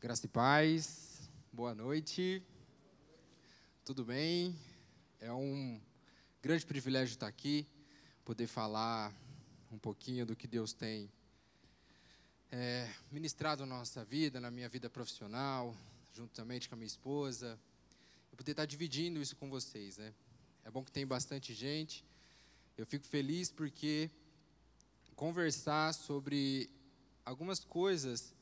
Graça 0.00 0.26
e 0.26 0.28
paz, 0.28 1.28
boa 1.52 1.74
noite, 1.74 2.40
tudo 3.84 4.04
bem? 4.04 4.56
É 5.18 5.32
um 5.32 5.80
grande 6.40 6.64
privilégio 6.64 7.14
estar 7.14 7.26
aqui, 7.26 7.66
poder 8.24 8.46
falar 8.46 9.12
um 9.72 9.76
pouquinho 9.76 10.24
do 10.24 10.36
que 10.36 10.46
Deus 10.46 10.72
tem 10.72 11.10
é, 12.52 12.88
ministrado 13.10 13.66
na 13.66 13.78
nossa 13.78 14.04
vida, 14.04 14.40
na 14.40 14.52
minha 14.52 14.68
vida 14.68 14.88
profissional, 14.88 15.76
juntamente 16.14 16.68
com 16.68 16.76
a 16.76 16.78
minha 16.78 16.86
esposa, 16.86 17.58
e 18.32 18.36
poder 18.36 18.52
estar 18.52 18.66
dividindo 18.66 19.20
isso 19.20 19.34
com 19.34 19.50
vocês, 19.50 19.98
né? 19.98 20.14
É 20.64 20.70
bom 20.70 20.84
que 20.84 20.92
tem 20.92 21.04
bastante 21.04 21.52
gente, 21.52 22.04
eu 22.76 22.86
fico 22.86 23.04
feliz 23.04 23.50
porque 23.50 24.08
conversar 25.16 25.92
sobre 25.92 26.70
algumas 27.24 27.64
coisas 27.64 28.37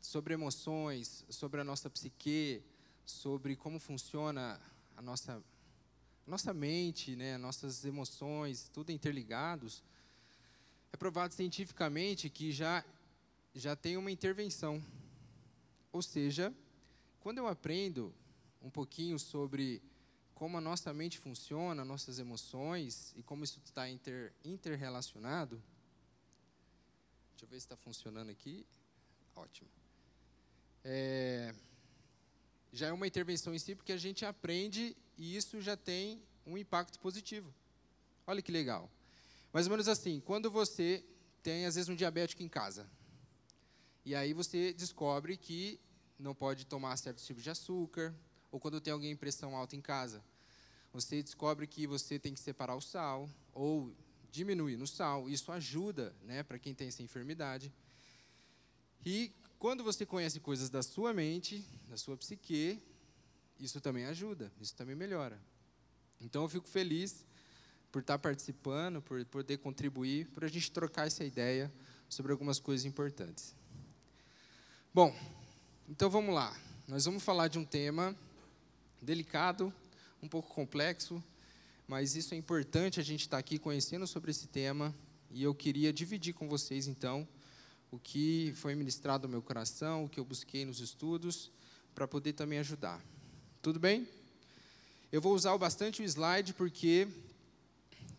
sobre 0.00 0.34
emoções, 0.34 1.24
sobre 1.28 1.60
a 1.60 1.64
nossa 1.64 1.90
psique, 1.90 2.62
sobre 3.04 3.56
como 3.56 3.78
funciona 3.78 4.60
a 4.96 5.02
nossa, 5.02 5.42
nossa 6.26 6.52
mente, 6.52 7.16
né, 7.16 7.36
nossas 7.38 7.84
emoções, 7.84 8.68
tudo 8.72 8.92
interligados, 8.92 9.82
é 10.92 10.96
provado 10.96 11.34
cientificamente 11.34 12.30
que 12.30 12.52
já, 12.52 12.84
já 13.54 13.76
tem 13.76 13.96
uma 13.96 14.10
intervenção. 14.10 14.82
Ou 15.92 16.02
seja, 16.02 16.54
quando 17.20 17.38
eu 17.38 17.46
aprendo 17.46 18.14
um 18.62 18.70
pouquinho 18.70 19.18
sobre 19.18 19.82
como 20.34 20.56
a 20.56 20.60
nossa 20.60 20.92
mente 20.94 21.18
funciona, 21.18 21.84
nossas 21.84 22.18
emoções 22.18 23.12
e 23.16 23.22
como 23.22 23.42
isso 23.42 23.60
está 23.64 23.88
inter, 23.88 24.32
interrelacionado. 24.44 25.60
Deixa 27.32 27.44
eu 27.44 27.48
ver 27.48 27.60
se 27.60 27.66
está 27.66 27.76
funcionando 27.76 28.30
aqui. 28.30 28.64
Ótimo 29.34 29.77
é, 30.84 31.54
já 32.72 32.88
é 32.88 32.92
uma 32.92 33.06
intervenção 33.06 33.54
em 33.54 33.58
si, 33.58 33.74
porque 33.74 33.92
a 33.92 33.96
gente 33.96 34.24
aprende 34.24 34.96
e 35.16 35.36
isso 35.36 35.60
já 35.60 35.76
tem 35.76 36.22
um 36.46 36.56
impacto 36.56 36.98
positivo. 37.00 37.52
Olha 38.26 38.42
que 38.42 38.52
legal. 38.52 38.90
Mais 39.52 39.66
ou 39.66 39.70
menos 39.70 39.88
assim, 39.88 40.20
quando 40.20 40.50
você 40.50 41.04
tem, 41.42 41.66
às 41.66 41.74
vezes, 41.74 41.88
um 41.88 41.96
diabético 41.96 42.42
em 42.42 42.48
casa, 42.48 42.88
e 44.04 44.14
aí 44.14 44.32
você 44.32 44.72
descobre 44.72 45.36
que 45.36 45.80
não 46.18 46.34
pode 46.34 46.66
tomar 46.66 46.96
certos 46.96 47.24
tipos 47.24 47.42
de 47.42 47.50
açúcar, 47.50 48.14
ou 48.50 48.58
quando 48.58 48.80
tem 48.80 48.92
alguém 48.92 49.12
em 49.12 49.16
pressão 49.16 49.54
alta 49.54 49.76
em 49.76 49.80
casa, 49.80 50.22
você 50.92 51.22
descobre 51.22 51.66
que 51.66 51.86
você 51.86 52.18
tem 52.18 52.34
que 52.34 52.40
separar 52.40 52.74
o 52.74 52.80
sal, 52.80 53.28
ou 53.52 53.94
diminuir 54.30 54.76
no 54.76 54.86
sal. 54.86 55.28
Isso 55.28 55.50
ajuda 55.52 56.14
né, 56.22 56.42
para 56.42 56.58
quem 56.58 56.74
tem 56.74 56.88
essa 56.88 57.02
enfermidade. 57.02 57.72
E 59.04 59.32
quando 59.58 59.82
você 59.82 60.06
conhece 60.06 60.38
coisas 60.38 60.70
da 60.70 60.82
sua 60.82 61.12
mente, 61.12 61.64
da 61.88 61.96
sua 61.96 62.16
psique, 62.16 62.80
isso 63.58 63.80
também 63.80 64.04
ajuda, 64.06 64.52
isso 64.60 64.74
também 64.74 64.94
melhora. 64.94 65.38
Então 66.20 66.42
eu 66.42 66.48
fico 66.48 66.68
feliz 66.68 67.24
por 67.90 68.00
estar 68.00 68.18
participando, 68.18 69.02
por 69.02 69.24
poder 69.26 69.58
contribuir, 69.58 70.28
por 70.28 70.44
a 70.44 70.48
gente 70.48 70.70
trocar 70.70 71.06
essa 71.06 71.24
ideia 71.24 71.72
sobre 72.08 72.30
algumas 72.30 72.60
coisas 72.60 72.86
importantes. 72.86 73.54
Bom, 74.94 75.14
então 75.88 76.08
vamos 76.08 76.34
lá. 76.34 76.56
Nós 76.86 77.04
vamos 77.04 77.22
falar 77.22 77.48
de 77.48 77.58
um 77.58 77.64
tema 77.64 78.16
delicado, 79.02 79.72
um 80.22 80.28
pouco 80.28 80.54
complexo, 80.54 81.22
mas 81.86 82.14
isso 82.14 82.34
é 82.34 82.36
importante 82.36 83.00
a 83.00 83.02
gente 83.02 83.22
estar 83.22 83.38
aqui 83.38 83.58
conhecendo 83.58 84.06
sobre 84.06 84.30
esse 84.30 84.46
tema 84.46 84.94
e 85.30 85.42
eu 85.42 85.54
queria 85.54 85.92
dividir 85.92 86.32
com 86.32 86.48
vocês 86.48 86.86
então 86.86 87.26
o 87.90 87.98
que 87.98 88.52
foi 88.56 88.74
ministrado 88.74 89.26
no 89.26 89.32
meu 89.32 89.42
coração, 89.42 90.04
o 90.04 90.08
que 90.08 90.20
eu 90.20 90.24
busquei 90.24 90.64
nos 90.64 90.80
estudos, 90.80 91.50
para 91.94 92.06
poder 92.06 92.32
também 92.32 92.58
ajudar. 92.58 93.02
Tudo 93.62 93.78
bem? 93.78 94.06
Eu 95.10 95.20
vou 95.20 95.34
usar 95.34 95.56
bastante 95.56 96.02
o 96.02 96.04
slide 96.04 96.52
porque 96.54 97.08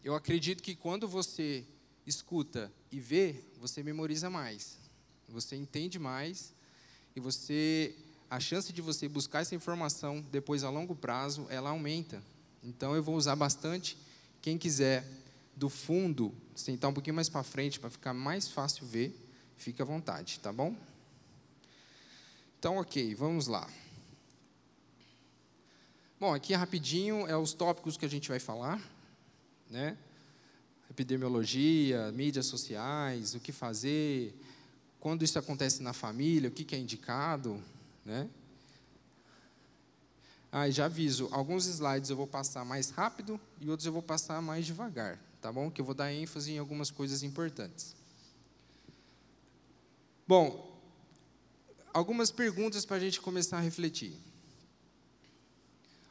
eu 0.03 0.15
acredito 0.15 0.63
que 0.63 0.75
quando 0.75 1.07
você 1.07 1.63
escuta 2.05 2.71
e 2.91 2.99
vê, 2.99 3.43
você 3.59 3.83
memoriza 3.83 4.29
mais. 4.29 4.77
Você 5.27 5.55
entende 5.55 5.99
mais 5.99 6.53
e 7.15 7.19
você 7.19 7.95
a 8.29 8.39
chance 8.39 8.71
de 8.71 8.81
você 8.81 9.07
buscar 9.07 9.41
essa 9.41 9.55
informação 9.55 10.21
depois 10.31 10.63
a 10.63 10.69
longo 10.69 10.95
prazo, 10.95 11.47
ela 11.49 11.69
aumenta. 11.69 12.23
Então 12.63 12.95
eu 12.95 13.01
vou 13.01 13.15
usar 13.15 13.35
bastante. 13.35 13.97
Quem 14.41 14.57
quiser 14.57 15.05
do 15.55 15.69
fundo 15.69 16.33
sentar 16.55 16.89
um 16.89 16.93
pouquinho 16.93 17.15
mais 17.15 17.27
para 17.27 17.43
frente 17.43 17.79
para 17.79 17.89
ficar 17.89 18.13
mais 18.13 18.47
fácil 18.47 18.85
ver, 18.85 19.15
Fique 19.59 19.81
à 19.81 19.85
vontade, 19.85 20.39
tá 20.39 20.53
bom? 20.53 20.73
Então, 22.57 22.77
ok, 22.77 23.13
vamos 23.13 23.47
lá. 23.47 23.69
Bom, 26.17 26.33
aqui 26.33 26.53
rapidinho 26.53 27.27
é 27.27 27.37
os 27.37 27.51
tópicos 27.51 27.97
que 27.97 28.05
a 28.05 28.09
gente 28.09 28.29
vai 28.29 28.39
falar, 28.39 28.81
né? 29.69 29.97
Epidemiologia, 30.89 32.09
mídias 32.13 32.45
sociais, 32.45 33.35
o 33.35 33.39
que 33.41 33.51
fazer, 33.51 34.33
quando 34.97 35.23
isso 35.23 35.37
acontece 35.37 35.83
na 35.83 35.91
família, 35.91 36.47
o 36.47 36.53
que, 36.53 36.73
é 36.73 36.79
indicado, 36.79 37.61
né? 38.05 38.29
Ah, 40.49 40.69
já 40.69 40.85
aviso, 40.85 41.27
alguns 41.33 41.65
slides 41.65 42.09
eu 42.09 42.15
vou 42.15 42.27
passar 42.27 42.63
mais 42.63 42.91
rápido 42.91 43.37
e 43.59 43.69
outros 43.69 43.85
eu 43.85 43.91
vou 43.91 44.01
passar 44.01 44.41
mais 44.41 44.65
devagar, 44.65 45.19
tá 45.41 45.51
bom? 45.51 45.69
Que 45.69 45.81
eu 45.81 45.85
vou 45.85 45.93
dar 45.93 46.13
ênfase 46.13 46.53
em 46.53 46.59
algumas 46.59 46.89
coisas 46.89 47.23
importantes. 47.23 47.99
Bom, 50.29 50.79
algumas 51.91 52.29
perguntas 52.29 52.85
para 52.85 52.97
a 52.97 52.99
gente 52.99 53.19
começar 53.19 53.57
a 53.57 53.61
refletir. 53.61 54.13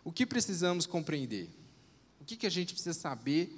O 0.02 0.10
que 0.10 0.26
precisamos 0.26 0.86
compreender? 0.86 1.48
O 2.20 2.24
que, 2.24 2.36
que 2.36 2.44
a 2.44 2.50
gente 2.50 2.74
precisa 2.74 2.98
saber 2.98 3.48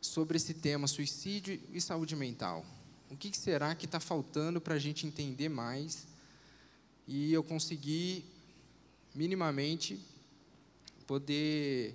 sobre 0.00 0.36
esse 0.36 0.54
tema 0.54 0.86
suicídio 0.86 1.60
e 1.72 1.80
saúde 1.80 2.14
mental? 2.14 2.64
O 3.10 3.16
que, 3.16 3.28
que 3.28 3.36
será 3.36 3.74
que 3.74 3.86
está 3.86 3.98
faltando 3.98 4.60
para 4.60 4.74
a 4.74 4.78
gente 4.78 5.04
entender 5.04 5.48
mais 5.48 6.06
e 7.08 7.32
eu 7.32 7.42
conseguir, 7.42 8.24
minimamente, 9.16 10.00
poder 11.08 11.92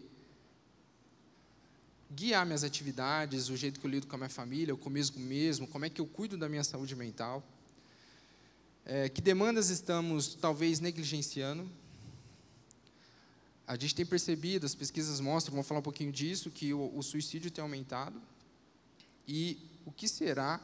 guiar 2.12 2.46
minhas 2.46 2.66
atividades, 2.66 3.48
o 3.48 3.56
jeito 3.56 3.80
que 3.80 3.86
eu 3.86 3.92
lido 3.92 4.08
com 4.08 4.16
a 4.16 4.18
minha 4.18 4.30
família, 4.30 4.76
comigo 4.76 5.20
mesmo, 5.22 5.66
como 5.66 5.86
é 5.86 5.90
que 5.90 6.02
eu 6.02 6.06
cuido 6.06 6.38
da 6.38 6.50
minha 6.50 6.66
saúde 6.66 6.98
mental? 6.98 7.42
É, 8.86 9.08
que 9.08 9.22
demandas 9.22 9.70
estamos 9.70 10.36
talvez 10.36 10.82
negligenciando? 10.82 11.70
A 13.66 13.78
gente 13.78 13.96
tem 13.96 14.06
percebido, 14.06 14.66
as 14.66 14.76
pesquisas 14.76 15.22
mostram, 15.22 15.54
vamos 15.54 15.68
falar 15.68 15.80
um 15.80 15.84
pouquinho 15.84 16.12
disso, 16.12 16.52
que 16.52 16.74
o, 16.74 16.92
o 16.98 17.02
suicídio 17.02 17.50
tem 17.50 17.62
aumentado. 17.62 18.22
E 19.26 19.58
o 19.86 19.92
que 19.92 20.06
será 20.06 20.60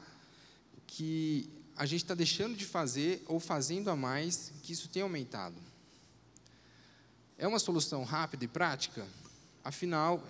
que 0.85 1.49
a 1.77 1.85
gente 1.85 2.03
está 2.03 2.13
deixando 2.13 2.57
de 2.57 2.65
fazer 2.65 3.23
ou 3.25 3.39
fazendo 3.39 3.89
a 3.89 3.95
mais 3.95 4.51
que 4.63 4.73
isso 4.73 4.89
tem 4.89 5.01
aumentado? 5.01 5.55
É 7.37 7.47
uma 7.47 7.59
solução 7.59 8.03
rápida 8.03 8.43
e 8.43 8.49
prática? 8.49 9.07
Afinal, 9.63 10.21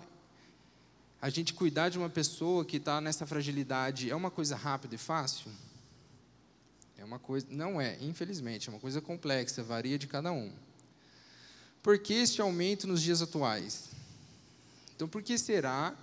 a 1.20 1.28
gente 1.28 1.52
cuidar 1.52 1.88
de 1.88 1.98
uma 1.98 2.08
pessoa 2.08 2.64
que 2.64 2.76
está 2.76 3.00
nessa 3.00 3.26
fragilidade 3.26 4.08
é 4.08 4.14
uma 4.14 4.30
coisa 4.30 4.54
rápida 4.54 4.94
e 4.94 4.98
fácil? 4.98 5.50
É 7.00 7.04
uma 7.04 7.18
coisa, 7.18 7.46
não 7.48 7.80
é, 7.80 7.96
infelizmente, 8.02 8.68
é 8.68 8.72
uma 8.72 8.78
coisa 8.78 9.00
complexa, 9.00 9.62
varia 9.62 9.98
de 9.98 10.06
cada 10.06 10.30
um. 10.32 10.52
Por 11.82 11.98
que 11.98 12.12
este 12.12 12.42
aumento 12.42 12.86
nos 12.86 13.00
dias 13.00 13.22
atuais? 13.22 13.88
Então, 14.94 15.08
por 15.08 15.22
que 15.22 15.38
será 15.38 15.96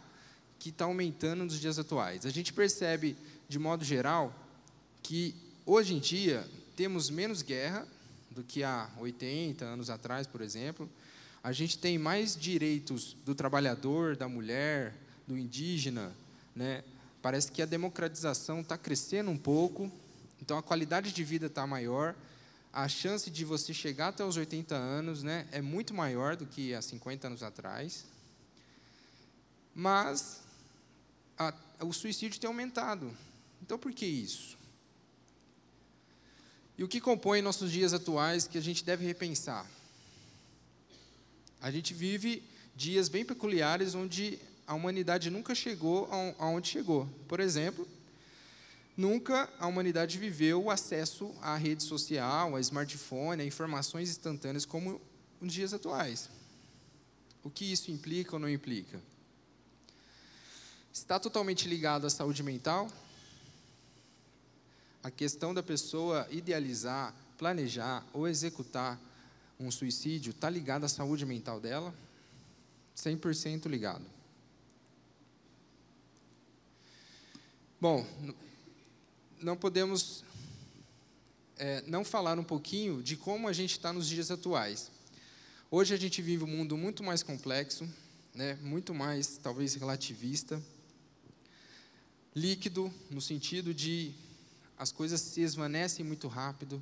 que 0.58 0.70
está 0.70 0.86
aumentando 0.86 1.44
nos 1.44 1.60
dias 1.60 1.78
atuais? 1.78 2.26
A 2.26 2.32
gente 2.32 2.52
percebe, 2.52 3.16
de 3.48 3.60
modo 3.60 3.86
geral, 3.86 4.34
que 5.04 5.36
hoje 5.68 5.94
em 5.94 6.00
dia 6.00 6.44
temos 6.76 7.12
menos 7.12 7.44
guerra 7.44 7.88
do 8.32 8.44
que 8.44 8.64
há 8.64 8.90
80 8.98 9.64
anos 9.66 9.92
atrás, 9.92 10.26
por 10.26 10.42
exemplo. 10.42 10.90
A 11.44 11.52
gente 11.52 11.78
tem 11.78 12.00
mais 12.00 12.36
direitos 12.36 13.16
do 13.24 13.36
trabalhador, 13.36 14.18
da 14.18 14.28
mulher, 14.28 14.96
do 15.28 15.38
indígena, 15.38 16.12
né? 16.56 16.84
Parece 17.22 17.52
que 17.52 17.62
a 17.62 17.68
democratização 17.68 18.62
está 18.62 18.80
crescendo 18.80 19.30
um 19.30 19.38
pouco, 19.38 19.92
então 20.42 20.58
a 20.58 20.64
qualidade 20.64 21.12
de 21.12 21.24
vida 21.24 21.48
está 21.48 21.66
maior, 21.66 22.16
a 22.72 22.88
chance 22.88 23.30
de 23.30 23.44
você 23.44 23.74
chegar 23.74 24.10
até 24.10 24.24
os 24.24 24.38
80 24.38 24.76
anos 24.76 25.24
né, 25.24 25.48
é 25.52 25.62
muito 25.62 25.94
maior 25.94 26.36
do 26.36 26.46
que 26.46 26.74
há 26.74 26.82
50 26.82 27.28
anos 27.28 27.42
atrás. 27.42 28.06
Mas 29.74 30.42
a, 31.38 31.54
o 31.82 31.92
suicídio 31.92 32.40
tem 32.40 32.48
aumentado. 32.48 33.12
Então 33.62 33.80
por 33.80 33.92
que 33.92 34.06
isso? 34.06 34.58
E 36.78 36.84
o 36.84 36.88
que 36.88 37.02
compõe 37.02 37.42
nossos 37.42 37.72
dias 37.72 37.94
atuais 37.94 38.48
que 38.48 38.58
a 38.58 38.62
gente 38.62 38.86
deve 38.86 39.06
repensar? 39.06 39.66
A 41.60 41.72
gente 41.72 41.94
vive 41.94 42.44
dias 42.76 43.10
bem 43.10 43.26
peculiares 43.26 43.96
onde 43.96 44.38
a 44.68 44.76
humanidade 44.76 45.32
nunca 45.32 45.56
chegou 45.56 46.08
aonde 46.38 46.68
chegou. 46.68 47.10
Por 47.28 47.40
exemplo, 47.40 47.88
Nunca 48.98 49.48
a 49.60 49.68
humanidade 49.68 50.18
viveu 50.18 50.64
o 50.64 50.72
acesso 50.72 51.32
à 51.40 51.56
rede 51.56 51.84
social, 51.84 52.56
a 52.56 52.60
smartphone, 52.60 53.44
a 53.44 53.46
informações 53.46 54.10
instantâneas 54.10 54.66
como 54.66 55.00
nos 55.40 55.54
dias 55.54 55.72
atuais. 55.72 56.28
O 57.44 57.50
que 57.52 57.72
isso 57.72 57.92
implica 57.92 58.36
ou 58.36 58.40
não 58.40 58.50
implica? 58.50 59.00
Está 60.92 61.20
totalmente 61.20 61.68
ligado 61.68 62.08
à 62.08 62.10
saúde 62.10 62.42
mental? 62.42 62.92
A 65.04 65.12
questão 65.12 65.54
da 65.54 65.62
pessoa 65.62 66.28
idealizar, 66.32 67.14
planejar 67.38 68.04
ou 68.12 68.28
executar 68.28 69.00
um 69.60 69.70
suicídio 69.70 70.32
está 70.32 70.50
ligada 70.50 70.88
à 70.88 70.90
saúde 70.90 71.24
mental 71.24 71.60
dela? 71.60 71.94
100% 72.96 73.68
ligado. 73.68 74.04
Bom, 77.80 78.04
não 79.42 79.56
podemos 79.56 80.24
é, 81.58 81.84
não 81.88 82.04
falar 82.04 82.40
um 82.40 82.44
pouquinho 82.44 83.02
de 83.04 83.16
como 83.16 83.48
a 83.48 83.54
gente 83.54 83.72
está 83.72 83.94
nos 83.94 84.08
dias 84.08 84.32
atuais. 84.32 84.92
Hoje 85.70 85.94
a 85.94 85.98
gente 85.98 86.22
vive 86.22 86.44
um 86.44 86.48
mundo 86.48 86.78
muito 86.78 87.04
mais 87.04 87.22
complexo, 87.22 87.88
né, 88.34 88.56
muito 88.62 88.94
mais, 88.94 89.38
talvez, 89.38 89.76
relativista, 89.76 90.62
líquido, 92.36 92.94
no 93.10 93.20
sentido 93.20 93.74
de 93.74 94.14
as 94.78 94.92
coisas 94.92 95.20
se 95.20 95.42
esvanecem 95.42 96.06
muito 96.06 96.28
rápido, 96.28 96.82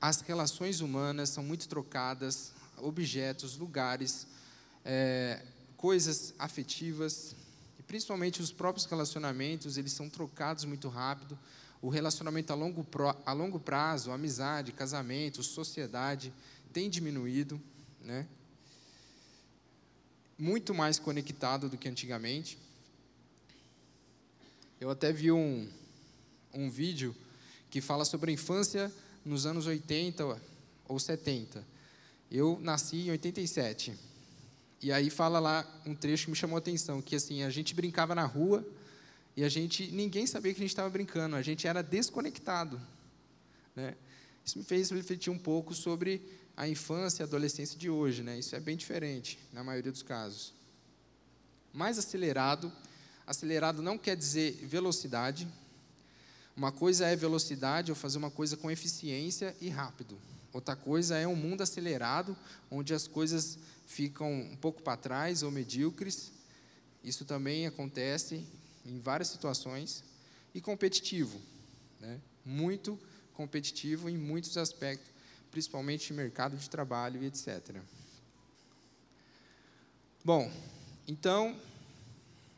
as 0.00 0.20
relações 0.20 0.80
humanas 0.80 1.30
são 1.30 1.44
muito 1.44 1.68
trocadas, 1.68 2.52
objetos, 2.76 3.56
lugares, 3.56 4.26
é, 4.84 5.42
coisas 5.76 6.34
afetivas, 6.38 7.34
principalmente 7.90 8.40
os 8.40 8.52
próprios 8.52 8.86
relacionamentos, 8.86 9.76
eles 9.76 9.92
são 9.92 10.08
trocados 10.08 10.64
muito 10.64 10.88
rápido. 10.88 11.36
O 11.82 11.88
relacionamento 11.88 12.52
a 12.52 12.54
longo, 12.54 12.84
pro, 12.84 13.12
a 13.26 13.32
longo 13.32 13.58
prazo, 13.58 14.12
amizade, 14.12 14.70
casamento, 14.70 15.42
sociedade, 15.42 16.32
tem 16.72 16.88
diminuído, 16.88 17.60
né? 18.00 18.28
muito 20.38 20.72
mais 20.72 21.00
conectado 21.00 21.68
do 21.68 21.76
que 21.76 21.88
antigamente. 21.88 22.56
Eu 24.80 24.88
até 24.88 25.12
vi 25.12 25.32
um, 25.32 25.68
um 26.54 26.70
vídeo 26.70 27.12
que 27.70 27.80
fala 27.80 28.04
sobre 28.04 28.30
a 28.30 28.34
infância 28.34 28.92
nos 29.24 29.46
anos 29.46 29.66
80 29.66 30.40
ou 30.86 30.96
70. 30.96 31.66
Eu 32.30 32.56
nasci 32.62 32.98
em 32.98 33.10
87. 33.10 34.09
E 34.82 34.90
aí 34.90 35.10
fala 35.10 35.38
lá 35.38 35.66
um 35.84 35.94
trecho 35.94 36.24
que 36.24 36.30
me 36.30 36.36
chamou 36.36 36.56
a 36.56 36.58
atenção, 36.58 37.02
que 37.02 37.14
assim, 37.14 37.42
a 37.42 37.50
gente 37.50 37.74
brincava 37.74 38.14
na 38.14 38.24
rua 38.24 38.66
e 39.36 39.44
a 39.44 39.48
gente 39.48 39.90
ninguém 39.92 40.26
sabia 40.26 40.54
que 40.54 40.60
a 40.60 40.62
gente 40.62 40.70
estava 40.70 40.88
brincando, 40.88 41.36
a 41.36 41.42
gente 41.42 41.66
era 41.66 41.82
desconectado, 41.82 42.80
né? 43.76 43.94
Isso 44.44 44.58
me 44.58 44.64
fez 44.64 44.90
refletir 44.90 45.30
um 45.30 45.38
pouco 45.38 45.74
sobre 45.74 46.22
a 46.56 46.66
infância 46.66 47.22
e 47.22 47.24
a 47.24 47.26
adolescência 47.26 47.78
de 47.78 47.90
hoje, 47.90 48.22
né? 48.22 48.38
Isso 48.38 48.56
é 48.56 48.60
bem 48.60 48.76
diferente 48.76 49.38
na 49.52 49.62
maioria 49.62 49.92
dos 49.92 50.02
casos. 50.02 50.54
Mais 51.72 51.98
acelerado, 51.98 52.72
acelerado 53.26 53.82
não 53.82 53.98
quer 53.98 54.16
dizer 54.16 54.52
velocidade. 54.62 55.46
Uma 56.56 56.72
coisa 56.72 57.06
é 57.06 57.14
velocidade, 57.14 57.92
ou 57.92 57.96
fazer 57.96 58.18
uma 58.18 58.30
coisa 58.30 58.56
com 58.56 58.70
eficiência 58.70 59.54
e 59.60 59.68
rápido. 59.68 60.18
Outra 60.52 60.74
coisa 60.74 61.16
é 61.16 61.26
um 61.26 61.36
mundo 61.36 61.62
acelerado, 61.62 62.36
onde 62.70 62.92
as 62.92 63.06
coisas 63.06 63.58
ficam 63.86 64.32
um 64.32 64.56
pouco 64.56 64.82
para 64.82 64.96
trás 64.96 65.42
ou 65.42 65.50
medíocres. 65.50 66.32
Isso 67.04 67.24
também 67.24 67.66
acontece 67.66 68.44
em 68.84 68.98
várias 68.98 69.28
situações. 69.28 70.02
E 70.52 70.60
competitivo, 70.60 71.40
né? 72.00 72.20
muito 72.44 72.98
competitivo 73.34 74.10
em 74.10 74.16
muitos 74.16 74.56
aspectos, 74.56 75.08
principalmente 75.50 76.12
mercado 76.12 76.56
de 76.56 76.68
trabalho 76.68 77.22
e 77.22 77.26
etc. 77.26 77.76
Bom, 80.24 80.52
então, 81.06 81.58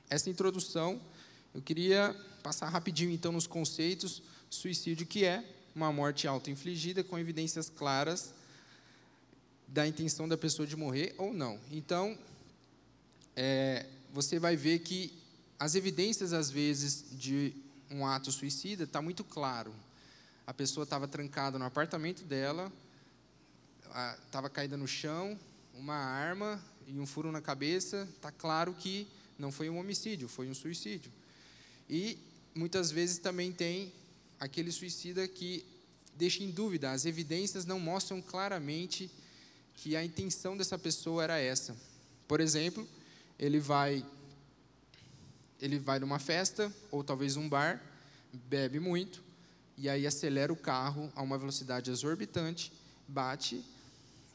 essa 0.09 0.29
introdução, 0.29 1.01
eu 1.55 1.63
queria 1.63 2.17
passar 2.43 2.69
rapidinho 2.69 3.11
então 3.11 3.31
nos 3.31 3.47
conceitos. 3.47 4.23
Suicídio 4.51 5.07
que 5.07 5.25
é 5.25 5.45
uma 5.75 5.93
morte 5.93 6.27
auto-infligida 6.27 7.03
com 7.03 7.19
evidências 7.19 7.69
claras 7.69 8.33
da 9.67 9.87
intenção 9.87 10.29
da 10.29 10.37
pessoa 10.37 10.67
de 10.67 10.77
morrer 10.77 11.15
ou 11.17 11.33
não. 11.33 11.59
Então, 11.71 12.17
é, 13.35 13.87
você 14.13 14.39
vai 14.39 14.55
ver 14.55 14.81
que 14.81 15.13
as 15.59 15.75
evidências, 15.75 16.33
às 16.33 16.51
vezes, 16.51 17.07
de 17.13 17.55
um 17.91 18.07
ato 18.07 18.31
suicida 18.31 18.85
está 18.85 19.01
muito 19.01 19.25
claro. 19.25 19.73
A 20.47 20.53
pessoa 20.53 20.85
estava 20.85 21.09
trancada 21.09 21.59
no 21.59 21.65
apartamento 21.65 22.25
dela, 22.25 22.71
estava 24.27 24.51
caída 24.51 24.77
no 24.77 24.87
chão, 24.87 25.39
uma 25.75 25.95
arma 25.95 26.63
e 26.87 26.99
um 26.99 27.07
furo 27.07 27.33
na 27.33 27.41
cabeça. 27.41 28.09
Está 28.17 28.31
claro 28.31 28.75
que 28.75 29.07
não 29.39 29.51
foi 29.51 29.71
um 29.71 29.79
homicídio, 29.79 30.29
foi 30.29 30.49
um 30.49 30.55
suicídio. 30.55 31.11
E 31.89 32.19
muitas 32.55 32.91
vezes 32.91 33.19
também 33.19 33.53
tem 33.53 33.93
aquele 34.43 34.73
suicida 34.73 35.29
que 35.29 35.65
deixa 36.17 36.43
em 36.43 36.51
dúvida, 36.51 36.91
as 36.91 37.05
evidências 37.05 37.65
não 37.65 37.79
mostram 37.79 38.21
claramente 38.21 39.09
que 39.77 39.95
a 39.95 40.05
intenção 40.05 40.57
dessa 40.57 40.77
pessoa 40.77 41.23
era 41.23 41.39
essa. 41.39 41.77
Por 42.27 42.41
exemplo, 42.41 42.87
ele 43.39 43.61
vai 43.61 44.05
ele 45.61 45.79
vai 45.79 46.01
numa 46.01 46.19
festa 46.19 46.73
ou 46.91 47.05
talvez 47.05 47.37
um 47.37 47.49
bar, 47.49 47.81
bebe 48.33 48.81
muito 48.81 49.23
e 49.79 49.89
aí 49.89 50.09
acelera 50.09 50.53
o 50.53 50.57
carro 50.57 51.13
a 51.15 51.23
uma 51.23 51.39
velocidade 51.39 51.89
exorbitante, 51.89 52.73
bate 53.07 53.65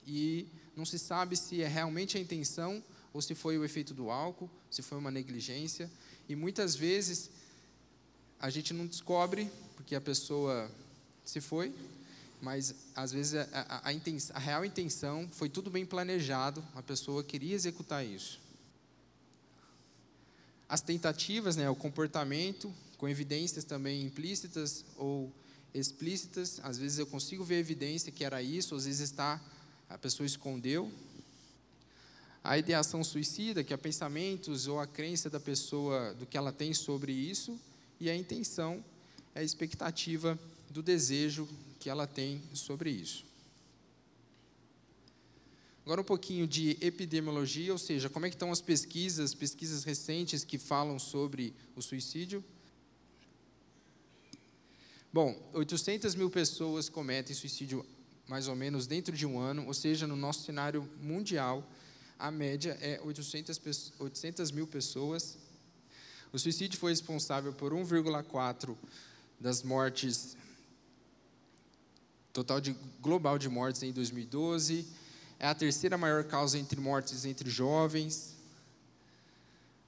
e 0.08 0.48
não 0.74 0.86
se 0.86 0.98
sabe 0.98 1.36
se 1.36 1.62
é 1.62 1.68
realmente 1.68 2.18
a 2.18 2.22
intenção 2.22 2.82
ou 3.12 3.22
se 3.22 3.36
foi 3.36 3.58
o 3.58 3.66
efeito 3.66 3.94
do 3.94 4.10
álcool, 4.10 4.50
se 4.72 4.82
foi 4.82 4.98
uma 4.98 5.12
negligência 5.12 5.92
e 6.30 6.36
muitas 6.36 6.78
vezes 6.78 7.30
a 8.40 8.50
gente 8.50 8.74
não 8.74 8.88
descobre 8.88 9.52
porque 9.88 9.96
a 9.96 10.02
pessoa 10.02 10.70
se 11.24 11.40
foi 11.40 11.74
mas 12.42 12.76
às 12.94 13.14
vezes 13.14 13.36
a, 13.36 13.48
a, 13.54 13.88
a, 13.88 13.94
intenção, 13.94 14.36
a, 14.36 14.40
real 14.40 14.66
intenção 14.66 15.30
foi 15.32 15.48
tudo 15.48 15.70
bem 15.70 15.86
planejado, 15.86 16.62
a 16.76 16.84
pessoa 16.84 17.24
queria 17.24 17.56
executar 17.56 18.06
isso. 18.06 18.38
As 20.68 20.82
tentativas, 20.82 21.56
né, 21.56 21.70
o 21.70 21.76
comportamento, 21.76 22.70
com 22.98 23.08
evidências 23.08 23.64
também 23.64 24.04
implícitas 24.04 24.84
ou 24.98 25.32
explícitas, 25.74 26.60
às 26.64 26.78
vezes 26.78 27.00
eu 27.00 27.08
consigo 27.08 27.46
ver 27.46 27.56
evidência 27.56 28.12
que 28.12 28.26
era 28.26 28.42
isso, 28.42 28.76
às 28.76 28.84
vezes 28.84 29.00
está, 29.00 29.42
a 29.90 29.98
pessoa 29.98 30.28
escondeu. 30.28 30.92
A 32.44 32.58
ideação 32.58 33.06
suicida, 33.06 33.64
que 33.64 33.74
é 33.74 33.78
pensamentos 33.78 34.68
ou 34.68 34.82
a 34.82 34.86
crença 34.86 35.30
da 35.30 35.40
pessoa 35.40 36.14
do 36.16 36.26
que 36.26 36.38
ela 36.38 36.52
tem 36.52 36.74
sobre 36.74 37.14
isso, 37.14 37.58
e 38.02 38.10
a 38.10 38.16
intenção 38.16 38.84
é 39.38 39.42
a 39.42 39.44
expectativa 39.44 40.38
do 40.68 40.82
desejo 40.82 41.48
que 41.80 41.92
ela 41.92 42.08
tem 42.08 42.42
sobre 42.56 42.90
isso. 42.90 43.24
Agora 45.86 46.02
um 46.02 46.04
pouquinho 46.04 46.48
de 46.48 46.76
epidemiologia, 46.82 47.72
ou 47.72 47.78
seja, 47.78 48.10
como 48.10 48.26
é 48.26 48.30
que 48.30 48.36
estão 48.36 48.52
as 48.52 48.62
pesquisas, 48.62 49.36
pesquisas 49.36 49.84
recentes 49.84 50.44
que 50.44 50.58
falam 50.58 50.98
sobre 50.98 51.54
o 51.76 51.82
suicídio. 51.84 52.44
Bom, 55.14 55.40
800 55.54 56.16
mil 56.16 56.32
pessoas 56.32 56.90
cometem 56.90 57.36
suicídio 57.36 57.86
mais 58.28 58.48
ou 58.48 58.56
menos 58.56 58.88
dentro 58.88 59.16
de 59.16 59.26
um 59.26 59.40
ano, 59.40 59.68
ou 59.68 59.74
seja, 59.74 60.08
no 60.08 60.16
nosso 60.16 60.44
cenário 60.46 60.90
mundial, 61.00 61.64
a 62.18 62.32
média 62.32 62.76
é 62.82 63.00
800, 63.04 63.94
800 64.00 64.52
mil 64.52 64.66
pessoas. 64.66 65.38
O 66.34 66.40
suicídio 66.40 66.80
foi 66.80 66.92
responsável 66.92 67.54
por 67.54 67.72
1,4 67.72 68.76
das 69.40 69.64
mortes 69.64 70.36
total 72.34 72.62
de, 72.62 72.76
global 73.02 73.38
de 73.38 73.50
mortes 73.50 73.84
em 73.84 73.92
2012. 73.92 74.86
É 75.40 75.48
a 75.48 75.56
terceira 75.56 75.98
maior 75.98 76.24
causa 76.24 76.58
entre 76.58 76.80
mortes 76.80 77.26
entre 77.26 77.50
jovens. 77.50 78.36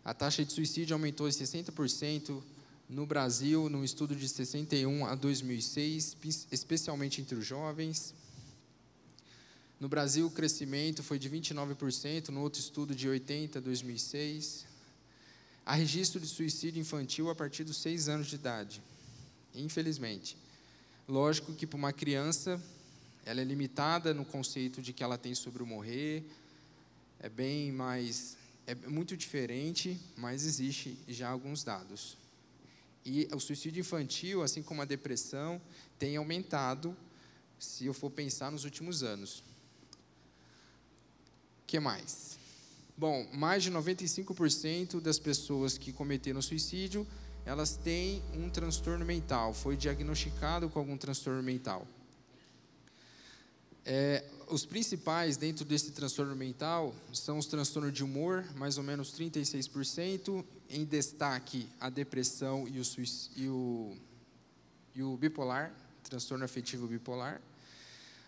A 0.03 0.13
taxa 0.13 0.43
de 0.43 0.51
suicídio 0.51 0.95
aumentou 0.95 1.27
em 1.27 1.31
60% 1.31 2.41
no 2.89 3.05
Brasil, 3.05 3.69
num 3.69 3.83
estudo 3.83 4.15
de 4.15 4.27
61 4.27 5.05
a 5.05 5.13
2006, 5.13 6.17
especialmente 6.51 7.21
entre 7.21 7.35
os 7.35 7.45
jovens. 7.45 8.15
No 9.79 9.87
Brasil, 9.87 10.25
o 10.25 10.31
crescimento 10.31 11.03
foi 11.03 11.19
de 11.19 11.29
29%, 11.29 12.29
no 12.29 12.41
outro 12.41 12.59
estudo 12.59 12.95
de 12.95 13.07
80 13.07 13.59
a 13.59 13.61
2006. 13.61 14.65
Há 15.65 15.75
registro 15.75 16.19
de 16.19 16.27
suicídio 16.27 16.81
infantil 16.81 17.29
a 17.29 17.35
partir 17.35 17.63
dos 17.63 17.77
6 17.77 18.09
anos 18.09 18.27
de 18.27 18.35
idade, 18.35 18.81
infelizmente. 19.53 20.37
Lógico 21.07 21.53
que 21.53 21.65
para 21.65 21.77
uma 21.77 21.93
criança, 21.93 22.61
ela 23.25 23.41
é 23.41 23.43
limitada 23.43 24.13
no 24.13 24.25
conceito 24.25 24.81
de 24.81 24.93
que 24.93 25.03
ela 25.03 25.17
tem 25.17 25.33
sobre 25.33 25.63
o 25.63 25.65
morrer, 25.65 26.23
é 27.19 27.27
bem 27.27 27.71
mais, 27.71 28.37
é 28.65 28.75
muito 28.75 29.17
diferente, 29.17 29.99
mas 30.15 30.45
existe 30.45 30.97
já 31.07 31.29
alguns 31.29 31.63
dados. 31.63 32.17
E 33.05 33.27
o 33.33 33.39
suicídio 33.39 33.81
infantil, 33.81 34.43
assim 34.43 34.61
como 34.61 34.81
a 34.81 34.85
depressão, 34.85 35.61
tem 35.97 36.15
aumentado, 36.17 36.95
se 37.57 37.85
eu 37.85 37.93
for 37.93 38.09
pensar 38.09 38.51
nos 38.51 38.63
últimos 38.63 39.03
anos. 39.03 39.43
Que 41.65 41.79
mais? 41.79 42.37
Bom, 42.97 43.27
mais 43.33 43.63
de 43.63 43.71
95% 43.71 44.99
das 44.99 45.17
pessoas 45.17 45.77
que 45.77 45.93
cometeram 45.93 46.41
suicídio, 46.41 47.07
elas 47.45 47.75
têm 47.75 48.21
um 48.33 48.49
transtorno 48.49 49.05
mental, 49.05 49.53
foi 49.53 49.75
diagnosticado 49.75 50.69
com 50.69 50.79
algum 50.79 50.97
transtorno 50.97 51.41
mental. 51.41 51.87
É, 53.85 54.23
os 54.47 54.65
principais 54.65 55.37
dentro 55.37 55.65
desse 55.65 55.91
transtorno 55.91 56.35
mental 56.35 56.93
são 57.13 57.37
os 57.37 57.45
transtornos 57.47 57.93
de 57.93 58.03
humor, 58.03 58.45
mais 58.55 58.77
ou 58.77 58.83
menos 58.83 59.11
36%, 59.13 60.43
em 60.69 60.85
destaque 60.85 61.67
a 61.79 61.89
depressão 61.89 62.67
e 62.67 62.79
o, 62.79 62.83
e 63.35 63.47
o, 63.47 63.97
e 64.95 65.03
o 65.03 65.17
bipolar, 65.17 65.73
transtorno 66.03 66.45
afetivo 66.45 66.87
bipolar, 66.87 67.41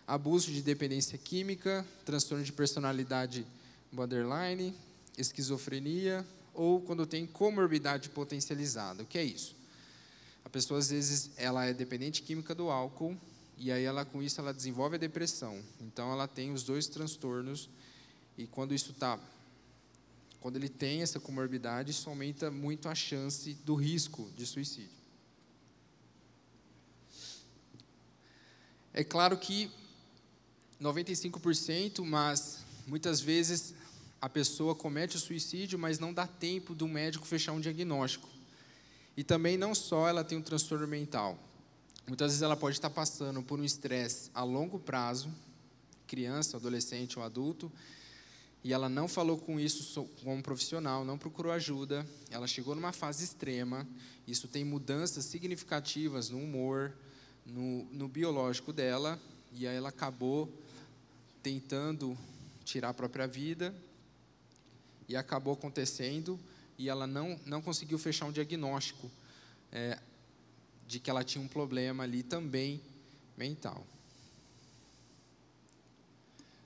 abuso 0.08 0.52
de 0.52 0.62
dependência 0.62 1.18
química, 1.18 1.86
transtorno 2.06 2.44
de 2.44 2.52
personalidade 2.52 3.46
borderline, 3.92 4.76
esquizofrenia 5.18 6.26
ou 6.54 6.82
quando 6.82 7.06
tem 7.06 7.26
comorbidade 7.26 8.10
potencializada. 8.10 9.04
O 9.04 9.06
que 9.06 9.18
é 9.18 9.24
isso? 9.24 9.56
A 10.44 10.50
pessoa 10.50 10.80
às 10.80 10.90
vezes 10.90 11.32
ela 11.38 11.66
é 11.66 11.74
dependente 11.74 12.22
química 12.22 12.54
do 12.54 12.70
álcool 12.70 13.18
e 13.58 13.72
aí 13.72 13.84
ela 13.84 14.04
com 14.04 14.22
isso 14.22 14.40
ela 14.42 14.54
desenvolve 14.54 14.96
a 14.96 15.00
depressão. 15.00 15.62
Então 15.80 16.12
ela 16.12 16.28
tem 16.28 16.52
os 16.52 16.64
dois 16.64 16.88
transtornos 16.88 17.70
e 18.38 18.48
quando 18.48 18.74
isso 18.74 18.92
está 18.92 19.20
quando 20.40 20.56
ele 20.56 20.70
tem 20.70 21.04
essa 21.04 21.20
comorbidade, 21.20 21.92
isso 21.92 22.10
aumenta 22.10 22.50
muito 22.50 22.90
a 22.90 22.96
chance 22.96 23.54
do 23.64 23.76
risco 23.76 24.28
de 24.36 24.44
suicídio. 24.48 24.90
É 28.92 29.04
claro 29.04 29.38
que 29.38 29.72
95%, 30.82 32.04
mas 32.04 32.66
muitas 32.88 33.22
vezes 33.22 33.76
a 34.22 34.30
pessoa 34.30 34.76
comete 34.76 35.18
o 35.18 35.20
suicídio, 35.20 35.80
mas 35.80 35.98
não 35.98 36.14
dá 36.14 36.28
tempo 36.28 36.76
do 36.76 36.88
médico 36.88 37.26
fechar 37.26 37.54
um 37.54 37.60
diagnóstico. 37.60 38.30
E 39.18 39.24
também 39.24 39.58
não 39.58 39.74
só 39.74 40.08
ela 40.08 40.24
tem 40.24 40.38
um 40.38 40.42
transtorno 40.42 40.88
mental, 40.88 41.38
Muitas 42.08 42.32
vezes 42.32 42.42
ela 42.42 42.58
pode 42.58 42.76
estar 42.76 42.90
passando 42.90 43.42
por 43.42 43.60
um 43.60 43.64
estresse 43.64 44.30
a 44.34 44.44
longo 44.44 44.80
prazo, 44.80 45.30
criança, 46.08 46.58
adolescente 46.58 47.18
ou 47.18 47.24
adulto, 47.24 47.72
e 48.64 48.74
ela 48.74 48.90
não 48.90 49.08
falou 49.08 49.38
com 49.38 49.60
isso 49.60 50.04
com 50.24 50.36
um 50.36 50.42
profissional, 50.42 51.06
não 51.06 51.18
procurou 51.18 51.52
ajuda, 51.52 52.06
ela 52.30 52.48
chegou 52.48 52.76
numa 52.76 52.92
fase 52.92 53.24
extrema, 53.24 53.88
isso 54.28 54.48
tem 54.48 54.66
mudanças 54.66 55.26
significativas 55.26 56.30
no 56.30 56.40
humor, 56.40 56.94
no, 57.46 57.86
no 57.86 58.08
biológico 58.08 58.74
dela, 58.74 59.20
e 59.54 59.68
aí 59.68 59.78
ela 59.78 59.90
acabou 59.90 60.52
tentando 61.42 62.18
tirar 62.66 62.90
a 62.90 62.94
própria 62.94 63.26
vida, 63.26 63.74
e 65.12 65.16
acabou 65.16 65.54
acontecendo, 65.54 66.40
e 66.78 66.90
ela 66.90 67.06
não, 67.06 67.40
não 67.46 67.62
conseguiu 67.62 68.00
fechar 68.00 68.26
um 68.26 68.32
diagnóstico. 68.32 69.10
É, 69.72 69.98
de 70.92 71.00
que 71.00 71.10
ela 71.10 71.24
tinha 71.24 71.42
um 71.42 71.48
problema 71.48 72.04
ali 72.04 72.22
também 72.22 72.82
mental. 73.38 73.88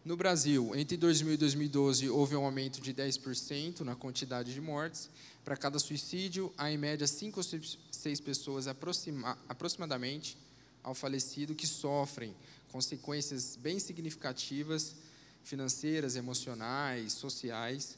No 0.04 0.18
Brasil, 0.18 0.76
entre 0.76 0.98
2000 0.98 1.34
e 1.34 1.38
2012, 1.38 2.10
houve 2.10 2.36
um 2.36 2.44
aumento 2.44 2.82
de 2.82 2.92
10% 2.92 3.82
na 3.82 3.96
quantidade 3.96 4.52
de 4.52 4.60
mortes. 4.60 5.12
Para 5.44 5.56
cada 5.56 5.78
suicídio, 5.78 6.52
há 6.58 6.72
em 6.72 6.78
média 6.78 7.06
5 7.06 7.40
ou 7.40 7.44
6 7.44 8.20
pessoas 8.20 8.68
aproxima, 8.68 9.38
aproximadamente 9.48 10.36
ao 10.84 10.96
falecido 10.96 11.54
que 11.54 11.68
sofrem 11.68 12.36
consequências 12.72 13.56
bem 13.56 13.78
significativas, 13.78 14.96
financeiras, 15.44 16.16
emocionais, 16.16 17.14
sociais, 17.14 17.96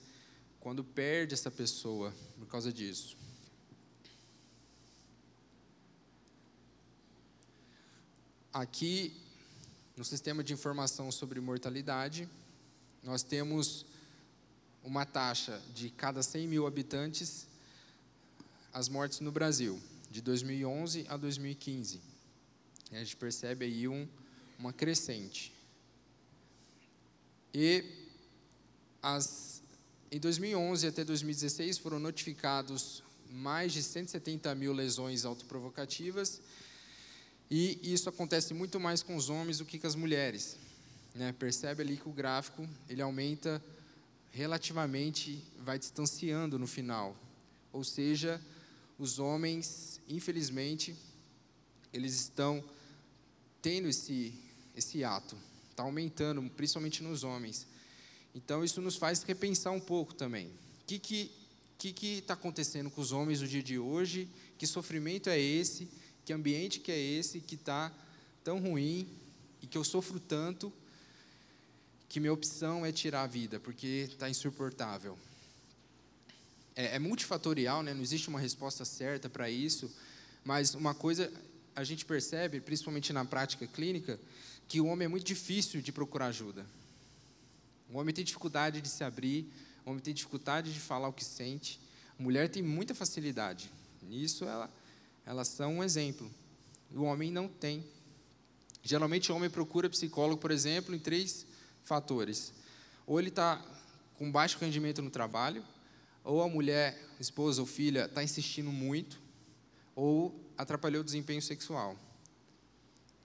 quando 0.68 0.84
perde 0.84 1.34
essa 1.34 1.50
pessoa 1.50 2.14
por 2.38 2.46
causa 2.46 2.74
disso. 2.74 3.16
Aqui, 8.52 9.16
no 9.96 10.04
sistema 10.04 10.44
de 10.44 10.52
informação 10.52 11.10
sobre 11.10 11.40
mortalidade, 11.40 12.28
nós 13.02 13.24
temos 13.24 13.86
uma 14.84 15.06
taxa 15.06 15.58
de 15.74 15.90
cada 15.90 16.22
100 16.22 16.48
mil 16.50 16.68
habitantes 16.68 17.48
as 18.74 18.90
mortes 18.90 19.22
no 19.22 19.32
Brasil, 19.32 19.82
de 20.12 20.22
2011 20.22 21.06
a 21.08 21.16
2015. 21.16 22.02
A 22.92 22.96
gente 22.96 23.16
percebe 23.16 23.64
aí 23.64 23.88
um, 23.88 24.06
uma 24.60 24.74
crescente. 24.74 25.54
E 27.54 27.86
as, 29.02 29.47
em 30.12 30.20
2011 30.20 30.88
até 30.88 31.04
2016 31.04 31.78
foram 31.78 32.00
notificados 32.00 33.04
mais 33.30 33.74
de 33.74 33.84
170 33.84 34.54
mil 34.56 34.72
lesões 34.72 35.26
autoprovocativas 35.26 36.42
e 37.50 37.80
isso 37.82 38.10
acontece 38.10 38.54
muito 38.54 38.80
mais 38.80 39.04
com 39.04 39.16
os 39.16 39.30
homens 39.30 39.58
do 39.60 39.66
que 39.66 39.80
com 39.80 39.88
as 39.88 39.96
mulheres. 39.96 40.58
Né? 41.16 41.34
Percebe 41.34 41.82
ali 41.82 41.98
que 41.98 42.08
o 42.08 42.12
gráfico 42.12 42.68
ele 42.90 43.02
aumenta 43.02 43.64
relativamente, 44.32 45.44
vai 45.60 45.80
distanciando 45.80 46.60
no 46.60 46.68
final. 46.68 47.16
Ou 47.72 47.84
seja, 47.84 48.42
os 49.00 49.20
homens, 49.20 50.00
infelizmente, 50.08 50.96
eles 51.94 52.14
estão 52.14 52.64
tendo 53.62 53.88
esse, 53.88 54.34
esse 54.76 55.04
ato, 55.04 55.38
está 55.72 55.84
aumentando, 55.84 56.42
principalmente 56.52 57.04
nos 57.04 57.24
homens. 57.24 57.68
Então, 58.38 58.64
isso 58.64 58.80
nos 58.80 58.96
faz 58.96 59.24
repensar 59.24 59.72
um 59.72 59.80
pouco 59.80 60.14
também. 60.14 60.46
O 60.46 60.86
que 60.86 60.96
está 60.96 61.34
que, 61.80 61.92
que 61.92 62.22
que 62.22 62.32
acontecendo 62.32 62.88
com 62.92 63.02
os 63.02 63.12
homens 63.12 63.42
no 63.42 63.48
dia 63.48 63.64
de 63.64 63.80
hoje? 63.80 64.30
Que 64.60 64.68
sofrimento 64.68 65.28
é 65.28 65.40
esse? 65.40 65.88
Que 66.24 66.32
ambiente 66.34 66.80
que 66.80 66.92
é 66.92 67.00
esse 67.00 67.40
que 67.40 67.56
está 67.56 67.92
tão 68.44 68.60
ruim 68.60 69.10
e 69.60 69.66
que 69.66 69.76
eu 69.76 69.84
sofro 69.84 70.20
tanto 70.20 70.72
que 72.08 72.20
minha 72.20 72.32
opção 72.32 72.86
é 72.86 72.92
tirar 72.92 73.24
a 73.24 73.28
vida, 73.28 73.60
porque 73.60 74.08
está 74.08 74.30
insuportável. 74.30 75.18
É, 76.76 76.96
é 76.96 77.00
multifatorial, 77.00 77.82
né? 77.82 77.92
não 77.92 78.04
existe 78.04 78.30
uma 78.30 78.40
resposta 78.40 78.86
certa 78.86 79.28
para 79.28 79.50
isso, 79.50 79.92
mas 80.46 80.76
uma 80.76 80.94
coisa 80.94 81.34
a 81.76 81.84
gente 81.84 82.06
percebe, 82.06 82.62
principalmente 82.62 83.12
na 83.12 83.26
prática 83.26 83.66
clínica, 83.66 84.20
que 84.68 84.80
o 84.80 84.86
homem 84.86 85.08
é 85.08 85.10
muito 85.10 85.26
difícil 85.26 85.82
de 85.82 85.92
procurar 85.92 86.28
ajuda. 86.28 86.64
O 87.90 87.98
homem 87.98 88.14
tem 88.14 88.24
dificuldade 88.24 88.82
de 88.82 88.90
se 88.90 89.04
abrir, 89.04 89.52
o 89.86 89.90
homem 89.90 90.02
tem 90.02 90.14
dificuldade 90.14 90.74
de 90.74 90.80
falar 90.80 91.08
o 91.08 91.14
que 91.14 91.24
sente. 91.24 91.80
A 92.20 92.22
mulher 92.22 92.50
tem 92.50 92.62
muita 92.62 92.94
facilidade. 92.94 93.72
Nisso 94.02 94.46
ela 94.46 94.70
elas 95.28 95.50
são 95.50 95.76
um 95.76 95.84
exemplo. 95.84 96.32
O 96.96 97.04
homem 97.04 97.30
não 97.30 97.50
tem. 97.50 97.86
Geralmente 98.82 99.30
o 99.30 99.36
homem 99.36 99.50
procura 99.50 99.90
psicólogo, 99.90 100.40
por 100.40 100.52
exemplo, 100.52 100.96
em 100.96 101.00
três 101.00 101.46
fatores. 101.84 102.54
Ou 103.06 103.20
ele 103.20 103.28
está 103.28 103.62
com 104.18 104.32
baixo 104.32 104.58
rendimento 104.58 105.02
no 105.02 105.10
trabalho, 105.10 105.66
ou 106.24 106.42
a 106.42 106.48
mulher, 106.48 106.98
esposa 107.20 107.60
ou 107.60 107.68
filha, 107.68 108.06
está 108.06 108.24
insistindo 108.24 108.72
muito, 108.72 109.20
ou 109.94 110.34
atrapalhou 110.58 111.02
o 111.02 111.04
desempenho 111.04 111.42
sexual. 111.42 111.98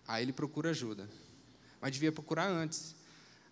Aí 0.06 0.24
ele 0.24 0.32
procura 0.32 0.70
ajuda. 0.70 1.08
Mas 1.80 1.92
devia 1.92 2.10
procurar 2.10 2.48
antes. 2.48 2.96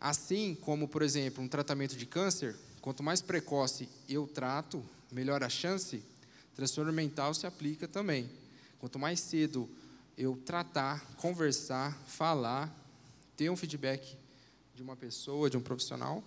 Assim 0.01 0.55
como, 0.55 0.89
por 0.89 1.03
exemplo, 1.03 1.45
um 1.45 1.49
tratamento 1.49 1.95
de 1.95 2.07
câncer, 2.07 2.57
quanto 2.81 3.03
mais 3.03 3.21
precoce 3.21 3.87
eu 4.09 4.27
trato, 4.27 4.83
melhor 5.13 5.45
a 5.45 5.49
chance, 5.49 6.03
transtorno 6.57 6.93
mental 6.93 7.35
se 7.35 7.47
aplica 7.47 7.87
também. 7.87 8.31
Quanto 8.79 8.99
mais 8.99 9.21
cedo 9.21 9.69
eu 10.17 10.37
tratar, 10.45 11.05
conversar, 11.17 11.95
falar, 12.07 12.75
ter 13.37 13.51
um 13.51 13.57
feedback 13.57 14.17
de 14.75 14.83
uma 14.83 14.97
pessoa, 14.97 15.51
de 15.51 15.57
um 15.59 15.61
profissional, 15.61 16.25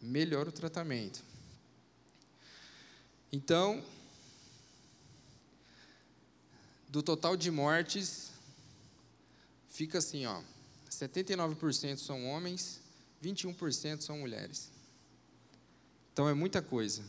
melhor 0.00 0.46
o 0.46 0.52
tratamento. 0.52 1.22
Então, 3.32 3.82
do 6.88 7.02
total 7.02 7.36
de 7.36 7.50
mortes, 7.50 8.30
fica 9.68 9.98
assim, 9.98 10.26
ó, 10.26 10.40
79% 10.90 11.98
são 11.98 12.26
homens, 12.26 12.80
21% 13.22 14.00
são 14.00 14.18
mulheres. 14.18 14.70
Então 16.12 16.28
é 16.28 16.34
muita 16.34 16.62
coisa. 16.62 17.02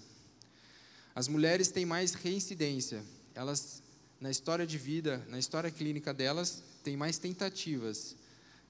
As 1.15 1.27
mulheres 1.27 1.69
têm 1.69 1.85
mais 1.85 2.13
reincidência, 2.13 3.03
elas 3.33 3.81
na 4.19 4.31
história 4.31 4.65
de 4.65 4.77
vida, 4.77 5.23
na 5.29 5.37
história 5.37 5.69
clínica 5.69 6.13
delas, 6.13 6.63
tem 6.83 6.97
mais 6.97 7.17
tentativas, 7.17 8.15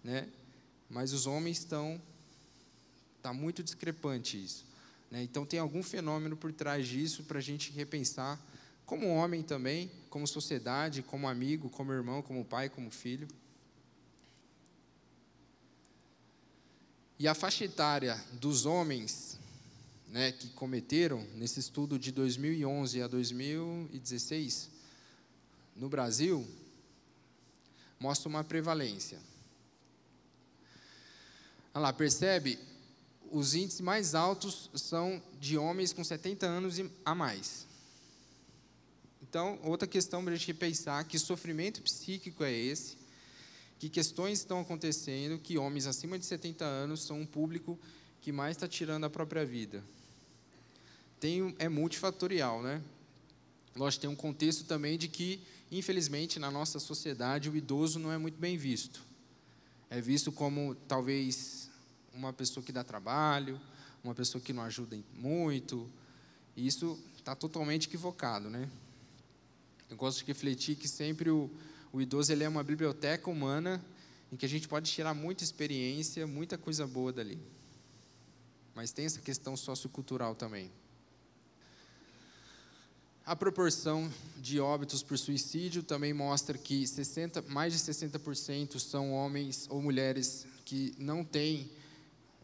né? 0.04 0.28
Mas 0.90 1.14
os 1.14 1.26
homens 1.26 1.60
estão 1.60 2.02
está 3.18 3.34
muito 3.34 3.64
discrepante 3.64 4.42
isso, 4.42 4.66
né? 5.10 5.24
Então 5.24 5.46
tem 5.46 5.60
algum 5.60 5.82
fenômeno 5.82 6.38
por 6.38 6.54
trás 6.54 6.88
disso 6.88 7.24
para 7.24 7.40
a 7.40 7.42
gente 7.42 7.72
repensar 7.72 8.40
como 8.86 9.08
homem 9.10 9.44
também, 9.44 9.92
como 10.10 10.26
sociedade, 10.26 11.04
como 11.04 11.28
amigo, 11.28 11.70
como 11.70 11.92
irmão, 11.92 12.22
como 12.22 12.46
pai, 12.46 12.70
como 12.70 12.90
filho. 12.90 13.28
E 17.20 17.28
a 17.28 17.34
faixa 17.34 17.66
etária 17.66 18.24
dos 18.34 18.66
homens 18.66 19.40
né, 20.08 20.32
que 20.32 20.50
cometeram, 20.50 21.26
nesse 21.36 21.60
estudo 21.60 21.98
de 21.98 22.12
2011 22.12 23.02
a 23.02 23.08
2016, 23.08 24.70
no 25.76 25.90
Brasil, 25.90 26.48
mostra 28.00 28.30
uma 28.30 28.44
prevalência. 28.44 29.20
Olha 31.74 31.84
lá, 31.84 31.94
percebe? 31.94 32.60
Os 33.32 33.56
índices 33.56 33.82
mais 33.82 34.16
altos 34.16 34.70
são 34.76 35.22
de 35.40 35.58
homens 35.58 35.92
com 35.92 36.04
70 36.04 36.46
anos 36.46 36.76
a 37.04 37.14
mais. 37.14 37.68
Então, 39.22 39.60
outra 39.64 39.88
questão 39.88 40.24
para 40.24 40.34
a 40.34 40.38
gente 40.38 40.54
pensar, 40.54 41.04
que 41.04 41.20
sofrimento 41.20 41.82
psíquico 41.82 42.44
é 42.44 42.52
esse? 42.54 42.96
Que 43.80 43.90
questões 43.90 44.40
estão 44.40 44.60
acontecendo 44.60 45.38
que 45.38 45.58
homens 45.58 45.86
acima 45.86 46.18
de 46.18 46.26
70 46.26 46.66
anos 46.66 47.04
são 47.04 47.22
um 47.22 47.26
público 47.26 47.80
que 48.22 48.32
mais 48.32 48.58
está 48.58 48.68
tirando 48.68 49.04
a 49.04 49.10
própria 49.10 49.46
vida? 49.46 49.84
Tem, 51.20 51.56
é 51.60 51.70
multifatorial, 51.70 52.62
né? 52.62 52.82
Lógico, 53.76 54.02
tem 54.02 54.10
um 54.10 54.16
contexto 54.16 54.66
também 54.66 54.98
de 54.98 55.08
que, 55.08 55.40
infelizmente, 55.72 56.40
na 56.40 56.50
nossa 56.50 56.80
sociedade, 56.80 57.50
o 57.50 57.56
idoso 57.56 58.00
não 58.00 58.12
é 58.12 58.18
muito 58.18 58.40
bem 58.40 58.58
visto. 58.58 59.02
É 59.90 60.02
visto 60.02 60.32
como, 60.32 60.76
talvez, 60.88 61.70
uma 62.14 62.34
pessoa 62.34 62.64
que 62.64 62.72
dá 62.72 62.84
trabalho, 62.84 63.60
uma 64.04 64.16
pessoa 64.16 64.42
que 64.42 64.52
não 64.52 64.64
ajuda 64.64 64.98
muito. 65.14 65.88
E 66.56 66.66
isso 66.66 67.00
está 67.18 67.36
totalmente 67.36 67.88
equivocado, 67.88 68.50
né? 68.50 68.68
Eu 69.90 69.96
gosto 69.96 70.20
de 70.20 70.26
refletir 70.26 70.76
que 70.76 70.88
sempre 70.88 71.30
o, 71.30 71.50
o 71.98 72.02
idoso 72.02 72.32
ele 72.32 72.44
é 72.44 72.48
uma 72.48 72.64
biblioteca 72.64 73.28
humana 73.28 73.84
em 74.32 74.36
que 74.36 74.46
a 74.46 74.50
gente 74.50 74.68
pode 74.68 74.92
tirar 74.92 75.16
muita 75.16 75.44
experiência, 75.44 76.28
muita 76.28 76.56
coisa 76.56 76.86
boa 76.86 77.12
dali. 77.12 77.40
Mas 78.76 78.92
tem 78.92 79.08
essa 79.08 79.20
questão 79.20 79.58
sociocultural 79.58 80.36
também. 80.36 80.72
A 83.26 83.36
proporção 83.36 84.14
de 84.38 84.60
óbitos 84.60 85.02
por 85.02 85.18
suicídio 85.18 85.82
também 85.82 86.14
mostra 86.14 86.56
que 86.56 86.86
60, 86.86 87.42
mais 87.48 87.74
de 87.74 87.80
60% 87.80 88.78
são 88.78 89.12
homens 89.12 89.66
ou 89.68 89.82
mulheres 89.82 90.46
que 90.66 90.94
não 91.00 91.26
têm 91.26 91.68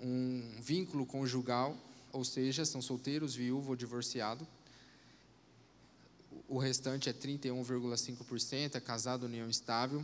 um 0.02 0.52
vínculo 0.62 1.06
conjugal, 1.06 1.78
ou 2.12 2.26
seja, 2.26 2.66
são 2.66 2.82
solteiros, 2.82 3.36
viúvo 3.36 3.70
ou 3.70 3.76
divorciado 3.76 4.48
o 6.48 6.58
restante 6.58 7.10
é 7.10 7.14
31,5%, 7.14 8.76
é 8.76 8.80
casado 8.80 9.26
união 9.26 9.50
estável. 9.50 10.04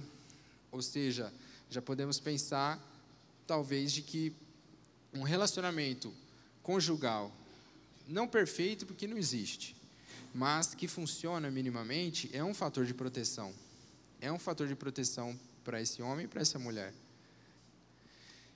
Ou 0.72 0.82
seja, 0.82 1.34
já 1.70 1.82
podemos 1.82 2.20
pensar, 2.20 2.80
talvez, 3.46 3.92
de 3.92 4.02
que 4.02 4.34
um 5.14 5.24
relacionamento 5.24 6.14
conjugal 6.62 7.32
não 8.08 8.28
perfeito, 8.28 8.86
porque 8.86 9.08
não 9.08 9.18
existe, 9.18 9.76
mas 10.34 10.74
que 10.74 10.88
funciona 10.88 11.50
minimamente, 11.52 12.30
é 12.34 12.44
um 12.44 12.54
fator 12.54 12.86
de 12.86 12.94
proteção. 12.94 13.54
É 14.22 14.32
um 14.32 14.40
fator 14.40 14.68
de 14.68 14.76
proteção 14.76 15.38
para 15.64 15.82
esse 15.82 16.02
homem 16.02 16.26
e 16.26 16.28
para 16.28 16.42
essa 16.42 16.60
mulher. 16.60 16.94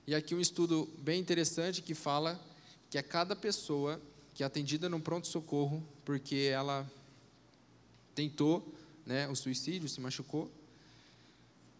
E 0.05 0.13
aqui 0.13 0.35
um 0.35 0.41
estudo 0.41 0.89
bem 0.99 1.19
interessante 1.19 1.81
que 1.81 1.93
fala 1.93 2.39
que 2.89 2.97
a 2.97 3.03
cada 3.03 3.35
pessoa 3.35 4.01
que 4.33 4.43
é 4.43 4.45
atendida 4.45 4.89
no 4.89 4.99
pronto-socorro, 4.99 5.83
porque 6.03 6.49
ela 6.51 6.89
tentou 8.15 8.73
né, 9.05 9.27
o 9.27 9.35
suicídio, 9.35 9.89
se 9.89 9.99
machucou. 9.99 10.51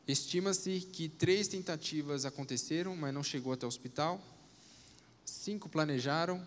Estima-se 0.07 0.81
que 0.91 1.07
três 1.07 1.47
tentativas 1.47 2.25
aconteceram, 2.25 2.95
mas 2.95 3.13
não 3.13 3.23
chegou 3.23 3.53
até 3.53 3.65
o 3.65 3.69
hospital. 3.69 4.21
Cinco 5.23 5.69
planejaram 5.69 6.46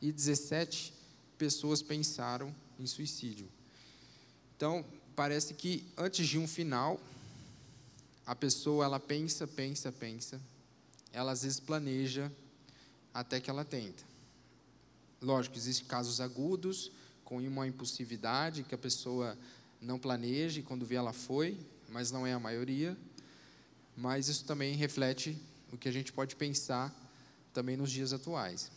e 0.00 0.12
17 0.12 0.94
pessoas 1.36 1.82
pensaram 1.82 2.54
em 2.78 2.86
suicídio. 2.86 3.48
Então, 4.56 4.84
parece 5.16 5.54
que 5.54 5.84
antes 5.96 6.28
de 6.28 6.38
um 6.38 6.46
final, 6.46 7.00
a 8.24 8.34
pessoa 8.34 8.84
ela 8.84 9.00
pensa, 9.00 9.46
pensa, 9.46 9.90
pensa. 9.90 10.40
Ela 11.12 11.32
às 11.32 11.42
vezes 11.42 11.58
planeja 11.58 12.30
até 13.12 13.40
que 13.40 13.50
ela 13.50 13.64
tenta. 13.64 14.04
Lógico, 15.20 15.56
existem 15.56 15.86
casos 15.86 16.20
agudos, 16.20 16.90
com 17.32 17.38
uma 17.38 17.66
impulsividade 17.66 18.62
que 18.62 18.74
a 18.74 18.78
pessoa 18.78 19.38
não 19.80 19.98
planeja 19.98 20.60
e 20.60 20.62
quando 20.62 20.84
vê 20.84 20.96
ela 20.96 21.14
foi, 21.14 21.56
mas 21.88 22.10
não 22.10 22.26
é 22.26 22.34
a 22.34 22.38
maioria. 22.38 22.94
Mas 23.96 24.28
isso 24.28 24.44
também 24.44 24.76
reflete 24.76 25.34
o 25.72 25.78
que 25.78 25.88
a 25.88 25.92
gente 25.92 26.12
pode 26.12 26.36
pensar 26.36 26.94
também 27.54 27.74
nos 27.74 27.90
dias 27.90 28.12
atuais. 28.12 28.70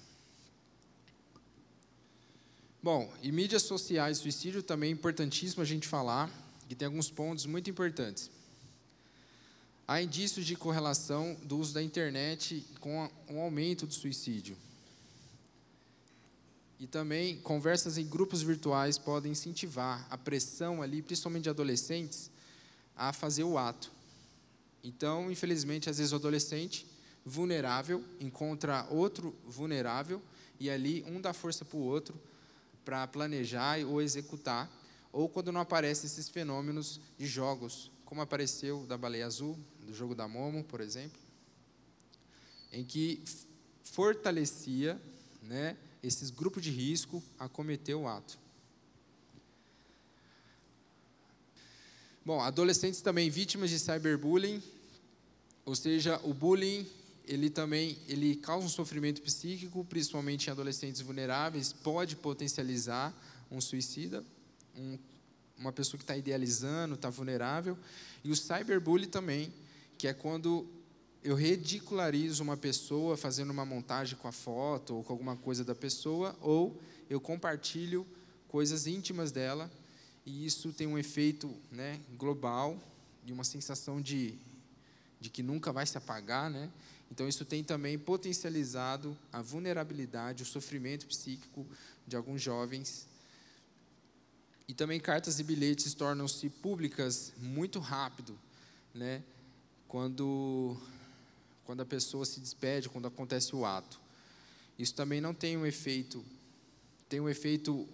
Bom, 2.81 3.11
e 3.21 3.29
mídias 3.29 3.63
sociais, 3.63 4.19
suicídio 4.19 4.63
também 4.63 4.91
é 4.91 4.93
importantíssimo 4.93 5.61
a 5.61 5.65
gente 5.65 5.85
falar, 5.85 6.31
que 6.69 6.75
tem 6.75 6.85
alguns 6.85 7.11
pontos 7.11 7.45
muito 7.45 7.69
importantes. 7.69 8.31
Há 9.85 10.01
indícios 10.01 10.45
de 10.45 10.55
correlação 10.55 11.35
do 11.43 11.57
uso 11.57 11.73
da 11.73 11.83
internet 11.83 12.65
com 12.79 13.11
o 13.27 13.41
aumento 13.41 13.85
do 13.85 13.93
suicídio. 13.93 14.55
E 16.79 16.87
também 16.87 17.37
conversas 17.39 17.97
em 17.97 18.05
grupos 18.05 18.41
virtuais 18.41 18.97
podem 18.97 19.31
incentivar 19.31 20.05
a 20.09 20.17
pressão 20.17 20.81
ali, 20.81 21.01
principalmente 21.01 21.43
de 21.43 21.49
adolescentes, 21.49 22.29
a 22.95 23.13
fazer 23.13 23.43
o 23.43 23.57
ato. 23.57 23.91
Então, 24.83 25.31
infelizmente, 25.31 25.89
às 25.89 25.97
vezes 25.97 26.11
o 26.11 26.17
adolescente 26.17 26.85
vulnerável 27.25 28.03
encontra 28.19 28.85
outro 28.91 29.35
vulnerável 29.45 30.21
e 30.59 30.69
ali 30.69 31.03
um 31.07 31.19
dá 31.19 31.33
força 31.33 31.65
para 31.65 31.77
o 31.77 31.81
outro 31.81 32.19
para 32.83 33.07
planejar 33.07 33.79
ou 33.85 33.99
executar, 33.99 34.69
ou 35.11 35.27
quando 35.27 35.51
não 35.51 35.61
aparecem 35.61 36.05
esses 36.05 36.29
fenômenos 36.29 36.99
de 37.17 37.25
jogos, 37.25 37.89
como 38.05 38.21
apareceu 38.21 38.85
da 38.85 38.95
baleia 38.95 39.25
azul, 39.25 39.57
do 39.83 39.93
jogo 39.93 40.13
da 40.13 40.27
Momo, 40.27 40.63
por 40.63 40.81
exemplo, 40.81 41.19
em 42.71 42.83
que 42.83 43.23
fortalecia, 43.83 45.01
né, 45.41 45.75
esses 46.05 46.29
grupos 46.29 46.61
de 46.63 46.69
risco 46.69 47.23
a 47.39 47.49
cometer 47.49 47.95
o 47.95 48.07
ato. 48.07 48.37
Bom, 52.23 52.39
adolescentes 52.41 53.01
também 53.01 53.29
vítimas 53.29 53.69
de 53.69 53.79
cyberbullying, 53.79 54.61
ou 55.65 55.75
seja, 55.75 56.19
o 56.23 56.33
bullying 56.33 56.85
ele 57.27 57.49
também 57.49 57.97
ele 58.07 58.35
causa 58.35 58.65
um 58.65 58.69
sofrimento 58.69 59.21
psíquico, 59.21 59.83
principalmente 59.85 60.47
em 60.47 60.51
adolescentes 60.51 61.01
vulneráveis, 61.01 61.73
pode 61.73 62.15
potencializar 62.15 63.13
um 63.49 63.59
suicida, 63.59 64.23
um, 64.75 64.97
uma 65.57 65.71
pessoa 65.71 65.97
que 65.97 66.03
está 66.03 66.15
idealizando, 66.15 66.95
está 66.95 67.09
vulnerável, 67.09 67.77
e 68.23 68.29
o 68.31 68.35
cyberbullying 68.35 69.07
também, 69.07 69.51
que 69.97 70.07
é 70.07 70.13
quando 70.13 70.67
eu 71.25 71.33
ridicularizo 71.33 72.43
uma 72.43 72.55
pessoa 72.55 73.17
fazendo 73.17 73.49
uma 73.49 73.65
montagem 73.65 74.15
com 74.15 74.27
a 74.27 74.31
foto 74.31 74.97
ou 74.97 75.03
com 75.03 75.11
alguma 75.11 75.35
coisa 75.35 75.65
da 75.65 75.73
pessoa, 75.73 76.37
ou 76.39 76.79
eu 77.09 77.19
compartilho 77.19 78.05
coisas 78.47 78.85
íntimas 78.85 79.31
dela, 79.31 79.71
e 80.23 80.45
isso 80.45 80.71
tem 80.71 80.85
um 80.85 80.99
efeito 80.99 81.51
né, 81.71 81.99
global 82.15 82.79
e 83.25 83.31
uma 83.31 83.43
sensação 83.43 83.99
de, 83.99 84.35
de 85.19 85.31
que 85.31 85.41
nunca 85.41 85.73
vai 85.73 85.87
se 85.87 85.97
apagar. 85.97 86.47
Né? 86.47 86.69
Então, 87.11 87.27
isso 87.27 87.43
tem 87.43 87.63
também 87.63 87.97
potencializado 87.97 89.17
a 89.33 89.41
vulnerabilidade, 89.41 90.43
o 90.43 90.45
sofrimento 90.45 91.07
psíquico 91.07 91.65
de 92.05 92.15
alguns 92.15 92.39
jovens. 92.39 93.07
E 94.67 94.75
também 94.75 94.99
cartas 94.99 95.39
e 95.39 95.43
bilhetes 95.43 95.95
tornam-se 95.95 96.49
públicas 96.51 97.33
muito 97.39 97.79
rápido, 97.79 98.37
né? 98.93 99.23
quando 99.87 100.77
quando 101.65 101.81
a 101.81 101.85
pessoa 101.85 102.25
se 102.25 102.39
despede, 102.39 102.87
quando 102.87 103.07
acontece 103.07 103.55
o 103.55 103.65
ato. 103.65 103.99
Isso 104.77 104.93
também 104.93 105.19
não 105.19 105.33
tem 105.33 105.57
um 105.57 105.65
efeito, 105.65 106.23
tem 107.09 107.19
um 107.19 107.27
efeito 107.27 107.87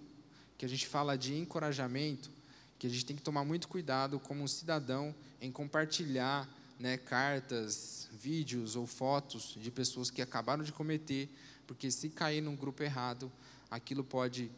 que 0.58 0.66
a 0.66 0.70
gente 0.70 0.88
fala 0.88 1.18
de 1.18 1.36
encorajamento, 1.36 2.30
que 2.78 2.86
a 2.86 2.90
gente 2.90 3.06
tem 3.06 3.16
que 3.16 3.22
tomar 3.22 3.46
muito 3.46 3.68
cuidado 3.68 4.20
como 4.20 4.48
cidadão 4.48 5.16
em 5.40 5.52
compartilhar 5.52 6.50
né, 6.80 6.98
cartas, 6.98 8.10
vídeos 8.12 8.76
ou 8.76 8.86
fotos 8.86 9.56
de 9.60 9.72
pessoas 9.72 10.10
que 10.10 10.22
acabaram 10.22 10.64
de 10.64 10.72
cometer, 10.72 11.30
porque 11.66 11.90
se 11.90 12.10
cair 12.10 12.42
num 12.42 12.56
grupo 12.56 12.84
errado, 12.84 13.32
aquilo 13.70 14.04
pode 14.04 14.52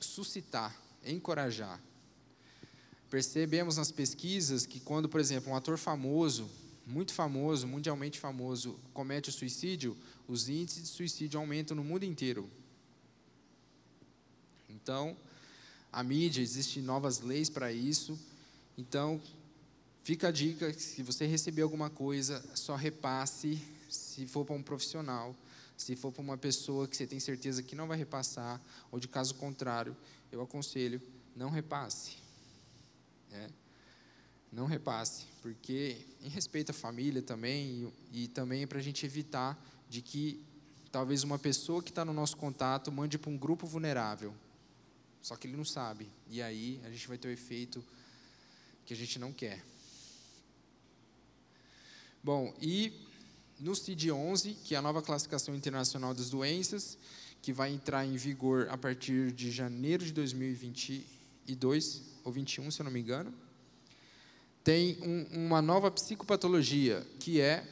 suscitar, 0.00 0.76
encorajar. 1.04 1.80
Percebemos 3.08 3.76
nas 3.76 3.90
pesquisas 3.90 4.66
que 4.66 4.80
quando, 4.80 5.08
por 5.08 5.20
exemplo, 5.20 5.52
um 5.52 5.56
ator 5.56 5.78
famoso 5.78 6.50
muito 6.88 7.12
famoso, 7.12 7.66
mundialmente 7.66 8.18
famoso, 8.18 8.80
comete 8.94 9.28
o 9.28 9.32
suicídio, 9.32 9.96
os 10.26 10.48
índices 10.48 10.84
de 10.84 10.88
suicídio 10.88 11.38
aumentam 11.38 11.76
no 11.76 11.84
mundo 11.84 12.04
inteiro. 12.04 12.48
Então, 14.70 15.14
a 15.92 16.02
mídia, 16.02 16.40
existem 16.40 16.82
novas 16.82 17.20
leis 17.20 17.50
para 17.50 17.70
isso. 17.70 18.18
Então, 18.76 19.20
fica 20.02 20.28
a 20.28 20.30
dica: 20.30 20.72
se 20.72 21.02
você 21.02 21.26
receber 21.26 21.62
alguma 21.62 21.90
coisa, 21.90 22.42
só 22.54 22.74
repasse 22.74 23.62
se 23.90 24.26
for 24.26 24.44
para 24.44 24.54
um 24.54 24.62
profissional. 24.62 25.36
Se 25.76 25.94
for 25.94 26.10
para 26.10 26.22
uma 26.22 26.36
pessoa 26.36 26.88
que 26.88 26.96
você 26.96 27.06
tem 27.06 27.20
certeza 27.20 27.62
que 27.62 27.76
não 27.76 27.86
vai 27.86 27.96
repassar, 27.96 28.60
ou 28.90 28.98
de 28.98 29.06
caso 29.06 29.34
contrário, 29.36 29.96
eu 30.32 30.40
aconselho, 30.40 31.00
não 31.36 31.50
repasse. 31.50 32.16
É. 33.30 33.48
Não 34.50 34.66
repasse, 34.66 35.26
porque 35.42 35.96
em 36.22 36.28
respeito 36.28 36.70
à 36.70 36.72
família 36.72 37.22
também, 37.22 37.92
e, 38.12 38.24
e 38.24 38.28
também 38.28 38.66
para 38.66 38.78
a 38.78 38.82
gente 38.82 39.04
evitar 39.04 39.62
de 39.88 40.00
que 40.00 40.44
talvez 40.90 41.22
uma 41.22 41.38
pessoa 41.38 41.82
que 41.82 41.90
está 41.90 42.04
no 42.04 42.12
nosso 42.12 42.36
contato 42.36 42.90
mande 42.90 43.18
para 43.18 43.30
um 43.30 43.36
grupo 43.36 43.66
vulnerável, 43.66 44.34
só 45.20 45.36
que 45.36 45.46
ele 45.46 45.56
não 45.56 45.64
sabe, 45.64 46.08
e 46.30 46.40
aí 46.40 46.80
a 46.84 46.90
gente 46.90 47.06
vai 47.06 47.18
ter 47.18 47.28
o 47.28 47.30
efeito 47.30 47.84
que 48.86 48.94
a 48.94 48.96
gente 48.96 49.18
não 49.18 49.32
quer. 49.32 49.62
Bom, 52.22 52.54
e 52.60 52.92
no 53.60 53.72
CID-11, 53.72 54.56
que 54.64 54.74
é 54.74 54.78
a 54.78 54.82
nova 54.82 55.02
classificação 55.02 55.54
internacional 55.54 56.14
das 56.14 56.30
doenças, 56.30 56.96
que 57.42 57.52
vai 57.52 57.72
entrar 57.72 58.04
em 58.04 58.16
vigor 58.16 58.68
a 58.70 58.76
partir 58.76 59.32
de 59.32 59.50
janeiro 59.50 60.04
de 60.04 60.12
2022 60.12 62.02
ou 62.24 62.32
21, 62.32 62.70
se 62.70 62.80
eu 62.80 62.84
não 62.84 62.90
me 62.90 63.00
engano, 63.00 63.32
tem 64.62 64.98
um, 65.02 65.46
uma 65.46 65.62
nova 65.62 65.90
psicopatologia, 65.90 67.06
que 67.18 67.40
é 67.40 67.66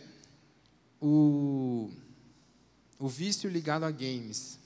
o, 1.00 1.90
o 2.98 3.08
vício 3.08 3.50
ligado 3.50 3.84
a 3.84 3.90
games. 3.90 4.58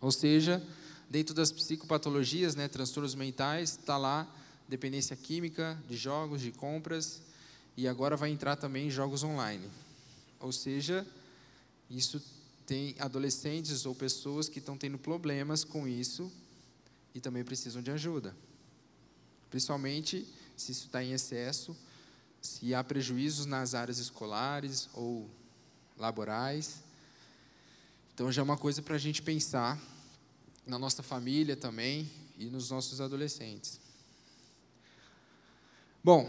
Ou 0.00 0.10
seja, 0.10 0.62
dentro 1.08 1.34
das 1.34 1.52
psicopatologias, 1.52 2.54
né, 2.54 2.68
transtornos 2.68 3.14
mentais, 3.14 3.70
está 3.70 3.96
lá 3.96 4.28
dependência 4.68 5.14
química 5.14 5.80
de 5.88 5.96
jogos, 5.96 6.40
de 6.40 6.50
compras, 6.50 7.22
e 7.76 7.86
agora 7.86 8.16
vai 8.16 8.30
entrar 8.30 8.56
também 8.56 8.90
jogos 8.90 9.22
online. 9.22 9.68
Ou 10.40 10.52
seja, 10.52 11.06
isso 11.90 12.20
tem 12.66 12.94
adolescentes 12.98 13.86
ou 13.86 13.94
pessoas 13.94 14.48
que 14.48 14.58
estão 14.58 14.76
tendo 14.76 14.98
problemas 14.98 15.64
com 15.64 15.86
isso 15.86 16.32
e 17.14 17.20
também 17.20 17.44
precisam 17.44 17.82
de 17.82 17.90
ajuda. 17.90 18.34
Principalmente 19.50 20.26
se 20.62 20.72
isso 20.72 20.86
está 20.86 21.02
em 21.02 21.12
excesso, 21.12 21.76
se 22.40 22.74
há 22.74 22.82
prejuízos 22.82 23.46
nas 23.46 23.74
áreas 23.74 23.98
escolares 23.98 24.88
ou 24.94 25.28
laborais. 25.98 26.82
Então 28.14 28.30
já 28.30 28.42
é 28.42 28.44
uma 28.44 28.56
coisa 28.56 28.80
para 28.80 28.94
a 28.94 28.98
gente 28.98 29.22
pensar 29.22 29.80
na 30.66 30.78
nossa 30.78 31.02
família 31.02 31.56
também 31.56 32.10
e 32.38 32.46
nos 32.46 32.70
nossos 32.70 33.00
adolescentes. 33.00 33.80
Bom, 36.02 36.28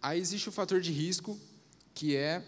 aí 0.00 0.20
existe 0.20 0.48
o 0.48 0.52
fator 0.52 0.80
de 0.80 0.92
risco, 0.92 1.38
que 1.94 2.16
é 2.16 2.44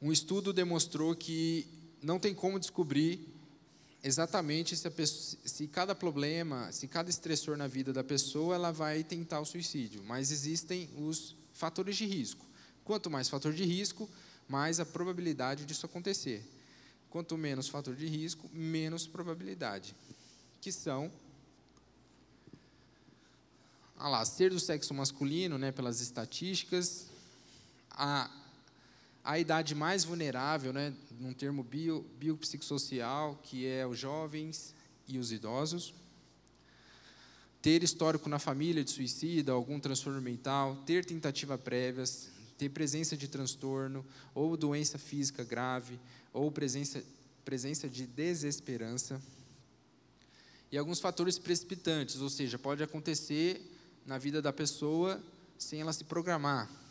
um 0.00 0.12
estudo 0.12 0.52
demonstrou 0.52 1.14
que 1.16 1.66
não 2.00 2.18
tem 2.20 2.32
como 2.32 2.60
descobrir 2.60 3.26
exatamente 4.02 4.76
se, 4.76 4.90
pessoa, 4.90 5.40
se, 5.44 5.66
cada 5.66 5.94
problema, 5.94 6.70
se 6.72 6.86
cada 6.86 7.10
estressor 7.10 7.56
na 7.56 7.66
vida 7.66 7.92
da 7.92 8.04
pessoa, 8.04 8.54
ela 8.54 8.72
vai 8.72 9.02
tentar 9.02 9.40
o 9.40 9.44
suicídio. 9.44 10.02
Mas 10.04 10.30
existem 10.30 10.88
os 10.96 11.34
fatores 11.52 11.96
de 11.96 12.06
risco. 12.06 12.46
Quanto 12.84 13.10
mais 13.10 13.28
fator 13.28 13.52
de 13.52 13.64
risco, 13.64 14.08
mais 14.48 14.80
a 14.80 14.86
probabilidade 14.86 15.64
disso 15.64 15.86
acontecer. 15.86 16.42
Quanto 17.10 17.36
menos 17.36 17.68
fator 17.68 17.94
de 17.94 18.06
risco, 18.06 18.48
menos 18.52 19.06
probabilidade. 19.06 19.94
Que 20.60 20.72
são 20.72 21.10
ah 24.00 24.08
lá, 24.08 24.24
ser 24.24 24.50
do 24.50 24.60
sexo 24.60 24.94
masculino, 24.94 25.58
né, 25.58 25.72
pelas 25.72 26.00
estatísticas, 26.00 27.06
a 27.90 28.30
a 29.24 29.38
idade 29.38 29.74
mais 29.74 30.04
vulnerável, 30.04 30.72
né, 30.72 30.94
num 31.18 31.32
termo 31.32 31.62
bio, 31.62 32.04
biopsicossocial, 32.18 33.36
que 33.42 33.66
é 33.66 33.86
os 33.86 33.98
jovens 33.98 34.74
e 35.06 35.18
os 35.18 35.32
idosos. 35.32 35.94
Ter 37.60 37.82
histórico 37.82 38.28
na 38.28 38.38
família 38.38 38.84
de 38.84 38.90
suicídio, 38.90 39.52
algum 39.52 39.80
transtorno 39.80 40.20
mental, 40.20 40.76
ter 40.86 41.04
tentativa 41.04 41.58
prévias, 41.58 42.30
ter 42.56 42.68
presença 42.68 43.16
de 43.16 43.28
transtorno 43.28 44.04
ou 44.34 44.56
doença 44.56 44.98
física 44.98 45.44
grave, 45.44 45.98
ou 46.32 46.50
presença, 46.50 47.02
presença 47.44 47.88
de 47.88 48.06
desesperança. 48.06 49.20
E 50.70 50.78
alguns 50.78 51.00
fatores 51.00 51.38
precipitantes, 51.38 52.20
ou 52.20 52.30
seja, 52.30 52.58
pode 52.58 52.82
acontecer 52.82 53.60
na 54.06 54.18
vida 54.18 54.40
da 54.40 54.52
pessoa 54.52 55.22
sem 55.58 55.80
ela 55.80 55.92
se 55.92 56.04
programar 56.04 56.87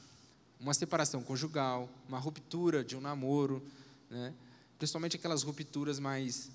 uma 0.60 0.74
separação 0.74 1.22
conjugal, 1.22 1.90
uma 2.08 2.20
ruptura 2.20 2.84
de 2.84 2.96
um 2.96 3.02
namoro, 3.02 3.62
né? 4.10 4.34
principalmente 4.78 5.16
aquelas 5.16 5.44
rupturas 5.44 6.00
mais, 6.00 6.50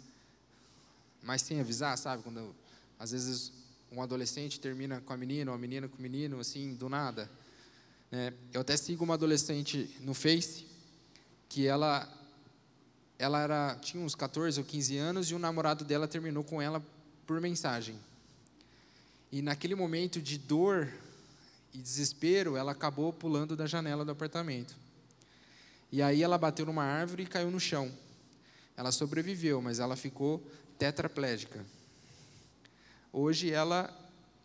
mais 1.23 1.43
sem 1.43 1.61
avisar, 1.61 1.97
sabe? 1.97 2.23
Quando 2.23 2.55
às 2.99 3.13
vezes 3.13 3.53
um 3.91 4.03
adolescente 4.03 4.59
termina 4.59 5.01
com 5.01 5.13
a 5.13 5.17
menina, 5.17 5.51
ou 5.51 5.55
a 5.55 5.59
menina 5.59 5.89
com 5.89 5.99
o 5.99 6.03
menino, 6.03 6.41
assim, 6.41 6.75
do 6.75 6.89
nada. 6.89 7.31
Né? 8.11 8.33
Eu 8.53 8.63
até 8.63 8.77
sigo 8.77 9.05
uma 9.05 9.15
adolescente 9.15 9.89
no 10.01 10.15
Face, 10.15 10.67
que 11.49 11.67
ela, 11.67 12.09
ela 13.19 13.41
era, 13.41 13.77
tinha 13.77 14.03
uns 14.03 14.15
14 14.15 14.59
ou 14.59 14.67
15 14.67 14.97
anos 14.97 15.31
e 15.31 15.35
o 15.35 15.39
namorado 15.39 15.85
dela 15.85 16.09
terminou 16.09 16.43
com 16.43 16.61
ela 16.61 16.83
por 17.27 17.41
mensagem. 17.41 17.99
E 19.31 19.43
naquele 19.43 19.75
momento 19.75 20.21
de 20.21 20.39
dor 20.39 20.93
e 21.73 21.79
desespero, 21.79 22.57
ela 22.57 22.73
acabou 22.73 23.13
pulando 23.13 23.57
da 23.57 23.67
janela 23.67 24.05
do 24.05 24.11
apartamento. 24.11 24.75
E 25.91 26.03
aí 26.03 26.23
ela 26.23 26.37
bateu 26.37 26.67
numa 26.67 26.85
árvore 26.85 27.23
e 27.23 27.27
caiu 27.27 27.51
no 27.51 27.61
chão. 27.61 27.91
Ela 28.77 28.93
sobreviveu, 28.93 29.61
mas 29.61 29.79
ela 29.79 29.97
ficou 29.97 30.43
tetraplégica. 30.79 31.65
Hoje 33.13 33.51
ela 33.51 33.91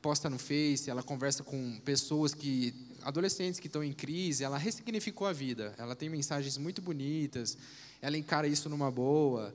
posta 0.02 0.30
no 0.30 0.38
Face, 0.38 0.90
ela 0.90 1.04
conversa 1.04 1.44
com 1.44 1.80
pessoas 1.80 2.34
que 2.34 2.74
adolescentes 3.02 3.60
que 3.60 3.68
estão 3.68 3.84
em 3.84 3.94
crise, 3.94 4.44
ela 4.44 4.58
ressignificou 4.58 5.28
a 5.28 5.34
vida. 5.34 5.74
Ela 5.78 5.96
tem 5.96 6.10
mensagens 6.10 6.58
muito 6.58 6.82
bonitas, 6.82 7.58
ela 8.02 8.18
encara 8.18 8.48
isso 8.48 8.70
numa 8.70 8.92
boa. 8.92 9.54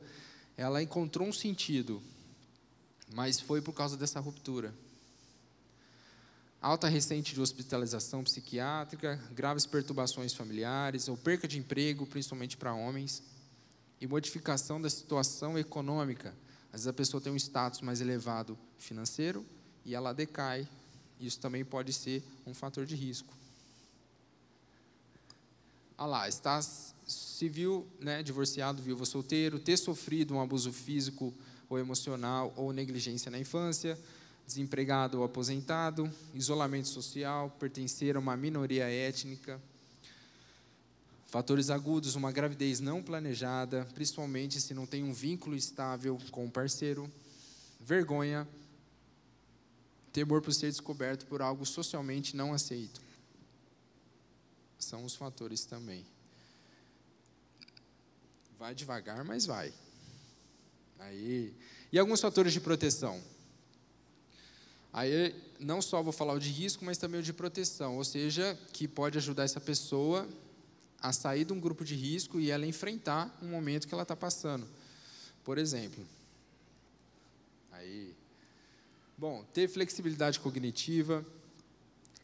Ela 0.57 0.83
encontrou 0.83 1.27
um 1.27 1.33
sentido, 1.33 2.03
mas 3.15 3.41
foi 3.41 3.63
por 3.63 3.73
causa 3.73 3.97
dessa 3.97 4.21
ruptura 4.21 4.75
alta 6.63 6.89
recente 6.89 7.35
de 7.35 7.41
hospitalização 7.41 8.23
psiquiátrica, 8.23 9.21
graves 9.33 9.67
perturbações 9.67 10.33
familiares 10.33 11.09
ou 11.09 11.17
perca 11.17 11.49
de 11.49 11.59
emprego, 11.59 12.07
principalmente 12.07 12.57
para 12.57 12.73
homens, 12.73 13.21
e 14.01 14.07
modificação 14.07 14.81
da 14.81 14.89
situação 14.89 15.59
econômica. 15.59 16.33
Às 16.69 16.81
vezes 16.81 16.87
a 16.87 16.93
pessoa 16.93 17.21
tem 17.21 17.33
um 17.33 17.37
status 17.37 17.81
mais 17.81 18.01
elevado 18.01 18.57
financeiro 18.79 19.45
e 19.85 19.95
ela 19.95 20.13
decai. 20.13 20.67
Isso 21.21 21.41
também 21.41 21.65
pode 21.65 21.93
ser 21.93 22.23
um 22.47 22.55
fator 22.55 22.87
de 22.87 22.95
risco. 22.95 23.35
Ah 25.99 26.07
lá, 26.07 26.29
civil, 27.07 27.87
né, 28.01 28.23
divorciado, 28.23 28.83
viúvo 28.83 29.05
solteiro, 29.05 29.59
ter 29.59 29.77
sofrido 29.77 30.35
um 30.35 30.41
abuso 30.41 30.73
físico 30.73 31.35
ou 31.69 31.79
emocional 31.79 32.53
ou 32.57 32.73
negligência 32.73 33.31
na 33.31 33.39
infância, 33.39 33.99
desempregado 34.53 35.19
ou 35.19 35.25
aposentado, 35.25 36.11
isolamento 36.35 36.89
social, 36.89 37.51
pertencer 37.59 38.17
a 38.17 38.19
uma 38.19 38.37
minoria 38.37 38.89
étnica, 38.89 39.61
fatores 41.27 41.71
agudos, 41.71 42.15
uma 42.15 42.31
gravidez 42.31 42.79
não 42.79 43.03
planejada, 43.03 43.87
principalmente 43.95 44.61
se 44.61 44.75
não 44.75 44.87
tem 44.87 45.03
um 45.03 45.13
vínculo 45.13 45.57
estável 45.57 46.19
com 46.31 46.45
o 46.45 46.51
parceiro, 46.51 47.11
vergonha, 47.81 48.47
temor 50.13 50.43
por 50.43 50.53
ser 50.53 50.71
descoberto 50.71 51.27
por 51.27 51.41
algo 51.41 51.65
socialmente 51.65 52.37
não 52.37 52.53
aceito. 52.53 53.01
São 54.79 55.05
os 55.05 55.15
fatores 55.15 55.65
também. 55.65 56.05
Vai 58.59 58.75
devagar, 58.75 59.25
mas 59.25 59.47
vai. 59.47 59.73
Aí. 60.99 61.55
E 61.91 61.99
alguns 61.99 62.21
fatores 62.21 62.53
de 62.53 62.61
proteção. 62.61 63.21
Aí 64.93 65.35
não 65.59 65.81
só 65.81 66.03
vou 66.03 66.13
falar 66.13 66.35
o 66.35 66.39
de 66.39 66.51
risco, 66.51 66.85
mas 66.85 66.99
também 66.99 67.21
o 67.21 67.23
de 67.23 67.33
proteção, 67.33 67.97
ou 67.97 68.05
seja, 68.05 68.59
que 68.73 68.87
pode 68.87 69.17
ajudar 69.17 69.45
essa 69.45 69.61
pessoa 69.61 70.29
a 71.01 71.13
sair 71.13 71.45
de 71.45 71.53
um 71.53 71.59
grupo 71.59 71.85
de 71.85 71.95
risco 71.95 72.39
e 72.39 72.51
ela 72.51 72.67
enfrentar 72.67 73.37
um 73.43 73.49
momento 73.49 73.89
que 73.89 73.95
ela 73.95 74.03
está 74.03 74.15
passando. 74.15 74.67
Por 75.43 75.59
exemplo, 75.59 76.05
aí, 77.73 78.15
bom, 79.19 79.45
ter 79.53 79.67
flexibilidade 79.69 80.39
cognitiva, 80.39 81.25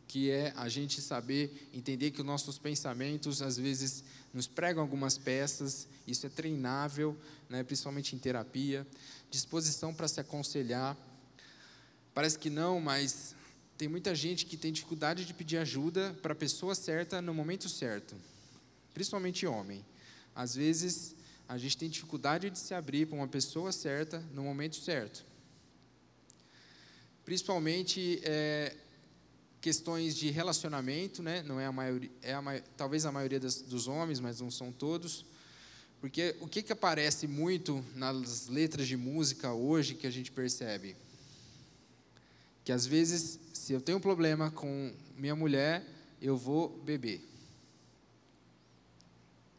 que 0.07 0.31
é 0.31 0.53
a 0.57 0.69
gente 0.69 1.01
saber 1.01 1.69
entender 1.73 2.11
que 2.11 2.21
os 2.21 2.27
nossos 2.27 2.59
pensamentos 2.59 3.43
às 3.43 3.57
vezes 3.57 4.05
nos 4.33 4.47
pregam 4.47 4.83
algumas 4.83 5.19
peças, 5.19 5.89
isso 6.07 6.27
é 6.27 6.29
treinável, 6.29 7.17
né, 7.49 7.63
principalmente 7.63 8.15
em 8.15 8.19
terapia, 8.19 8.87
disposição 9.31 9.93
para 9.93 10.07
se 10.07 10.21
aconselhar. 10.21 10.97
Parece 12.19 12.37
que 12.37 12.51
não, 12.51 12.81
mas 12.81 13.37
tem 13.77 13.87
muita 13.87 14.13
gente 14.13 14.45
que 14.45 14.57
tem 14.57 14.73
dificuldade 14.73 15.25
de 15.25 15.33
pedir 15.33 15.57
ajuda 15.57 16.19
para 16.21 16.33
a 16.33 16.35
pessoa 16.35 16.75
certa 16.75 17.23
no 17.23 17.33
momento 17.33 17.69
certo, 17.69 18.17
principalmente 18.93 19.47
homem. 19.47 19.87
Às 20.35 20.57
vezes 20.57 21.15
a 21.49 21.57
gente 21.57 21.77
tem 21.77 21.89
dificuldade 21.89 22.51
de 22.51 22.59
se 22.59 22.75
abrir 22.75 23.07
para 23.07 23.15
uma 23.15 23.29
pessoa 23.29 23.71
certa 23.71 24.19
no 24.35 24.43
momento 24.43 24.75
certo. 24.75 25.25
Principalmente 27.25 28.21
é, 28.25 28.75
questões 29.61 30.17
de 30.17 30.29
relacionamento, 30.29 31.23
né? 31.23 31.45
Não 31.45 31.61
é 31.61 31.67
a 31.67 31.73
maioria, 31.73 32.11
é 32.21 32.35
a, 32.35 32.43
talvez 32.77 33.07
a 33.07 33.13
maioria 33.13 33.39
das, 33.39 33.61
dos 33.61 33.87
homens, 33.87 34.19
mas 34.19 34.41
não 34.41 34.51
são 34.51 34.73
todos. 34.73 35.25
Porque 36.01 36.35
o 36.41 36.49
que, 36.49 36.65
que 36.65 36.73
aparece 36.73 37.29
muito 37.29 37.85
nas 37.95 38.49
letras 38.49 38.89
de 38.89 38.97
música 38.97 39.53
hoje 39.53 39.95
que 39.95 40.09
a 40.09 40.11
gente 40.11 40.33
percebe? 40.33 40.97
Que 42.69 42.73
às 42.73 42.85
vezes, 42.85 43.41
se 43.55 43.73
eu 43.73 43.81
tenho 43.81 43.97
um 43.97 44.01
problema 44.01 44.51
com 44.51 44.93
minha 45.17 45.35
mulher, 45.35 45.83
eu 46.21 46.37
vou 46.37 46.69
beber. 46.85 47.27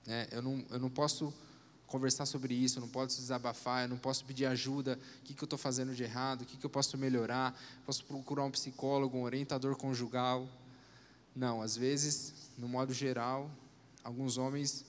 Né? 0.05 0.27
Eu, 0.29 0.43
não, 0.43 0.63
eu 0.69 0.79
não 0.79 0.91
posso 0.91 1.33
conversar 1.87 2.27
sobre 2.27 2.53
isso, 2.53 2.77
eu 2.77 2.81
não 2.81 2.87
posso 2.87 3.19
desabafar, 3.19 3.85
eu 3.85 3.89
não 3.89 3.97
posso 3.97 4.23
pedir 4.25 4.45
ajuda, 4.45 4.99
o 5.21 5.23
que, 5.23 5.33
que 5.33 5.41
eu 5.41 5.47
estou 5.47 5.57
fazendo 5.57 5.95
de 5.95 6.03
errado, 6.03 6.43
o 6.43 6.45
que, 6.45 6.55
que 6.55 6.63
eu 6.63 6.69
posso 6.69 6.99
melhorar, 6.99 7.59
posso 7.83 8.05
procurar 8.05 8.43
um 8.43 8.51
psicólogo, 8.51 9.17
um 9.17 9.23
orientador 9.23 9.75
conjugal. 9.75 10.47
Não, 11.35 11.63
às 11.63 11.75
vezes, 11.75 12.51
no 12.59 12.69
modo 12.69 12.93
geral, 12.93 13.49
alguns 14.03 14.37
homens 14.37 14.85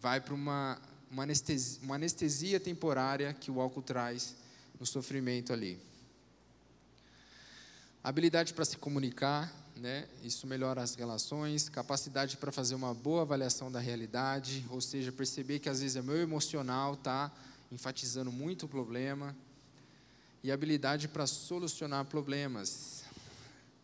vai 0.00 0.20
para 0.20 0.34
uma, 0.34 0.82
uma, 1.08 1.22
anestesia, 1.22 1.78
uma 1.80 1.94
anestesia 1.94 2.58
temporária 2.58 3.32
que 3.32 3.52
o 3.52 3.60
álcool 3.60 3.82
traz 3.82 4.34
no 4.80 4.84
sofrimento 4.84 5.52
ali. 5.52 5.89
Habilidade 8.02 8.54
para 8.54 8.64
se 8.64 8.78
comunicar, 8.78 9.54
né? 9.76 10.08
Isso 10.22 10.46
melhora 10.46 10.80
as 10.80 10.94
relações, 10.94 11.68
capacidade 11.68 12.38
para 12.38 12.50
fazer 12.50 12.74
uma 12.74 12.94
boa 12.94 13.20
avaliação 13.20 13.70
da 13.70 13.78
realidade, 13.78 14.64
ou 14.70 14.80
seja, 14.80 15.12
perceber 15.12 15.58
que 15.58 15.68
às 15.68 15.82
vezes 15.82 15.96
é 15.96 16.02
meu 16.02 16.16
emocional 16.16 16.96
tá 16.96 17.30
enfatizando 17.70 18.32
muito 18.32 18.64
o 18.64 18.68
problema, 18.68 19.36
e 20.42 20.50
habilidade 20.50 21.08
para 21.08 21.26
solucionar 21.26 22.06
problemas. 22.06 23.04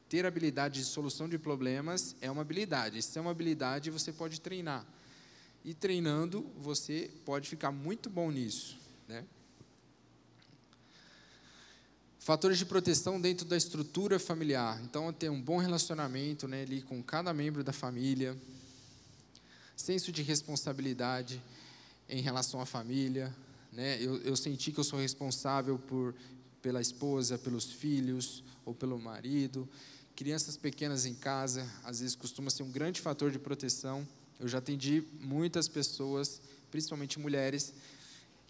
Ter 0.08 0.24
habilidade 0.24 0.80
de 0.80 0.86
solução 0.86 1.28
de 1.28 1.38
problemas 1.38 2.16
é 2.22 2.30
uma 2.30 2.40
habilidade. 2.40 3.02
Se 3.02 3.18
é 3.18 3.20
uma 3.20 3.32
habilidade, 3.32 3.90
você 3.90 4.14
pode 4.14 4.40
treinar. 4.40 4.86
E 5.62 5.74
treinando, 5.74 6.50
você 6.58 7.10
pode 7.26 7.50
ficar 7.50 7.70
muito 7.70 8.08
bom 8.08 8.30
nisso, 8.30 8.78
né? 9.06 9.26
Fatores 12.26 12.58
de 12.58 12.66
proteção 12.66 13.20
dentro 13.20 13.46
da 13.46 13.56
estrutura 13.56 14.18
familiar. 14.18 14.82
Então, 14.82 15.12
ter 15.12 15.30
um 15.30 15.40
bom 15.40 15.58
relacionamento 15.58 16.48
né, 16.48 16.62
ali 16.62 16.82
com 16.82 17.00
cada 17.00 17.32
membro 17.32 17.62
da 17.62 17.72
família. 17.72 18.36
Senso 19.76 20.10
de 20.10 20.22
responsabilidade 20.22 21.40
em 22.08 22.20
relação 22.20 22.60
à 22.60 22.66
família. 22.66 23.32
Né? 23.72 24.02
Eu, 24.02 24.20
eu 24.22 24.34
senti 24.34 24.72
que 24.72 24.80
eu 24.80 24.82
sou 24.82 24.98
responsável 24.98 25.78
por, 25.78 26.16
pela 26.60 26.80
esposa, 26.80 27.38
pelos 27.38 27.70
filhos 27.70 28.42
ou 28.64 28.74
pelo 28.74 28.98
marido. 28.98 29.68
Crianças 30.16 30.56
pequenas 30.56 31.06
em 31.06 31.14
casa, 31.14 31.64
às 31.84 32.00
vezes 32.00 32.16
costuma 32.16 32.50
ser 32.50 32.64
um 32.64 32.72
grande 32.72 33.00
fator 33.00 33.30
de 33.30 33.38
proteção. 33.38 34.04
Eu 34.40 34.48
já 34.48 34.58
atendi 34.58 35.04
muitas 35.20 35.68
pessoas, 35.68 36.42
principalmente 36.72 37.20
mulheres, 37.20 37.72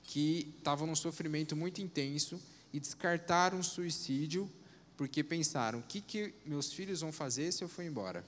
que 0.03 0.51
estavam 0.57 0.87
num 0.87 0.97
sofrimento 0.97 1.55
muito 1.55 1.83
intenso 1.83 2.41
e 2.77 2.81
descartaram 2.81 3.59
o 3.59 3.65
suicídio 3.65 4.51
porque 4.99 5.25
pensaram: 5.25 5.79
o 5.79 5.83
que, 5.83 5.99
que 5.99 6.35
meus 6.45 6.71
filhos 6.71 7.01
vão 7.01 7.11
fazer 7.11 7.51
se 7.51 7.65
eu 7.65 7.69
for 7.69 7.83
embora? 7.83 8.23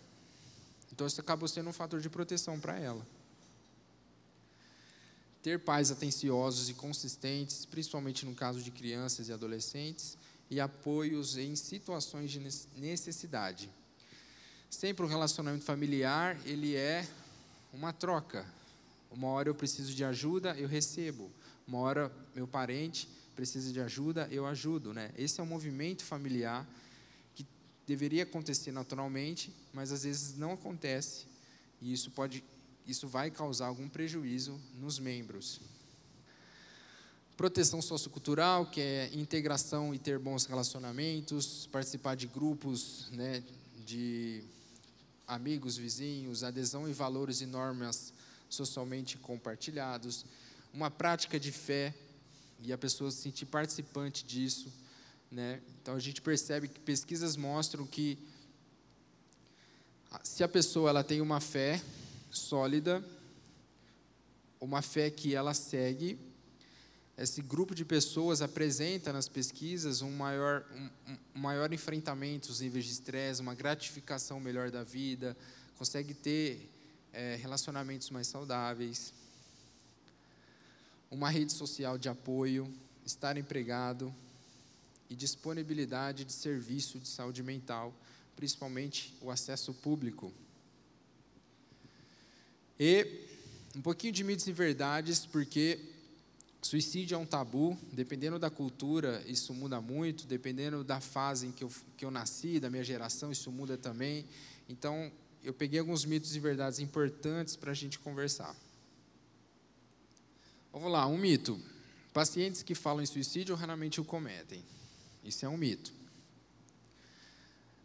Então, 0.91 1.07
isso 1.07 1.21
acabou 1.21 1.47
sendo 1.47 1.69
um 1.69 1.73
fator 1.73 2.01
de 2.01 2.09
proteção 2.09 2.59
para 2.59 2.79
ela. 2.79 3.07
Ter 5.43 5.61
pais 5.61 5.91
atenciosos 5.91 6.71
e 6.71 6.75
consistentes, 6.75 7.67
principalmente 7.67 8.25
no 8.25 8.35
caso 8.35 8.63
de 8.63 8.71
crianças 8.71 9.29
e 9.29 9.33
adolescentes, 9.35 10.17
e 10.51 10.59
apoios 10.59 11.37
em 11.37 11.55
situações 11.55 12.31
de 12.31 12.41
necessidade. 12.75 13.69
Sempre 14.71 15.05
o 15.05 15.09
relacionamento 15.09 15.65
familiar, 15.65 16.41
ele 16.47 16.75
é 16.75 17.07
uma 17.71 17.93
troca. 17.93 18.47
Uma 19.11 19.29
hora 19.29 19.51
eu 19.51 19.55
preciso 19.55 19.95
de 19.95 20.05
ajuda, 20.05 20.57
eu 20.57 20.67
recebo. 20.67 21.31
Uma 21.67 21.79
hora 21.81 22.11
meu 22.35 22.49
parente 22.49 23.07
precisa 23.39 23.73
de 23.73 23.81
ajuda, 23.81 24.27
eu 24.33 24.45
ajudo, 24.47 24.93
né? 24.93 25.13
Esse 25.17 25.39
é 25.39 25.43
um 25.45 25.47
movimento 25.47 26.03
familiar 26.03 26.69
que 27.37 27.47
deveria 27.87 28.25
acontecer 28.25 28.73
naturalmente, 28.73 29.55
mas 29.73 29.93
às 29.93 30.03
vezes 30.03 30.37
não 30.37 30.55
acontece 30.55 31.25
e 31.81 31.93
isso 31.93 32.11
pode, 32.11 32.43
isso 32.85 33.07
vai 33.07 33.31
causar 33.31 33.67
algum 33.67 33.89
prejuízo 33.89 34.61
nos 34.75 34.99
membros. 34.99 35.61
Proteção 37.37 37.81
sociocultural, 37.81 38.67
que 38.67 38.81
é 38.81 39.09
integração 39.15 39.95
e 39.95 40.01
ter 40.01 40.19
bons 40.19 40.45
relacionamentos, 40.45 41.69
participar 41.71 42.17
de 42.17 42.27
grupos, 42.27 43.09
né, 43.13 43.45
de 43.87 44.43
amigos, 45.29 45.77
vizinhos, 45.77 46.43
adesão 46.43 46.89
e 46.89 46.93
valores 46.93 47.41
e 47.41 47.47
normas 47.47 48.13
socialmente 48.51 49.17
compartilhados, 49.17 50.27
uma 50.75 50.91
prática 50.91 51.39
de 51.39 51.53
fé 51.53 51.95
e 52.61 52.73
a 52.73 52.79
pessoa 52.79 53.11
se 53.11 53.19
sentir 53.19 53.47
participante 53.47 54.25
disso. 54.25 54.73
Né? 55.31 55.61
Então 55.81 55.95
a 55.95 55.99
gente 55.99 56.21
percebe 56.21 56.69
que 56.69 56.81
pesquisas 56.81 57.37
mostram 57.37 57.87
que 57.87 58.19
se 60.23 60.43
a 60.43 60.49
pessoa 60.49 60.91
ela 60.91 61.05
tem 61.05 61.21
uma 61.21 61.41
fé 61.41 61.83
sólida, 62.31 63.05
uma 64.61 64.83
fé 64.83 65.11
que 65.11 65.35
ela 65.35 65.55
segue, 65.55 66.19
esse 67.17 67.43
grupo 67.43 67.75
de 67.75 67.85
pessoas 67.85 68.41
apresenta 68.41 69.13
nas 69.13 69.29
pesquisas 69.29 70.03
um 70.03 70.11
maior, 70.11 70.65
um, 70.73 71.17
um 71.35 71.41
maior 71.41 71.73
enfrentamento 71.73 72.49
aos 72.49 72.61
níveis 72.61 72.85
de 72.85 72.93
estresse, 72.93 73.41
uma 73.41 73.55
gratificação 73.55 74.39
melhor 74.39 74.71
da 74.71 74.85
vida, 74.85 75.37
consegue 75.77 76.15
ter 76.15 76.71
é, 77.13 77.37
relacionamentos 77.37 78.11
mais 78.11 78.29
saudáveis 78.29 79.13
uma 81.11 81.31
rede 81.31 81.53
social 81.53 81.97
de 81.97 82.09
apoio, 82.09 82.73
estar 83.05 83.37
empregado 83.37 84.15
e 85.09 85.15
disponibilidade 85.15 86.25
de 86.25 86.33
serviço 86.33 86.99
de 86.99 87.09
saúde 87.09 87.43
mental, 87.43 87.95
principalmente 88.37 89.15
o 89.21 89.31
acesso 89.31 89.73
público. 89.73 90.33
E 92.79 93.27
um 93.75 93.81
pouquinho 93.81 94.13
de 94.13 94.23
mitos 94.23 94.47
e 94.47 94.53
verdades, 94.53 95.25
porque 95.27 95.79
suicídio 96.63 97.15
é 97.15 97.19
um 97.19 97.27
tabu, 97.27 97.77
dependendo 97.93 98.39
da 98.39 98.51
cultura, 98.51 99.23
isso 99.27 99.55
muda 99.55 99.81
muito, 99.81 100.27
dependendo 100.27 100.85
da 100.85 101.01
fase 101.01 101.47
em 101.47 101.53
que 101.53 101.65
eu, 101.65 101.73
que 101.97 102.05
eu 102.05 102.11
nasci, 102.11 102.61
da 102.61 102.69
minha 102.69 102.85
geração, 102.85 103.33
isso 103.33 103.51
muda 103.51 103.77
também. 103.77 104.27
Então, 104.69 105.11
eu 105.43 105.55
peguei 105.55 105.81
alguns 105.81 106.05
mitos 106.05 106.37
e 106.37 106.41
verdades 106.41 106.79
importantes 106.79 107.57
para 107.57 107.71
a 107.71 107.75
gente 107.75 107.99
conversar. 107.99 108.55
Vamos 110.79 110.93
lá, 110.93 111.09
um 111.09 111.19
mito. 111.19 111.61
Pacientes 112.13 112.63
que 112.63 112.73
falam 112.73 113.03
em 113.03 113.07
suicídio 113.07 113.57
raramente 113.57 114.01
o 114.01 114.05
cometem. 114.05 114.65
Isso 115.25 115.45
é 115.45 115.49
um 115.49 115.57
mito. 115.57 115.93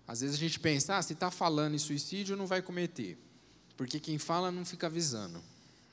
Às 0.08 0.22
vezes 0.22 0.36
a 0.36 0.40
gente 0.40 0.60
pensa, 0.60 0.98
ah, 0.98 1.02
se 1.02 1.14
está 1.14 1.32
falando 1.32 1.74
em 1.74 1.80
suicídio, 1.80 2.38
não 2.38 2.46
vai 2.46 2.62
cometer. 2.62 3.18
Porque 3.76 4.00
quem 4.00 4.20
fala 4.20 4.52
não 4.52 4.64
fica 4.64 4.86
avisando. 4.86 5.42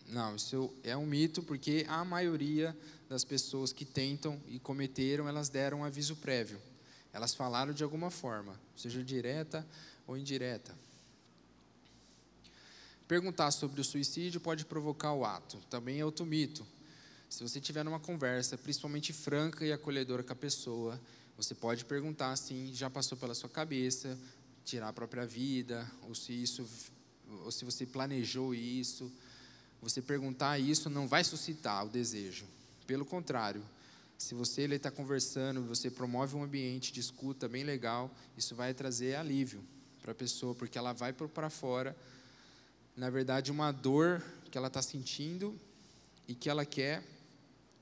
Não, 0.08 0.36
isso 0.36 0.74
é 0.84 0.94
um 0.94 1.06
mito, 1.06 1.42
porque 1.42 1.86
a 1.88 2.04
maioria 2.04 2.76
das 3.08 3.24
pessoas 3.24 3.72
que 3.72 3.86
tentam 3.86 4.38
e 4.46 4.58
cometeram, 4.58 5.26
elas 5.26 5.48
deram 5.48 5.80
um 5.80 5.84
aviso 5.84 6.16
prévio. 6.16 6.60
Elas 7.14 7.34
falaram 7.34 7.72
de 7.72 7.82
alguma 7.82 8.10
forma, 8.10 8.60
seja 8.76 9.02
direta 9.02 9.66
ou 10.06 10.18
indireta. 10.18 10.76
Perguntar 13.08 13.52
sobre 13.52 13.80
o 13.80 13.84
suicídio 13.84 14.38
pode 14.38 14.66
provocar 14.66 15.14
o 15.14 15.24
ato. 15.24 15.56
Também 15.70 15.98
é 15.98 16.04
outro 16.04 16.26
mito. 16.26 16.66
Se 17.30 17.44
você 17.44 17.60
tiver 17.60 17.84
numa 17.84 18.00
conversa, 18.00 18.58
principalmente 18.58 19.12
franca 19.12 19.64
e 19.64 19.72
acolhedora 19.72 20.20
com 20.20 20.32
a 20.32 20.36
pessoa, 20.36 21.00
você 21.36 21.54
pode 21.54 21.84
perguntar 21.84 22.32
assim, 22.32 22.72
já 22.74 22.90
passou 22.90 23.16
pela 23.16 23.36
sua 23.36 23.48
cabeça 23.48 24.18
tirar 24.64 24.88
a 24.88 24.92
própria 24.92 25.24
vida, 25.24 25.88
ou 26.02 26.14
se 26.14 26.32
isso 26.32 26.68
ou 27.44 27.52
se 27.52 27.64
você 27.64 27.86
planejou 27.86 28.52
isso. 28.52 29.10
Você 29.80 30.02
perguntar 30.02 30.58
isso 30.58 30.90
não 30.90 31.06
vai 31.06 31.22
suscitar 31.22 31.86
o 31.86 31.88
desejo. 31.88 32.44
Pelo 32.84 33.04
contrário, 33.04 33.62
se 34.18 34.34
você 34.34 34.62
está 34.62 34.90
conversando, 34.90 35.62
você 35.62 35.88
promove 35.88 36.34
um 36.34 36.42
ambiente 36.42 36.92
de 36.92 36.98
escuta 36.98 37.48
bem 37.48 37.62
legal, 37.62 38.10
isso 38.36 38.56
vai 38.56 38.74
trazer 38.74 39.14
alívio. 39.14 39.62
para 40.02 40.10
a 40.10 40.14
pessoa, 40.14 40.54
porque 40.54 40.76
ela 40.76 40.92
vai 40.92 41.12
para 41.12 41.48
fora, 41.48 41.96
na 42.96 43.08
verdade, 43.08 43.52
uma 43.52 43.70
dor 43.70 44.20
que 44.50 44.58
ela 44.58 44.66
está 44.66 44.82
sentindo 44.82 45.58
e 46.26 46.34
que 46.34 46.50
ela 46.50 46.64
quer 46.64 47.04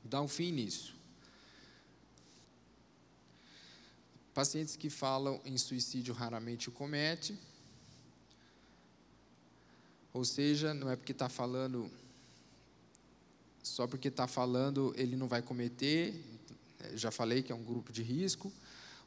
dar 0.05 0.23
um 0.23 0.29
fim 0.29 0.53
nisso. 0.53 0.95
Pacientes 4.33 4.77
que 4.77 4.89
falam 4.89 5.41
em 5.45 5.59
suicídio 5.59 6.15
raramente 6.15 6.69
o 6.69 6.73
comete, 6.73 7.37
ou 10.13 10.25
seja, 10.25 10.73
não 10.73 10.91
é 10.91 10.97
porque 10.97 11.13
está 11.13 11.29
falando, 11.29 11.91
só 13.63 13.87
porque 13.87 14.09
está 14.09 14.27
falando 14.27 14.93
ele 14.97 15.17
não 15.17 15.29
vai 15.29 15.43
cometer, 15.43 16.15
já 16.95 17.11
falei 17.11 17.43
que 17.43 17.53
é 17.53 17.55
um 17.55 17.65
grupo 17.65 17.93
de 17.93 18.03
risco. 18.03 18.53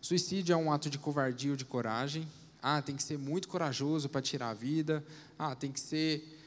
O 0.01 0.06
suicídio 0.06 0.54
é 0.54 0.58
um 0.58 0.71
ato 0.71 0.89
de 0.89 0.97
covardia 0.97 1.51
ou 1.51 1.58
de 1.58 1.65
coragem. 1.65 2.27
Ah, 2.62 2.82
tem 2.82 2.95
que 2.95 3.04
ser 3.04 3.17
muito 3.17 3.47
corajoso 3.47 4.10
para 4.10 4.21
tirar 4.21 4.49
a 4.49 4.54
vida. 4.54 5.04
Ah, 5.38 5.56
tem 5.56 5.71
que 5.71 5.80
ser, 5.80 6.39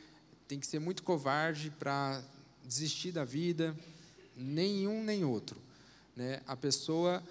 tem 0.46 0.60
que 0.60 0.66
ser 0.66 0.78
muito 0.78 1.02
covarde 1.02 1.70
para 1.70 2.22
desistir 2.64 3.12
da 3.12 3.24
vida. 3.24 3.76
Nenhum 4.36 5.02
nem 5.02 5.24
outro. 5.24 5.60
Né? 6.16 6.40
A 6.46 6.56
pessoa, 6.56 7.22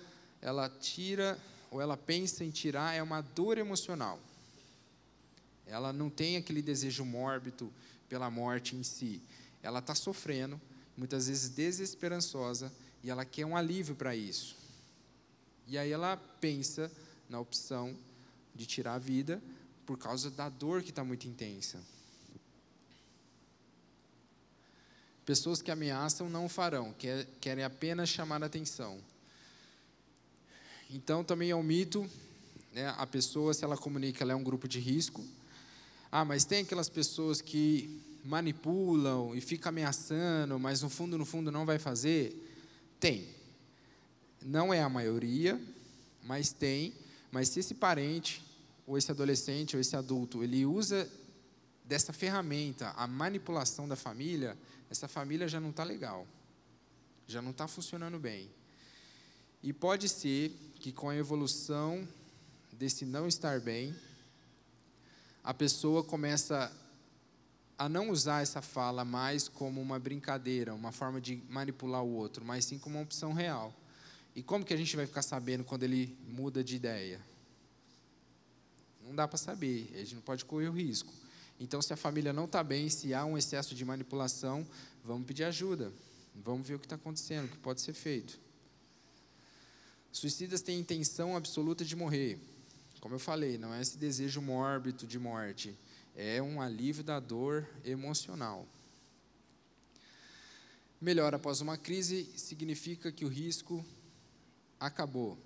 ela 0.42 0.70
tira 0.70 1.40
ou 1.74 1.82
ela 1.82 1.98
pensa 1.98 2.44
em 2.44 2.52
tirar, 2.52 2.94
é 2.94 3.02
uma 3.02 3.22
dor 3.22 3.58
emocional. 3.58 4.20
Ela 5.66 5.92
não 5.92 6.08
tem 6.08 6.38
aquele 6.38 6.62
desejo 6.62 7.04
mórbido 7.04 7.74
pela 8.08 8.30
morte 8.30 8.76
em 8.76 8.84
si. 8.84 9.20
Ela 9.64 9.80
está 9.80 9.96
sofrendo, 9.96 10.62
muitas 10.96 11.28
vezes 11.28 11.50
desesperançosa, 11.50 12.72
e 13.04 13.10
ela 13.10 13.26
quer 13.26 13.46
um 13.46 13.58
alívio 13.58 13.96
para 13.96 14.16
isso. 14.16 14.56
E 15.68 15.76
aí 15.76 15.92
ela 15.92 16.16
pensa 16.40 16.92
na 17.28 17.40
opção 17.40 17.98
de 18.54 18.68
tirar 18.68 18.94
a 18.94 19.00
vida 19.00 19.42
por 19.84 19.98
causa 19.98 20.30
da 20.30 20.50
dor 20.50 20.84
que 20.84 20.92
está 20.92 21.04
muito 21.04 21.28
intensa. 21.28 21.80
Pessoas 25.26 25.62
que 25.62 25.72
ameaçam 25.72 26.30
não 26.30 26.50
farão, 26.50 26.94
querem 27.40 27.64
apenas 27.64 28.10
chamar 28.10 28.44
a 28.44 28.46
atenção. 28.46 29.00
Então 30.90 31.24
também 31.24 31.50
é 31.50 31.56
um 31.56 31.64
mito, 31.64 32.10
né? 32.74 32.94
a 32.98 33.08
pessoa, 33.08 33.54
se 33.54 33.64
ela 33.64 33.78
comunica, 33.78 34.24
ela 34.24 34.34
é 34.34 34.36
um 34.36 34.44
grupo 34.44 34.68
de 34.68 34.80
risco. 34.80 35.24
Ah, 36.12 36.26
mas 36.26 36.44
tem 36.44 36.62
aquelas 36.62 36.90
pessoas 36.90 37.42
que 37.42 38.02
manipulam 38.24 39.36
e 39.36 39.42
ficam 39.42 39.70
ameaçando, 39.70 40.60
mas 40.60 40.82
no 40.82 40.90
fundo, 40.90 41.18
no 41.18 41.26
fundo 41.26 41.52
não 41.52 41.66
vai 41.66 41.80
fazer. 41.80 42.36
Tem. 43.00 43.28
Não 44.42 44.74
é 44.74 44.82
a 44.82 44.90
maioria, 44.90 45.60
mas 46.24 46.52
tem. 46.52 46.94
Mas 47.32 47.50
se 47.50 47.62
esse 47.62 47.74
parente, 47.74 48.44
ou 48.86 48.98
esse 48.98 49.10
adolescente, 49.10 49.76
ou 49.76 49.82
esse 49.82 49.96
adulto, 49.96 50.44
ele 50.44 50.66
usa 50.66 51.10
dessa 51.84 52.14
ferramenta, 52.14 52.90
a 52.92 53.08
manipulação 53.08 53.88
da 53.88 53.96
família, 53.96 54.58
essa 54.94 55.08
família 55.08 55.48
já 55.48 55.60
não 55.60 55.72
está 55.72 55.84
legal. 55.84 56.28
Já 57.26 57.42
não 57.42 57.50
está 57.50 57.68
funcionando 57.68 58.20
bem. 58.20 58.50
E 59.64 59.74
pode 59.74 60.08
ser 60.08 60.52
que 60.76 60.92
com 60.92 61.10
a 61.10 61.16
evolução 61.16 62.08
desse 62.72 63.04
não 63.04 63.28
estar 63.28 63.60
bem, 63.60 63.96
a 65.44 65.52
pessoa 65.52 66.04
começa 66.04 66.72
a 67.76 67.90
não 67.90 68.12
usar 68.12 68.44
essa 68.44 68.62
fala 68.62 69.04
mais 69.04 69.48
como 69.48 69.82
uma 69.82 69.98
brincadeira, 69.98 70.76
uma 70.76 70.92
forma 70.92 71.20
de 71.20 71.42
manipular 71.50 72.04
o 72.04 72.14
outro, 72.14 72.46
mas 72.46 72.64
sim 72.66 72.78
como 72.78 72.98
uma 72.98 73.04
opção 73.04 73.34
real. 73.34 73.74
E 74.36 74.44
como 74.44 74.64
que 74.64 74.76
a 74.76 74.78
gente 74.78 74.96
vai 74.96 75.08
ficar 75.08 75.24
sabendo 75.24 75.64
quando 75.64 75.84
ele 75.84 76.16
muda 76.28 76.64
de 76.64 76.76
ideia? 76.76 77.20
Não 79.04 79.16
dá 79.16 79.28
para 79.28 79.40
saber, 79.40 79.90
a 79.96 79.98
gente 79.98 80.16
não 80.16 80.22
pode 80.22 80.46
correr 80.46 80.68
o 80.68 80.72
risco. 80.72 81.12
Então, 81.60 81.82
se 81.82 81.94
a 81.94 81.98
família 81.98 82.34
não 82.34 82.46
está 82.46 82.64
bem, 82.64 82.90
se 82.90 83.14
há 83.14 83.24
um 83.26 83.38
excesso 83.38 83.74
de 83.74 83.86
manipulação, 83.86 84.66
vamos 85.04 85.26
pedir 85.26 85.44
ajuda. 85.44 85.92
Vamos 86.36 86.68
ver 86.68 86.76
o 86.76 86.80
que 86.80 86.86
está 86.86 86.96
acontecendo, 86.96 87.46
o 87.46 87.50
que 87.50 87.58
pode 87.58 87.82
ser 87.82 87.94
feito. 87.94 88.40
Suicidas 90.12 90.62
têm 90.62 90.80
intenção 90.80 91.36
absoluta 91.36 91.86
de 91.86 91.96
morrer. 91.96 92.40
Como 93.00 93.16
eu 93.16 93.20
falei, 93.20 93.58
não 93.58 93.74
é 93.74 93.82
esse 93.82 93.98
desejo 93.98 94.42
mórbido 94.42 95.06
de 95.06 95.20
morte 95.20 95.76
é 96.16 96.42
um 96.42 96.62
alívio 96.62 97.04
da 97.04 97.20
dor 97.20 97.68
emocional. 97.84 98.68
Melhor 101.02 101.34
após 101.36 101.60
uma 101.60 101.78
crise 101.78 102.30
significa 102.38 103.12
que 103.12 103.26
o 103.26 103.28
risco 103.28 103.84
acabou. 104.80 105.38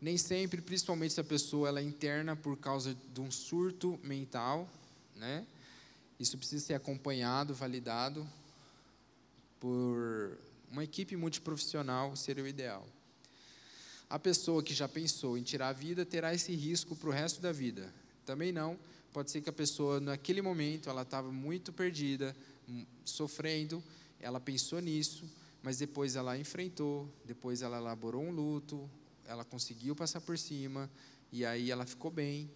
Nem 0.00 0.16
sempre, 0.16 0.60
principalmente 0.60 1.14
se 1.14 1.20
a 1.20 1.24
pessoa 1.24 1.68
ela 1.68 1.80
é 1.80 1.82
interna 1.82 2.36
por 2.36 2.56
causa 2.56 2.96
de 3.12 3.20
um 3.20 3.30
surto 3.30 3.98
mental, 4.02 4.68
né? 5.16 5.46
Isso 6.20 6.36
precisa 6.36 6.64
ser 6.64 6.74
acompanhado, 6.74 7.54
validado 7.54 8.26
por 9.60 10.38
uma 10.70 10.84
equipe 10.84 11.16
multiprofissional, 11.16 12.14
seria 12.16 12.44
o 12.44 12.48
ideal. 12.48 12.86
A 14.08 14.18
pessoa 14.18 14.62
que 14.62 14.74
já 14.74 14.88
pensou 14.88 15.36
em 15.36 15.42
tirar 15.42 15.68
a 15.68 15.72
vida 15.72 16.06
terá 16.06 16.34
esse 16.34 16.54
risco 16.54 16.96
para 16.96 17.08
o 17.08 17.12
resto 17.12 17.40
da 17.40 17.52
vida. 17.52 17.92
Também 18.24 18.52
não, 18.52 18.78
Pode 19.12 19.30
ser 19.30 19.40
que 19.40 19.48
a 19.48 19.52
pessoa, 19.52 20.00
naquele 20.00 20.42
momento, 20.42 20.90
ela 20.90 21.02
estava 21.02 21.32
muito 21.32 21.72
perdida, 21.72 22.36
hum, 22.68 22.84
sofrendo, 23.04 23.82
ela 24.20 24.38
pensou 24.38 24.80
nisso, 24.80 25.24
mas 25.62 25.78
depois 25.78 26.14
ela 26.14 26.38
enfrentou, 26.38 27.08
depois 27.24 27.62
ela 27.62 27.78
elaborou 27.78 28.22
um 28.22 28.30
luto, 28.30 28.88
ela 29.28 29.44
conseguiu 29.44 29.94
passar 29.94 30.20
por 30.20 30.36
cima, 30.36 30.90
e 31.30 31.44
aí 31.44 31.70
ela 31.70 31.86
ficou 31.86 32.10
bem, 32.10 32.50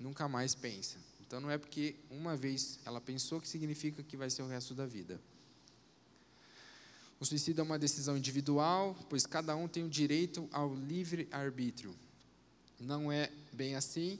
nunca 0.00 0.26
mais 0.26 0.54
pensa. 0.54 0.98
Então 1.20 1.38
não 1.40 1.50
é 1.50 1.58
porque 1.58 1.94
uma 2.10 2.36
vez 2.36 2.80
ela 2.84 3.00
pensou 3.00 3.40
que 3.40 3.46
significa 3.46 4.02
que 4.02 4.16
vai 4.16 4.28
ser 4.30 4.42
o 4.42 4.48
resto 4.48 4.74
da 4.74 4.86
vida. 4.86 5.20
O 7.20 7.24
suicídio 7.24 7.60
é 7.60 7.62
uma 7.62 7.78
decisão 7.78 8.16
individual, 8.16 8.96
pois 9.10 9.26
cada 9.26 9.54
um 9.54 9.68
tem 9.68 9.84
o 9.84 9.88
direito 9.90 10.48
ao 10.50 10.74
livre 10.74 11.28
arbítrio. 11.30 11.94
Não 12.80 13.12
é 13.12 13.30
bem 13.52 13.76
assim, 13.76 14.18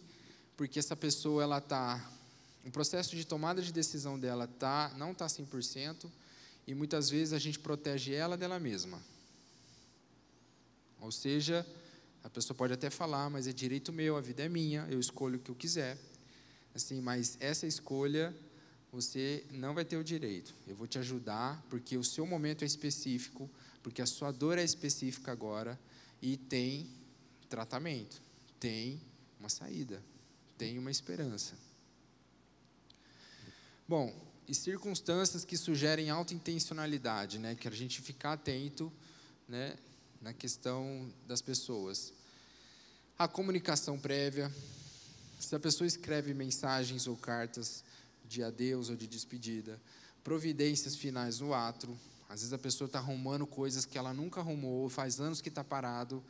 porque 0.54 0.78
essa 0.78 0.94
pessoa 0.94 1.42
ela 1.42 1.60
tá 1.62 2.06
o 2.62 2.70
processo 2.70 3.16
de 3.16 3.24
tomada 3.24 3.62
de 3.62 3.72
decisão 3.72 4.20
dela 4.20 4.46
tá 4.46 4.92
não 4.98 5.12
está 5.12 5.26
100% 5.26 6.10
e 6.66 6.74
muitas 6.74 7.08
vezes 7.08 7.32
a 7.32 7.38
gente 7.38 7.58
protege 7.58 8.12
ela 8.12 8.36
dela 8.36 8.60
mesma. 8.60 9.02
Ou 11.00 11.10
seja, 11.10 11.66
a 12.22 12.30
pessoa 12.30 12.56
pode 12.56 12.72
até 12.72 12.90
falar, 12.90 13.30
mas 13.30 13.46
é 13.46 13.52
direito 13.52 13.92
meu, 13.92 14.16
a 14.16 14.20
vida 14.20 14.44
é 14.44 14.48
minha, 14.48 14.86
eu 14.90 15.00
escolho 15.00 15.36
o 15.36 15.38
que 15.40 15.50
eu 15.50 15.54
quiser. 15.54 15.98
Assim, 16.74 17.00
mas 17.00 17.36
essa 17.40 17.66
escolha 17.66 18.34
você 18.92 19.44
não 19.50 19.72
vai 19.74 19.84
ter 19.84 19.96
o 19.96 20.04
direito. 20.04 20.54
Eu 20.66 20.74
vou 20.74 20.86
te 20.86 20.98
ajudar 20.98 21.64
porque 21.70 21.96
o 21.96 22.04
seu 22.04 22.26
momento 22.26 22.62
é 22.62 22.66
específico, 22.66 23.48
porque 23.82 24.02
a 24.02 24.06
sua 24.06 24.32
dor 24.32 24.58
é 24.58 24.64
específica 24.64 25.30
agora 25.32 25.78
e 26.20 26.36
tem 26.36 26.90
tratamento, 27.48 28.20
tem 28.58 29.00
uma 29.38 29.48
saída 29.48 30.02
tem 30.60 30.78
uma 30.78 30.90
esperança. 30.90 31.54
Bom, 33.88 34.14
e 34.46 34.54
circunstâncias 34.54 35.42
que 35.42 35.56
sugerem 35.56 36.10
alta 36.10 36.34
intencionalidade, 36.34 37.38
né, 37.38 37.54
que 37.54 37.66
a 37.66 37.70
gente 37.70 38.02
ficar 38.02 38.34
atento, 38.34 38.92
né, 39.48 39.74
na 40.20 40.32
questão 40.32 41.12
das 41.26 41.40
pessoas. 41.40 42.12
A 43.18 43.26
comunicação 43.26 43.98
prévia, 43.98 44.52
se 45.38 45.54
a 45.54 45.60
pessoa 45.60 45.86
escreve 45.86 46.34
mensagens 46.34 47.06
ou 47.06 47.16
cartas 47.16 47.82
de 48.24 48.42
adeus 48.42 48.90
ou 48.90 48.96
de 48.96 49.06
despedida, 49.06 49.80
providências 50.22 50.96
finais 50.96 51.40
no 51.40 51.54
ato, 51.54 51.88
às 52.28 52.40
vezes 52.40 52.52
a 52.52 52.58
pessoa 52.58 52.86
está 52.86 52.98
arrumando 52.98 53.46
coisas 53.46 53.84
que 53.84 53.98
ela 53.98 54.14
nunca 54.14 54.40
arrumou, 54.40 54.88
faz 54.88 55.20
anos 55.20 55.40
que 55.40 55.48
está 55.48 55.64
parado, 55.64 56.22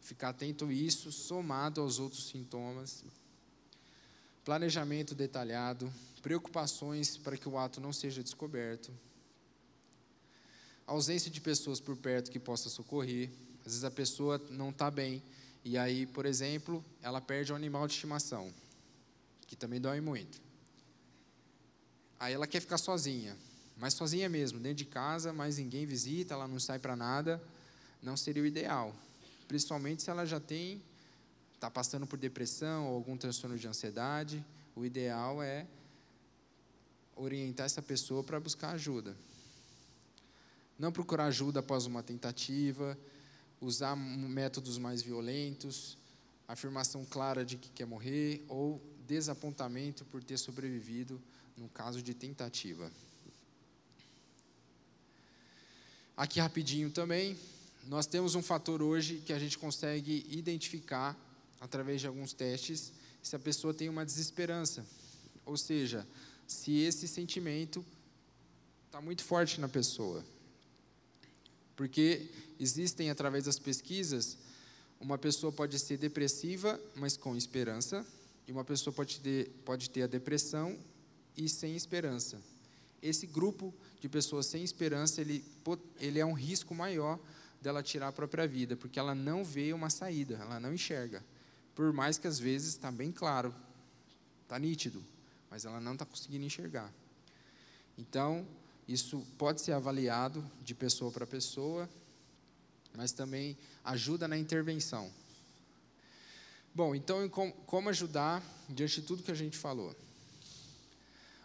ficar 0.00 0.30
atento 0.30 0.66
a 0.66 0.72
isso, 0.72 1.10
somado 1.12 1.80
aos 1.80 1.98
outros 1.98 2.28
sintomas 2.28 3.04
planejamento 4.46 5.12
detalhado, 5.12 5.92
preocupações 6.22 7.16
para 7.16 7.36
que 7.36 7.48
o 7.48 7.58
ato 7.58 7.80
não 7.80 7.92
seja 7.92 8.22
descoberto, 8.22 8.92
ausência 10.86 11.30
de 11.30 11.40
pessoas 11.40 11.80
por 11.80 11.96
perto 11.96 12.30
que 12.30 12.38
possa 12.38 12.68
socorrer. 12.68 13.30
Às 13.60 13.72
vezes 13.72 13.84
a 13.84 13.90
pessoa 13.90 14.40
não 14.50 14.70
está 14.70 14.90
bem 14.90 15.22
e 15.68 15.76
aí, 15.76 16.06
por 16.06 16.26
exemplo, 16.26 16.84
ela 17.02 17.20
perde 17.20 17.52
um 17.52 17.56
animal 17.56 17.88
de 17.88 17.94
estimação, 17.94 18.54
que 19.48 19.56
também 19.56 19.80
dói 19.80 20.00
muito. 20.00 20.40
Aí 22.20 22.32
ela 22.32 22.46
quer 22.46 22.60
ficar 22.60 22.78
sozinha, 22.78 23.36
mas 23.76 23.92
sozinha 23.92 24.28
mesmo, 24.28 24.60
dentro 24.60 24.78
de 24.78 24.84
casa, 24.84 25.32
mas 25.32 25.58
ninguém 25.58 25.84
visita, 25.84 26.34
ela 26.34 26.46
não 26.46 26.60
sai 26.60 26.78
para 26.78 26.94
nada, 26.94 27.42
não 28.00 28.16
seria 28.16 28.44
o 28.44 28.46
ideal. 28.46 28.94
Principalmente 29.48 30.04
se 30.04 30.10
ela 30.10 30.24
já 30.24 30.38
tem 30.38 30.80
está 31.56 31.68
passando 31.68 32.06
por 32.06 32.16
depressão 32.16 32.86
ou 32.86 32.94
algum 32.94 33.16
transtorno 33.16 33.58
de 33.58 33.66
ansiedade, 33.66 34.44
o 34.76 34.84
ideal 34.84 35.42
é 35.42 35.66
orientar 37.16 37.66
essa 37.66 37.82
pessoa 37.82 38.22
para 38.22 38.38
buscar 38.38 38.70
ajuda. 38.70 39.16
Não 40.78 40.92
procurar 40.92 41.26
ajuda 41.26 41.60
após 41.60 41.86
uma 41.86 42.02
tentativa, 42.02 42.98
usar 43.60 43.96
métodos 43.96 44.78
mais 44.78 45.02
violentos, 45.02 45.96
afirmação 46.46 47.04
clara 47.04 47.44
de 47.44 47.56
que 47.56 47.70
quer 47.70 47.86
morrer 47.86 48.44
ou 48.48 48.80
desapontamento 49.06 50.04
por 50.06 50.22
ter 50.22 50.36
sobrevivido 50.36 51.20
no 51.56 51.68
caso 51.68 52.02
de 52.02 52.12
tentativa. 52.12 52.90
Aqui 56.16 56.40
rapidinho 56.40 56.90
também, 56.90 57.36
nós 57.86 58.06
temos 58.06 58.34
um 58.34 58.42
fator 58.42 58.82
hoje 58.82 59.22
que 59.24 59.32
a 59.32 59.38
gente 59.38 59.58
consegue 59.58 60.26
identificar 60.30 61.16
através 61.60 62.00
de 62.00 62.06
alguns 62.06 62.32
testes 62.32 62.92
se 63.22 63.36
a 63.36 63.38
pessoa 63.38 63.74
tem 63.74 63.88
uma 63.88 64.04
desesperança. 64.04 64.84
Ou 65.44 65.56
seja, 65.56 66.06
se 66.46 66.78
esse 66.78 67.06
sentimento 67.06 67.84
está 68.86 69.00
muito 69.00 69.24
forte 69.24 69.60
na 69.60 69.68
pessoa. 69.68 70.24
Porque 71.76 72.28
existem, 72.58 73.10
através 73.10 73.44
das 73.44 73.58
pesquisas, 73.58 74.38
uma 74.98 75.18
pessoa 75.18 75.52
pode 75.52 75.78
ser 75.78 75.98
depressiva, 75.98 76.80
mas 76.94 77.16
com 77.16 77.36
esperança, 77.36 78.04
e 78.48 78.52
uma 78.52 78.64
pessoa 78.64 78.94
pode 78.94 79.20
ter, 79.20 79.50
pode 79.64 79.90
ter 79.90 80.02
a 80.02 80.06
depressão 80.06 80.78
e 81.36 81.48
sem 81.48 81.76
esperança. 81.76 82.40
Esse 83.02 83.26
grupo 83.26 83.74
de 84.00 84.08
pessoas 84.08 84.46
sem 84.46 84.64
esperança, 84.64 85.20
ele, 85.20 85.44
ele 86.00 86.18
é 86.18 86.24
um 86.24 86.32
risco 86.32 86.74
maior 86.74 87.20
dela 87.60 87.82
tirar 87.82 88.08
a 88.08 88.12
própria 88.12 88.46
vida, 88.46 88.76
porque 88.76 88.98
ela 88.98 89.14
não 89.14 89.44
vê 89.44 89.72
uma 89.72 89.90
saída, 89.90 90.36
ela 90.36 90.58
não 90.58 90.72
enxerga. 90.72 91.22
Por 91.74 91.92
mais 91.92 92.16
que 92.16 92.26
às 92.26 92.38
vezes 92.38 92.68
está 92.68 92.90
bem 92.90 93.12
claro, 93.12 93.54
está 94.42 94.58
nítido, 94.58 95.04
mas 95.50 95.64
ela 95.64 95.80
não 95.80 95.92
está 95.92 96.06
conseguindo 96.06 96.44
enxergar. 96.44 96.92
Então, 97.98 98.46
isso 98.88 99.26
pode 99.36 99.60
ser 99.60 99.72
avaliado 99.72 100.44
de 100.62 100.74
pessoa 100.74 101.10
para 101.10 101.26
pessoa, 101.26 101.88
mas 102.94 103.12
também 103.12 103.56
ajuda 103.84 104.28
na 104.28 104.38
intervenção. 104.38 105.10
Bom, 106.74 106.94
então, 106.94 107.28
como 107.28 107.88
ajudar 107.88 108.42
diante 108.68 109.00
de 109.00 109.06
tudo 109.06 109.22
que 109.22 109.30
a 109.30 109.34
gente 109.34 109.56
falou? 109.56 109.94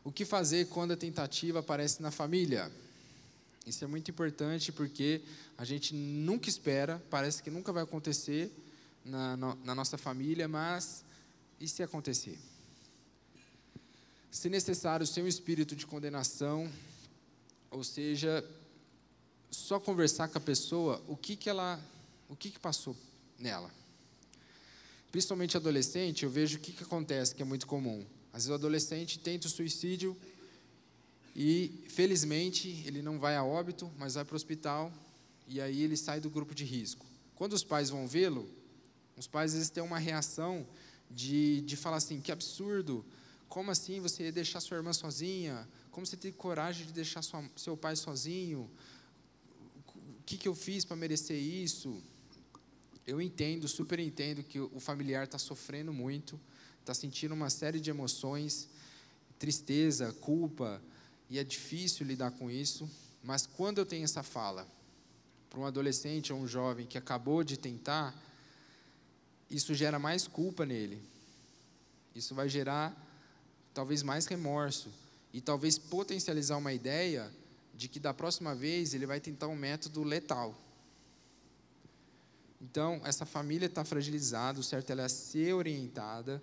O 0.03 0.11
que 0.11 0.25
fazer 0.25 0.67
quando 0.67 0.91
a 0.91 0.97
tentativa 0.97 1.59
aparece 1.59 2.01
na 2.01 2.11
família? 2.11 2.71
Isso 3.65 3.83
é 3.83 3.87
muito 3.87 4.09
importante 4.09 4.71
porque 4.71 5.21
a 5.57 5.63
gente 5.63 5.93
nunca 5.93 6.49
espera, 6.49 7.01
parece 7.09 7.41
que 7.41 7.51
nunca 7.51 7.71
vai 7.71 7.83
acontecer 7.83 8.51
na, 9.05 9.37
na 9.37 9.75
nossa 9.75 9.97
família, 9.97 10.47
mas 10.47 11.03
e 11.59 11.67
se 11.67 11.83
acontecer? 11.83 12.37
Se 14.31 14.49
necessário, 14.49 15.05
sem 15.05 15.23
um 15.23 15.27
espírito 15.27 15.75
de 15.75 15.85
condenação, 15.85 16.71
ou 17.71 17.83
seja, 17.83 18.45
só 19.49 19.79
conversar 19.79 20.27
com 20.27 20.37
a 20.37 20.41
pessoa 20.41 21.01
o 21.07 21.15
que, 21.15 21.37
que 21.37 21.49
ela, 21.49 21.79
o 22.29 22.35
que, 22.35 22.51
que 22.51 22.59
passou 22.59 22.95
nela. 23.39 23.71
Principalmente 25.11 25.57
adolescente, 25.57 26.23
eu 26.23 26.29
vejo 26.29 26.57
o 26.57 26.61
que, 26.61 26.73
que 26.73 26.83
acontece, 26.83 27.33
que 27.33 27.41
é 27.41 27.45
muito 27.45 27.65
comum. 27.65 28.05
Às 28.33 28.43
vezes 28.43 28.49
o 28.49 28.53
adolescente 28.53 29.19
tenta 29.19 29.47
o 29.47 29.49
suicídio 29.49 30.15
e, 31.35 31.85
felizmente, 31.87 32.83
ele 32.85 33.01
não 33.01 33.17
vai 33.17 33.35
a 33.35 33.43
óbito, 33.43 33.91
mas 33.97 34.15
vai 34.15 34.25
para 34.25 34.33
o 34.33 34.35
hospital 34.35 34.91
e 35.47 35.59
aí 35.59 35.81
ele 35.81 35.97
sai 35.97 36.19
do 36.19 36.29
grupo 36.29 36.53
de 36.53 36.63
risco. 36.63 37.05
Quando 37.35 37.53
os 37.53 37.63
pais 37.63 37.89
vão 37.89 38.07
vê-lo, 38.07 38.49
os 39.17 39.27
pais 39.27 39.51
às 39.51 39.55
vezes 39.55 39.69
têm 39.69 39.83
uma 39.83 39.97
reação 39.97 40.65
de, 41.09 41.61
de 41.61 41.75
falar 41.75 41.97
assim: 41.97 42.21
que 42.21 42.31
absurdo, 42.31 43.05
como 43.49 43.71
assim 43.71 43.99
você 43.99 44.31
deixar 44.31 44.61
sua 44.61 44.77
irmã 44.77 44.93
sozinha? 44.93 45.67
Como 45.91 46.05
você 46.05 46.15
tem 46.15 46.31
coragem 46.31 46.87
de 46.87 46.93
deixar 46.93 47.21
sua, 47.21 47.43
seu 47.55 47.75
pai 47.75 47.97
sozinho? 47.97 48.69
O 49.87 50.23
que, 50.25 50.37
que 50.37 50.47
eu 50.47 50.55
fiz 50.55 50.85
para 50.85 50.95
merecer 50.95 51.37
isso? 51.37 52.01
Eu 53.05 53.21
entendo, 53.21 53.67
super 53.67 53.99
entendo 53.99 54.41
que 54.41 54.59
o 54.59 54.79
familiar 54.79 55.25
está 55.25 55.37
sofrendo 55.37 55.91
muito, 55.91 56.39
está 56.79 56.93
sentindo 56.93 57.33
uma 57.33 57.49
série 57.49 57.79
de 57.79 57.89
emoções, 57.89 58.69
tristeza, 59.37 60.13
culpa, 60.13 60.81
e 61.29 61.37
é 61.37 61.43
difícil 61.43 62.05
lidar 62.05 62.31
com 62.31 62.49
isso. 62.49 62.89
Mas 63.21 63.45
quando 63.45 63.79
eu 63.79 63.85
tenho 63.85 64.05
essa 64.05 64.23
fala 64.23 64.65
para 65.49 65.59
um 65.59 65.65
adolescente 65.65 66.31
ou 66.31 66.39
um 66.39 66.47
jovem 66.47 66.87
que 66.87 66.97
acabou 66.97 67.43
de 67.43 67.57
tentar, 67.57 68.15
isso 69.49 69.73
gera 69.73 69.99
mais 69.99 70.25
culpa 70.25 70.65
nele. 70.65 71.01
Isso 72.15 72.33
vai 72.33 72.47
gerar 72.47 72.95
talvez 73.73 74.03
mais 74.03 74.25
remorso 74.25 74.89
e 75.33 75.39
talvez 75.39 75.77
potencializar 75.77 76.57
uma 76.57 76.73
ideia 76.73 77.31
de 77.73 77.87
que 77.87 77.99
da 77.99 78.13
próxima 78.13 78.53
vez 78.53 78.93
ele 78.93 79.05
vai 79.05 79.19
tentar 79.19 79.47
um 79.47 79.55
método 79.55 80.03
letal. 80.03 80.55
Então, 82.61 83.01
essa 83.03 83.25
família 83.25 83.65
está 83.65 83.83
fragilizada, 83.83 84.59
o 84.59 84.63
certo 84.63 84.91
é 84.91 85.09
ser 85.09 85.53
orientada 85.53 86.41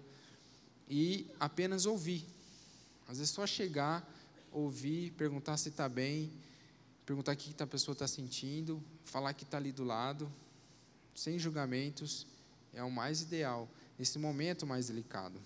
e 0.89 1.31
apenas 1.39 1.87
ouvir. 1.87 2.25
Às 3.07 3.19
vezes 3.19 3.33
só 3.33 3.47
chegar, 3.47 4.07
ouvir, 4.51 5.13
perguntar 5.13 5.57
se 5.59 5.69
está 5.69 5.89
bem, 5.89 6.33
perguntar 7.07 7.33
o 7.33 7.37
que 7.37 7.63
a 7.63 7.67
pessoa 7.67 7.93
está 7.93 8.09
sentindo, 8.09 8.83
falar 9.05 9.33
que 9.33 9.45
está 9.45 9.59
ali 9.59 9.71
do 9.71 9.85
lado, 9.85 10.31
sem 11.15 11.39
julgamentos, 11.39 12.27
é 12.73 12.83
o 12.83 12.91
mais 12.91 13.23
ideal, 13.23 13.69
nesse 13.99 14.19
momento 14.19 14.67
mais 14.67 14.89
delicado 14.89 15.41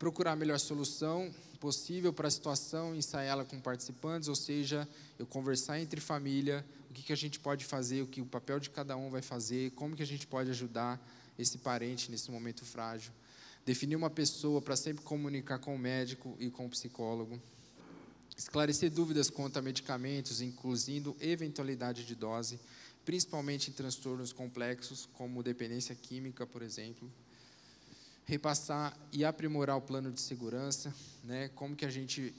procurar 0.00 0.32
a 0.32 0.36
melhor 0.36 0.58
solução 0.58 1.30
possível 1.60 2.10
para 2.10 2.26
a 2.26 2.30
situação, 2.30 2.96
ensaiá-la 2.96 3.44
com 3.44 3.60
participantes, 3.60 4.30
ou 4.30 4.34
seja, 4.34 4.88
eu 5.18 5.26
conversar 5.26 5.78
entre 5.78 6.00
família, 6.00 6.64
o 6.88 6.94
que, 6.94 7.02
que 7.02 7.12
a 7.12 7.16
gente 7.16 7.38
pode 7.38 7.66
fazer, 7.66 8.00
o 8.00 8.06
que 8.06 8.22
o 8.22 8.24
papel 8.24 8.58
de 8.58 8.70
cada 8.70 8.96
um 8.96 9.10
vai 9.10 9.20
fazer, 9.20 9.72
como 9.72 9.94
que 9.94 10.02
a 10.02 10.06
gente 10.06 10.26
pode 10.26 10.48
ajudar 10.48 10.98
esse 11.38 11.58
parente 11.58 12.10
nesse 12.10 12.30
momento 12.30 12.64
frágil. 12.64 13.12
Definir 13.66 13.94
uma 13.94 14.08
pessoa 14.08 14.62
para 14.62 14.74
sempre 14.74 15.04
comunicar 15.04 15.58
com 15.58 15.74
o 15.74 15.78
médico 15.78 16.34
e 16.40 16.48
com 16.48 16.64
o 16.64 16.70
psicólogo. 16.70 17.38
Esclarecer 18.34 18.90
dúvidas 18.90 19.28
quanto 19.28 19.58
a 19.58 19.62
medicamentos, 19.62 20.40
incluindo 20.40 21.14
eventualidade 21.20 22.06
de 22.06 22.14
dose, 22.14 22.58
principalmente 23.04 23.68
em 23.68 23.74
transtornos 23.74 24.32
complexos, 24.32 25.10
como 25.12 25.42
dependência 25.42 25.94
química, 25.94 26.46
por 26.46 26.62
exemplo 26.62 27.06
repassar 28.30 28.96
e 29.12 29.24
aprimorar 29.24 29.76
o 29.76 29.82
plano 29.82 30.12
de 30.12 30.20
segurança, 30.20 30.94
né? 31.24 31.48
Como 31.48 31.74
que 31.74 31.84
a 31.84 31.90
gente 31.90 32.32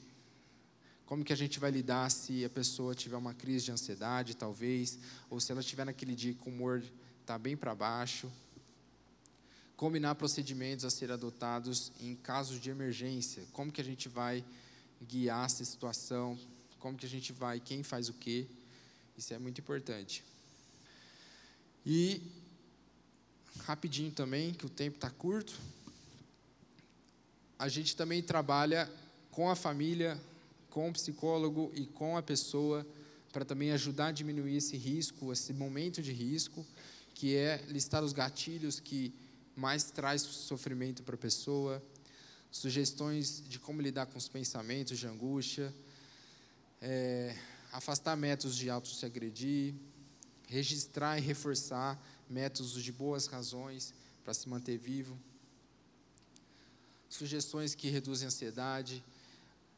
como 1.04 1.22
que 1.22 1.32
a 1.34 1.36
gente 1.36 1.60
vai 1.60 1.70
lidar 1.70 2.10
se 2.10 2.42
a 2.42 2.48
pessoa 2.48 2.94
tiver 2.94 3.18
uma 3.18 3.34
crise 3.34 3.66
de 3.66 3.72
ansiedade, 3.72 4.34
talvez, 4.34 4.98
ou 5.28 5.38
se 5.38 5.52
ela 5.52 5.60
estiver 5.60 5.84
naquele 5.84 6.14
dia 6.14 6.34
com 6.34 6.48
o 6.48 6.52
humor 6.54 6.82
está 7.20 7.36
bem 7.38 7.54
para 7.54 7.74
baixo. 7.74 8.32
Combinar 9.76 10.14
procedimentos 10.14 10.86
a 10.86 10.90
ser 10.90 11.12
adotados 11.12 11.92
em 12.00 12.16
casos 12.16 12.58
de 12.58 12.70
emergência. 12.70 13.42
Como 13.52 13.70
que 13.70 13.82
a 13.82 13.84
gente 13.84 14.08
vai 14.08 14.42
guiar 15.06 15.44
essa 15.44 15.62
situação? 15.62 16.38
Como 16.78 16.96
que 16.96 17.04
a 17.04 17.08
gente 17.08 17.30
vai, 17.34 17.60
quem 17.60 17.82
faz 17.82 18.08
o 18.08 18.14
quê? 18.14 18.46
Isso 19.18 19.34
é 19.34 19.38
muito 19.38 19.60
importante. 19.60 20.24
E 21.84 22.22
rapidinho 23.66 24.10
também, 24.10 24.54
que 24.54 24.64
o 24.64 24.70
tempo 24.70 24.96
está 24.96 25.10
curto 25.10 25.60
a 27.62 27.68
gente 27.68 27.94
também 27.94 28.20
trabalha 28.20 28.90
com 29.30 29.48
a 29.48 29.54
família, 29.54 30.20
com 30.68 30.90
o 30.90 30.92
psicólogo 30.92 31.70
e 31.76 31.86
com 31.86 32.16
a 32.16 32.22
pessoa 32.22 32.84
para 33.32 33.44
também 33.44 33.70
ajudar 33.70 34.08
a 34.08 34.10
diminuir 34.10 34.56
esse 34.56 34.76
risco, 34.76 35.32
esse 35.32 35.52
momento 35.52 36.02
de 36.02 36.12
risco, 36.12 36.66
que 37.14 37.36
é 37.36 37.64
listar 37.68 38.02
os 38.02 38.12
gatilhos 38.12 38.80
que 38.80 39.14
mais 39.54 39.84
traz 39.84 40.22
sofrimento 40.22 41.04
para 41.04 41.14
a 41.14 41.18
pessoa, 41.18 41.80
sugestões 42.50 43.40
de 43.48 43.60
como 43.60 43.80
lidar 43.80 44.06
com 44.06 44.18
os 44.18 44.28
pensamentos 44.28 44.98
de 44.98 45.06
angústia, 45.06 45.72
é, 46.80 47.36
afastar 47.70 48.16
métodos 48.16 48.56
de 48.56 48.68
auto 48.68 48.88
se 48.88 49.06
agredir, 49.06 49.72
registrar 50.48 51.16
e 51.16 51.20
reforçar 51.20 51.96
métodos 52.28 52.82
de 52.82 52.90
boas 52.90 53.26
razões 53.26 53.94
para 54.24 54.34
se 54.34 54.48
manter 54.48 54.76
vivo 54.76 55.16
sugestões 57.12 57.74
que 57.74 57.88
reduzem 57.88 58.24
a 58.24 58.28
ansiedade, 58.28 59.04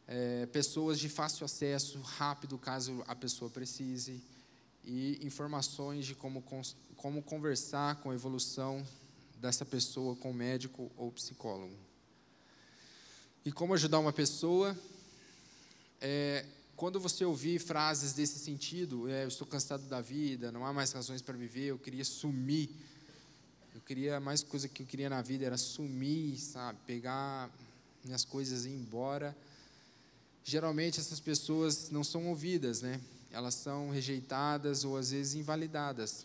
é, 0.07 0.47
pessoas 0.47 0.99
de 1.01 1.09
fácil 1.09 1.45
acesso, 1.45 1.99
rápido, 2.01 2.57
caso 2.57 3.03
a 3.09 3.15
pessoa 3.17 3.51
precise, 3.51 4.21
e 4.85 5.19
informações 5.23 6.07
de 6.07 6.15
como, 6.15 6.45
como 6.97 7.23
conversar 7.23 7.97
com 7.97 8.11
a 8.11 8.15
evolução 8.15 8.87
dessa 9.41 9.65
pessoa 9.65 10.15
com 10.15 10.33
médico 10.33 10.91
ou 10.97 11.11
psicólogo. 11.11 11.75
E 13.45 13.51
como 13.51 13.75
ajudar 13.75 13.99
uma 13.99 14.13
pessoa, 14.13 14.77
é, 16.01 16.47
quando 16.77 17.01
você 17.01 17.25
ouvir 17.25 17.59
frases 17.59 18.13
desse 18.13 18.39
sentido, 18.39 19.09
é, 19.09 19.25
eu 19.25 19.29
estou 19.29 19.47
cansado 19.47 19.85
da 19.89 20.01
vida, 20.01 20.53
não 20.53 20.65
há 20.65 20.73
mais 20.73 20.93
razões 20.93 21.21
para 21.21 21.37
viver, 21.37 21.67
eu 21.67 21.79
queria 21.79 22.05
sumir 22.05 22.71
eu 23.75 23.81
queria, 23.81 24.21
mais 24.21 24.43
coisa 24.43 24.69
que 24.69 24.85
eu 24.85 24.87
queria 24.87 25.11
na 25.11 25.21
vida 25.21 25.45
era 25.45 25.57
sumir, 25.57 26.39
sabe? 26.39 26.79
Pegar 26.87 27.51
minhas 28.05 28.25
coisas 28.25 28.65
e 28.65 28.69
ir 28.69 28.75
embora. 28.75 29.37
Geralmente 30.45 31.01
essas 31.01 31.19
pessoas 31.19 31.91
não 31.91 32.05
são 32.05 32.29
ouvidas, 32.29 32.83
né? 32.83 33.01
Elas 33.33 33.55
são 33.55 33.91
rejeitadas 33.91 34.85
ou 34.85 34.97
às 34.97 35.11
vezes 35.11 35.35
invalidadas. 35.35 36.25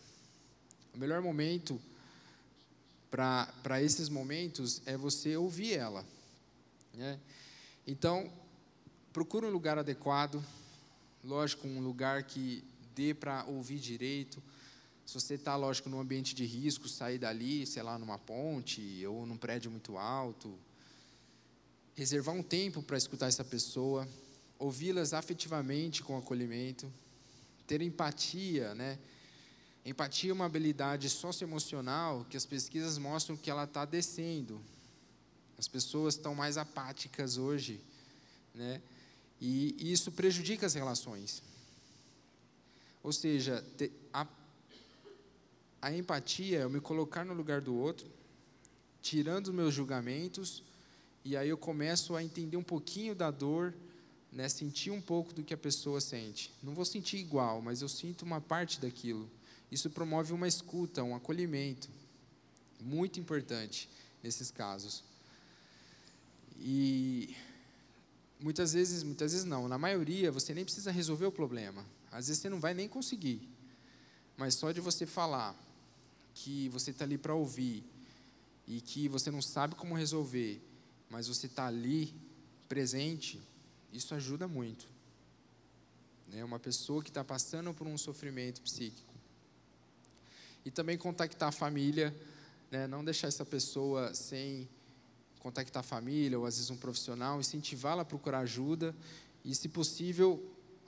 O 0.93 0.97
melhor 0.99 1.21
momento 1.21 1.81
para 3.09 3.81
esses 3.81 4.09
momentos 4.09 4.81
é 4.85 4.95
você 4.95 5.35
ouvir 5.35 5.73
ela. 5.73 6.05
Né? 6.93 7.19
Então, 7.87 8.31
procure 9.11 9.47
um 9.47 9.49
lugar 9.49 9.79
adequado, 9.79 10.43
lógico, 11.23 11.67
um 11.67 11.81
lugar 11.81 12.23
que 12.23 12.63
dê 12.95 13.13
para 13.13 13.43
ouvir 13.45 13.79
direito. 13.79 14.41
Se 15.09 15.15
você 15.15 15.33
está, 15.33 15.55
lógico, 15.55 15.89
num 15.89 15.99
ambiente 15.99 16.35
de 16.35 16.45
risco, 16.45 16.87
sair 16.87 17.17
dali, 17.17 17.65
sei 17.65 17.81
lá, 17.81 17.97
numa 17.97 18.19
ponte 18.19 19.03
ou 19.07 19.25
num 19.25 19.37
prédio 19.37 19.71
muito 19.71 19.97
alto. 19.97 20.55
Reservar 21.95 22.35
um 22.35 22.43
tempo 22.43 22.83
para 22.83 22.95
escutar 22.95 23.25
essa 23.25 23.43
pessoa, 23.43 24.07
ouvi-las 24.59 25.11
afetivamente 25.11 26.03
com 26.03 26.15
acolhimento, 26.15 26.93
ter 27.65 27.81
empatia, 27.81 28.75
né? 28.75 28.99
Empatia 29.83 30.29
é 30.29 30.33
uma 30.33 30.45
habilidade 30.45 31.09
socioemocional 31.09 32.23
que 32.29 32.37
as 32.37 32.45
pesquisas 32.45 32.99
mostram 32.99 33.35
que 33.35 33.49
ela 33.49 33.63
está 33.63 33.85
descendo. 33.85 34.61
As 35.57 35.67
pessoas 35.67 36.17
estão 36.17 36.35
mais 36.35 36.55
apáticas 36.55 37.35
hoje, 37.35 37.81
né? 38.53 38.79
E 39.41 39.75
isso 39.91 40.11
prejudica 40.11 40.67
as 40.67 40.75
relações. 40.75 41.41
Ou 43.01 43.11
seja, 43.11 43.65
a, 44.13 44.27
a 45.81 45.93
empatia 45.93 46.59
é 46.59 46.63
eu 46.63 46.69
me 46.69 46.79
colocar 46.79 47.23
no 47.23 47.33
lugar 47.33 47.61
do 47.61 47.75
outro, 47.75 48.09
tirando 49.01 49.47
os 49.47 49.53
meus 49.53 49.73
julgamentos, 49.73 50.63
e 51.23 51.37
aí 51.37 51.49
eu 51.49 51.57
começo 51.57 52.15
a 52.15 52.23
entender 52.23 52.57
um 52.57 52.63
pouquinho 52.63 53.15
da 53.15 53.31
dor, 53.31 53.73
né, 54.31 54.47
sentir 54.49 54.91
um 54.91 55.01
pouco 55.01 55.33
do 55.33 55.43
que 55.43 55.53
a 55.53 55.57
pessoa 55.57 56.01
sente. 56.01 56.53
Não 56.61 56.73
vou 56.73 56.85
sentir 56.85 57.17
igual, 57.17 57.61
mas 57.61 57.81
eu 57.81 57.89
sinto 57.89 58.23
uma 58.23 58.41
parte 58.41 58.79
daquilo. 58.79 59.29
Isso 59.71 59.89
promove 59.89 60.33
uma 60.33 60.47
escuta, 60.47 61.03
um 61.03 61.15
acolhimento. 61.15 61.89
Muito 62.79 63.19
importante 63.19 63.89
nesses 64.23 64.51
casos. 64.51 65.03
E 66.59 67.35
muitas 68.39 68.73
vezes, 68.73 69.03
muitas 69.03 69.31
vezes 69.31 69.45
não, 69.45 69.67
na 69.67 69.77
maioria 69.77 70.31
você 70.31 70.53
nem 70.53 70.65
precisa 70.65 70.91
resolver 70.91 71.25
o 71.25 71.31
problema. 71.31 71.85
Às 72.11 72.27
vezes 72.27 72.41
você 72.41 72.49
não 72.49 72.59
vai 72.59 72.73
nem 72.73 72.87
conseguir. 72.87 73.47
Mas 74.35 74.55
só 74.55 74.71
de 74.71 74.81
você 74.81 75.05
falar 75.05 75.55
que 76.41 76.69
você 76.69 76.91
está 76.91 77.03
ali 77.03 77.17
para 77.17 77.33
ouvir 77.33 77.83
e 78.65 78.79
que 78.79 79.09
você 79.09 79.29
não 79.29 79.41
sabe 79.41 79.75
como 79.75 79.93
resolver, 79.93 80.61
mas 81.09 81.27
você 81.27 81.47
está 81.47 81.67
ali 81.67 82.13
presente, 82.69 83.41
isso 83.91 84.15
ajuda 84.15 84.47
muito. 84.47 84.87
É 86.31 86.43
uma 86.43 86.59
pessoa 86.59 87.03
que 87.03 87.09
está 87.09 87.23
passando 87.23 87.73
por 87.73 87.87
um 87.87 87.97
sofrimento 87.97 88.61
psíquico. 88.61 89.13
E 90.63 90.71
também 90.71 90.97
contactar 90.97 91.49
a 91.49 91.51
família, 91.51 92.15
né? 92.71 92.87
não 92.87 93.03
deixar 93.03 93.27
essa 93.27 93.43
pessoa 93.43 94.13
sem 94.13 94.69
contactar 95.39 95.81
a 95.81 95.83
família 95.83 96.39
ou 96.39 96.45
às 96.45 96.55
vezes 96.55 96.69
um 96.69 96.77
profissional, 96.77 97.39
incentivá-la 97.39 98.03
a 98.03 98.05
procurar 98.05 98.39
ajuda 98.39 98.95
e, 99.43 99.53
se 99.55 99.67
possível, 99.67 100.41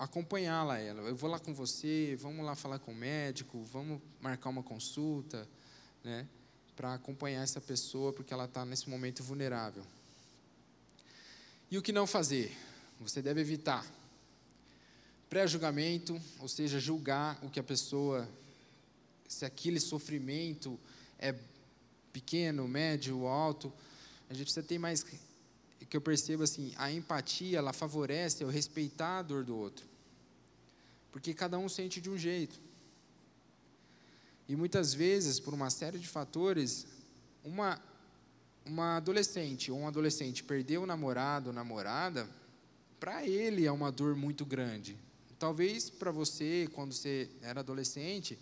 acompanhá-la 0.03 0.79
ela. 0.79 1.01
Eu 1.01 1.15
vou 1.15 1.29
lá 1.29 1.39
com 1.39 1.53
você, 1.53 2.17
vamos 2.19 2.43
lá 2.43 2.55
falar 2.55 2.79
com 2.79 2.91
o 2.91 2.95
médico, 2.95 3.63
vamos 3.71 4.01
marcar 4.19 4.49
uma 4.49 4.63
consulta, 4.63 5.47
né, 6.03 6.27
para 6.75 6.95
acompanhar 6.95 7.43
essa 7.43 7.61
pessoa 7.61 8.11
porque 8.11 8.33
ela 8.33 8.45
está 8.45 8.65
nesse 8.65 8.89
momento 8.89 9.23
vulnerável. 9.23 9.83
E 11.69 11.77
o 11.77 11.81
que 11.83 11.91
não 11.91 12.07
fazer? 12.07 12.51
Você 12.99 13.21
deve 13.21 13.41
evitar 13.41 13.85
pré-julgamento, 15.29 16.19
ou 16.39 16.47
seja, 16.47 16.79
julgar 16.79 17.39
o 17.43 17.49
que 17.49 17.59
a 17.59 17.63
pessoa, 17.63 18.27
se 19.27 19.45
aquele 19.45 19.79
sofrimento 19.79 20.79
é 21.19 21.33
pequeno, 22.11 22.67
médio 22.67 23.27
alto. 23.27 23.71
A 24.29 24.33
gente 24.33 24.45
precisa 24.45 24.65
ter 24.65 24.79
mais 24.79 25.03
que 25.03 25.97
eu 25.97 26.01
percebo 26.01 26.43
assim, 26.43 26.73
a 26.77 26.91
empatia, 26.91 27.57
ela 27.57 27.73
favorece 27.73 28.43
eu 28.43 28.49
respeitar 28.49 29.19
a 29.19 29.21
dor 29.21 29.43
do 29.43 29.55
outro. 29.55 29.90
Porque 31.11 31.33
cada 31.33 31.57
um 31.57 31.67
sente 31.67 31.99
de 31.99 32.09
um 32.09 32.17
jeito. 32.17 32.59
E 34.47 34.55
muitas 34.55 34.93
vezes, 34.93 35.39
por 35.39 35.53
uma 35.53 35.69
série 35.69 35.99
de 35.99 36.07
fatores, 36.07 36.85
uma, 37.43 37.81
uma 38.65 38.97
adolescente 38.97 39.71
ou 39.71 39.79
um 39.79 39.87
adolescente 39.87 40.43
perdeu 40.43 40.83
o 40.83 40.85
namorado 40.85 41.49
ou 41.49 41.53
namorada, 41.53 42.27
para 42.99 43.25
ele 43.25 43.65
é 43.65 43.71
uma 43.71 43.91
dor 43.91 44.15
muito 44.15 44.45
grande. 44.45 44.97
Talvez 45.39 45.89
para 45.89 46.11
você, 46.11 46.69
quando 46.73 46.93
você 46.93 47.29
era 47.41 47.61
adolescente, 47.61 48.37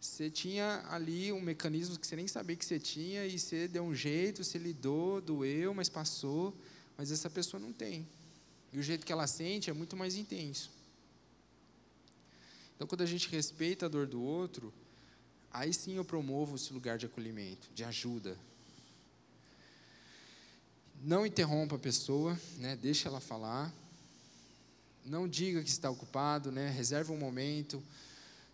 você 0.00 0.30
tinha 0.30 0.84
ali 0.88 1.32
um 1.32 1.40
mecanismo 1.40 1.98
que 1.98 2.06
você 2.06 2.16
nem 2.16 2.28
sabia 2.28 2.56
que 2.56 2.64
você 2.64 2.78
tinha 2.78 3.26
e 3.26 3.38
você 3.38 3.66
deu 3.68 3.82
um 3.82 3.94
jeito, 3.94 4.44
você 4.44 4.58
lidou, 4.58 5.20
doeu, 5.20 5.74
mas 5.74 5.88
passou, 5.88 6.54
mas 6.96 7.10
essa 7.10 7.28
pessoa 7.28 7.60
não 7.60 7.72
tem. 7.72 8.06
E 8.72 8.78
o 8.78 8.82
jeito 8.82 9.04
que 9.04 9.12
ela 9.12 9.26
sente 9.26 9.68
é 9.68 9.72
muito 9.72 9.96
mais 9.96 10.16
intenso. 10.16 10.70
Então, 12.74 12.86
quando 12.86 13.02
a 13.02 13.06
gente 13.06 13.28
respeita 13.28 13.86
a 13.86 13.88
dor 13.88 14.06
do 14.06 14.20
outro, 14.22 14.72
aí 15.50 15.72
sim 15.72 15.94
eu 15.94 16.04
promovo 16.04 16.56
esse 16.56 16.72
lugar 16.72 16.98
de 16.98 17.06
acolhimento, 17.06 17.68
de 17.74 17.84
ajuda. 17.84 18.36
Não 21.02 21.24
interrompa 21.24 21.76
a 21.76 21.78
pessoa, 21.78 22.38
né? 22.58 22.76
deixa 22.76 23.08
ela 23.08 23.20
falar. 23.20 23.72
Não 25.04 25.28
diga 25.28 25.62
que 25.62 25.68
está 25.68 25.90
ocupado, 25.90 26.50
né? 26.50 26.70
reserva 26.70 27.12
um 27.12 27.18
momento. 27.18 27.82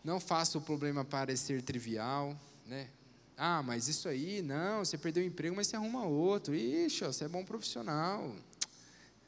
Não 0.02 0.18
faça 0.18 0.58
o 0.58 0.60
problema 0.60 1.04
parecer 1.04 1.62
trivial. 1.62 2.36
Né? 2.66 2.88
Ah, 3.36 3.62
mas 3.62 3.88
isso 3.88 4.08
aí, 4.08 4.42
não, 4.42 4.84
você 4.84 4.98
perdeu 4.98 5.22
o 5.22 5.26
emprego, 5.26 5.56
mas 5.56 5.68
você 5.68 5.76
arruma 5.76 6.04
outro. 6.04 6.54
Ixi, 6.54 7.04
você 7.04 7.24
é 7.24 7.28
bom 7.28 7.44
profissional. 7.44 8.34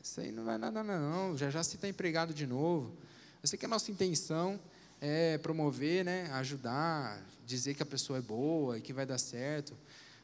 Isso 0.02 0.20
aí 0.20 0.32
não 0.32 0.44
vai 0.44 0.58
nada, 0.58 0.82
não. 0.82 1.36
Já 1.36 1.48
já 1.48 1.62
você 1.62 1.76
está 1.76 1.88
empregado 1.88 2.34
de 2.34 2.46
novo. 2.46 2.92
Eu 3.40 3.48
sei 3.48 3.58
que 3.58 3.64
a 3.64 3.68
nossa 3.68 3.90
intenção 3.90 4.60
é 5.04 5.36
promover, 5.36 6.04
né, 6.04 6.30
ajudar, 6.34 7.20
dizer 7.44 7.74
que 7.74 7.82
a 7.82 7.86
pessoa 7.86 8.20
é 8.20 8.22
boa 8.22 8.78
e 8.78 8.80
que 8.80 8.92
vai 8.92 9.04
dar 9.04 9.18
certo. 9.18 9.76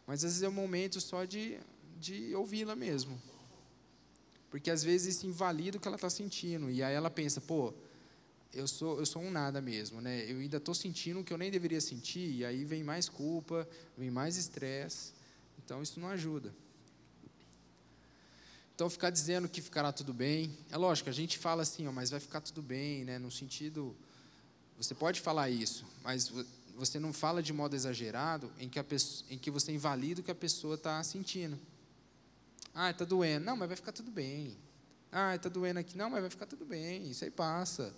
Mas 0.06 0.24
às 0.24 0.30
vezes 0.30 0.42
é 0.44 0.48
um 0.48 0.52
momento 0.52 1.00
só 1.00 1.24
de, 1.24 1.58
de 1.98 2.32
ouvi-la 2.36 2.76
mesmo. 2.76 3.20
Porque 4.48 4.70
às 4.70 4.84
vezes 4.84 5.16
isso 5.16 5.26
invalida 5.26 5.76
o 5.76 5.80
que 5.80 5.88
ela 5.88 5.96
está 5.96 6.08
sentindo. 6.08 6.70
E 6.70 6.80
aí 6.80 6.94
ela 6.94 7.10
pensa, 7.10 7.40
pô, 7.40 7.74
eu 8.54 8.68
sou, 8.68 9.00
eu 9.00 9.04
sou 9.04 9.20
um 9.20 9.32
nada 9.32 9.60
mesmo, 9.60 10.00
né? 10.00 10.24
Eu 10.30 10.38
ainda 10.38 10.58
estou 10.58 10.74
sentindo 10.76 11.20
o 11.20 11.24
que 11.24 11.32
eu 11.32 11.38
nem 11.38 11.50
deveria 11.50 11.80
sentir. 11.80 12.36
E 12.36 12.44
aí 12.44 12.64
vem 12.64 12.84
mais 12.84 13.08
culpa, 13.08 13.68
vem 13.96 14.12
mais 14.12 14.36
estresse. 14.36 15.12
Então 15.58 15.82
isso 15.82 15.98
não 15.98 16.08
ajuda. 16.08 16.54
Então 18.76 18.88
ficar 18.88 19.10
dizendo 19.10 19.48
que 19.48 19.60
ficará 19.60 19.90
tudo 19.90 20.14
bem. 20.14 20.56
É 20.70 20.76
lógico, 20.76 21.10
a 21.10 21.12
gente 21.12 21.36
fala 21.36 21.62
assim, 21.62 21.88
ó, 21.88 21.92
mas 21.92 22.10
vai 22.10 22.20
ficar 22.20 22.40
tudo 22.40 22.62
bem, 22.62 23.04
né? 23.04 23.18
No 23.18 23.28
sentido 23.28 23.94
você 24.78 24.94
pode 24.94 25.20
falar 25.20 25.50
isso, 25.50 25.84
mas 26.02 26.32
você 26.76 27.00
não 27.00 27.12
fala 27.12 27.42
de 27.42 27.52
modo 27.52 27.74
exagerado 27.74 28.50
em 28.60 28.68
que, 28.68 28.80
pessoa, 28.82 29.26
em 29.28 29.36
que 29.36 29.50
você 29.50 29.72
invalida 29.72 30.20
o 30.20 30.24
que 30.24 30.30
a 30.30 30.34
pessoa 30.34 30.76
está 30.76 31.02
sentindo. 31.02 31.58
Ah, 32.72 32.90
está 32.90 33.04
doendo. 33.04 33.44
Não, 33.44 33.56
mas 33.56 33.66
vai 33.66 33.76
ficar 33.76 33.90
tudo 33.90 34.12
bem. 34.12 34.56
Ah, 35.10 35.34
está 35.34 35.48
doendo 35.48 35.80
aqui. 35.80 35.98
Não, 35.98 36.08
mas 36.08 36.20
vai 36.20 36.30
ficar 36.30 36.46
tudo 36.46 36.64
bem. 36.64 37.10
Isso 37.10 37.24
aí 37.24 37.30
passa. 37.30 37.92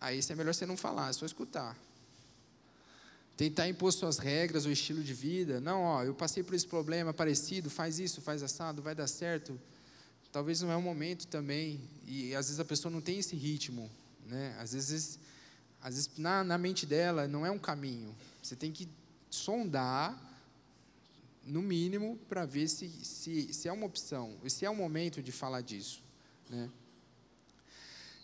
Aí 0.00 0.18
é 0.26 0.34
melhor 0.34 0.54
você 0.54 0.64
não 0.64 0.78
falar, 0.78 1.10
é 1.10 1.12
só 1.12 1.26
escutar. 1.26 1.76
Tentar 3.36 3.68
impor 3.68 3.92
suas 3.92 4.16
regras 4.16 4.64
ou 4.64 4.72
estilo 4.72 5.02
de 5.02 5.12
vida. 5.12 5.60
Não, 5.60 5.82
ó, 5.82 6.02
eu 6.02 6.14
passei 6.14 6.42
por 6.42 6.54
esse 6.54 6.66
problema 6.66 7.12
parecido, 7.12 7.68
faz 7.68 7.98
isso, 7.98 8.22
faz 8.22 8.42
assado, 8.42 8.80
vai 8.80 8.94
dar 8.94 9.06
certo. 9.06 9.60
Talvez 10.32 10.62
não 10.62 10.70
é 10.70 10.76
o 10.76 10.80
momento 10.80 11.26
também. 11.26 11.78
E 12.06 12.34
às 12.34 12.46
vezes 12.46 12.60
a 12.60 12.64
pessoa 12.64 12.90
não 12.90 13.02
tem 13.02 13.18
esse 13.18 13.36
ritmo. 13.36 13.90
Né? 14.26 14.56
Às 14.58 14.72
vezes 14.72 15.18
às 15.82 15.94
vezes 15.94 16.10
na, 16.16 16.44
na 16.44 16.58
mente 16.58 16.84
dela 16.86 17.26
não 17.26 17.44
é 17.44 17.50
um 17.50 17.58
caminho. 17.58 18.14
Você 18.42 18.54
tem 18.54 18.72
que 18.72 18.88
sondar, 19.30 20.18
no 21.44 21.62
mínimo, 21.62 22.18
para 22.28 22.44
ver 22.44 22.68
se, 22.68 22.88
se, 22.88 23.52
se 23.52 23.68
é 23.68 23.72
uma 23.72 23.86
opção, 23.86 24.36
se 24.46 24.64
é 24.64 24.70
o 24.70 24.76
momento 24.76 25.22
de 25.22 25.32
falar 25.32 25.62
disso. 25.62 26.02
Né? 26.48 26.70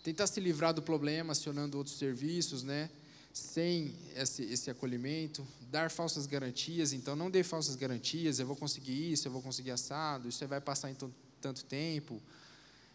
Tentar 0.03 0.27
se 0.27 0.39
livrar 0.39 0.73
do 0.73 0.81
problema 0.81 1.31
acionando 1.31 1.77
outros 1.77 1.97
serviços, 1.97 2.63
né? 2.63 2.89
sem 3.37 3.93
esse, 4.15 4.43
esse 4.43 4.69
acolhimento, 4.69 5.45
dar 5.69 5.91
falsas 5.91 6.25
garantias, 6.25 6.91
então 6.91 7.15
não 7.15 7.29
dê 7.29 7.43
falsas 7.43 7.75
garantias, 7.75 8.39
eu 8.39 8.47
vou 8.47 8.55
conseguir 8.55 9.11
isso, 9.11 9.27
eu 9.27 9.31
vou 9.31 9.41
conseguir 9.43 9.71
assado, 9.71 10.27
isso 10.27 10.45
vai 10.47 10.59
passar 10.59 10.89
em 10.89 10.95
tanto 11.39 11.63
tempo. 11.65 12.19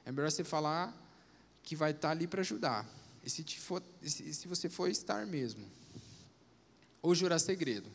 É 0.05 0.11
melhor 0.11 0.31
você 0.31 0.43
falar 0.43 0.93
que 1.63 1.77
vai 1.77 1.93
estar 1.93 2.11
ali 2.11 2.27
para 2.27 2.41
ajudar. 2.41 2.89
E 3.25 3.31
se, 3.31 3.45
for, 3.59 3.83
se 4.03 4.49
você 4.49 4.69
for 4.69 4.91
estar 4.91 5.27
mesmo. 5.27 5.65
Ou 7.01 7.15
jurar 7.15 7.39
segredo. 7.39 7.89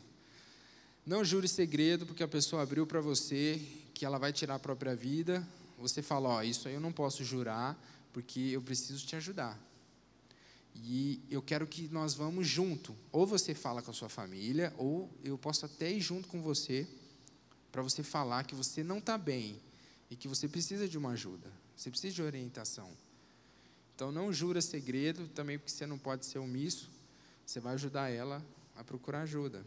Não 1.04 1.24
jure 1.24 1.48
segredo 1.48 2.06
porque 2.06 2.22
a 2.22 2.28
pessoa 2.28 2.62
abriu 2.62 2.86
para 2.86 3.00
você 3.00 3.60
que 3.94 4.04
ela 4.04 4.18
vai 4.18 4.32
tirar 4.32 4.56
a 4.56 4.58
própria 4.58 4.94
vida. 4.94 5.46
Você 5.78 6.02
fala, 6.02 6.28
ó, 6.28 6.42
isso 6.42 6.68
aí 6.68 6.74
eu 6.74 6.80
não 6.80 6.92
posso 6.92 7.24
jurar 7.24 7.78
porque 8.12 8.40
eu 8.40 8.60
preciso 8.60 9.06
te 9.06 9.16
ajudar. 9.16 9.58
E 10.74 11.20
eu 11.30 11.42
quero 11.42 11.66
que 11.66 11.88
nós 11.88 12.14
vamos 12.14 12.46
junto. 12.46 12.94
Ou 13.10 13.26
você 13.26 13.54
fala 13.54 13.82
com 13.82 13.90
a 13.90 13.94
sua 13.94 14.08
família, 14.08 14.72
ou 14.76 15.10
eu 15.22 15.36
posso 15.36 15.66
até 15.66 15.90
ir 15.90 16.00
junto 16.00 16.28
com 16.28 16.40
você 16.40 16.86
para 17.72 17.82
você 17.82 18.02
falar 18.02 18.44
que 18.44 18.54
você 18.54 18.82
não 18.82 18.98
está 18.98 19.18
bem 19.18 19.60
e 20.10 20.16
que 20.16 20.28
você 20.28 20.48
precisa 20.48 20.88
de 20.88 20.96
uma 20.96 21.10
ajuda. 21.10 21.50
Você 21.76 21.90
precisa 21.90 22.14
de 22.14 22.22
orientação. 22.22 22.90
Então 23.98 24.12
não 24.12 24.32
jura 24.32 24.62
segredo, 24.62 25.26
também 25.26 25.58
porque 25.58 25.72
você 25.72 25.84
não 25.84 25.98
pode 25.98 26.24
ser 26.24 26.38
omisso. 26.38 26.88
Você 27.44 27.58
vai 27.58 27.74
ajudar 27.74 28.08
ela 28.08 28.40
a 28.76 28.84
procurar 28.84 29.22
ajuda. 29.22 29.66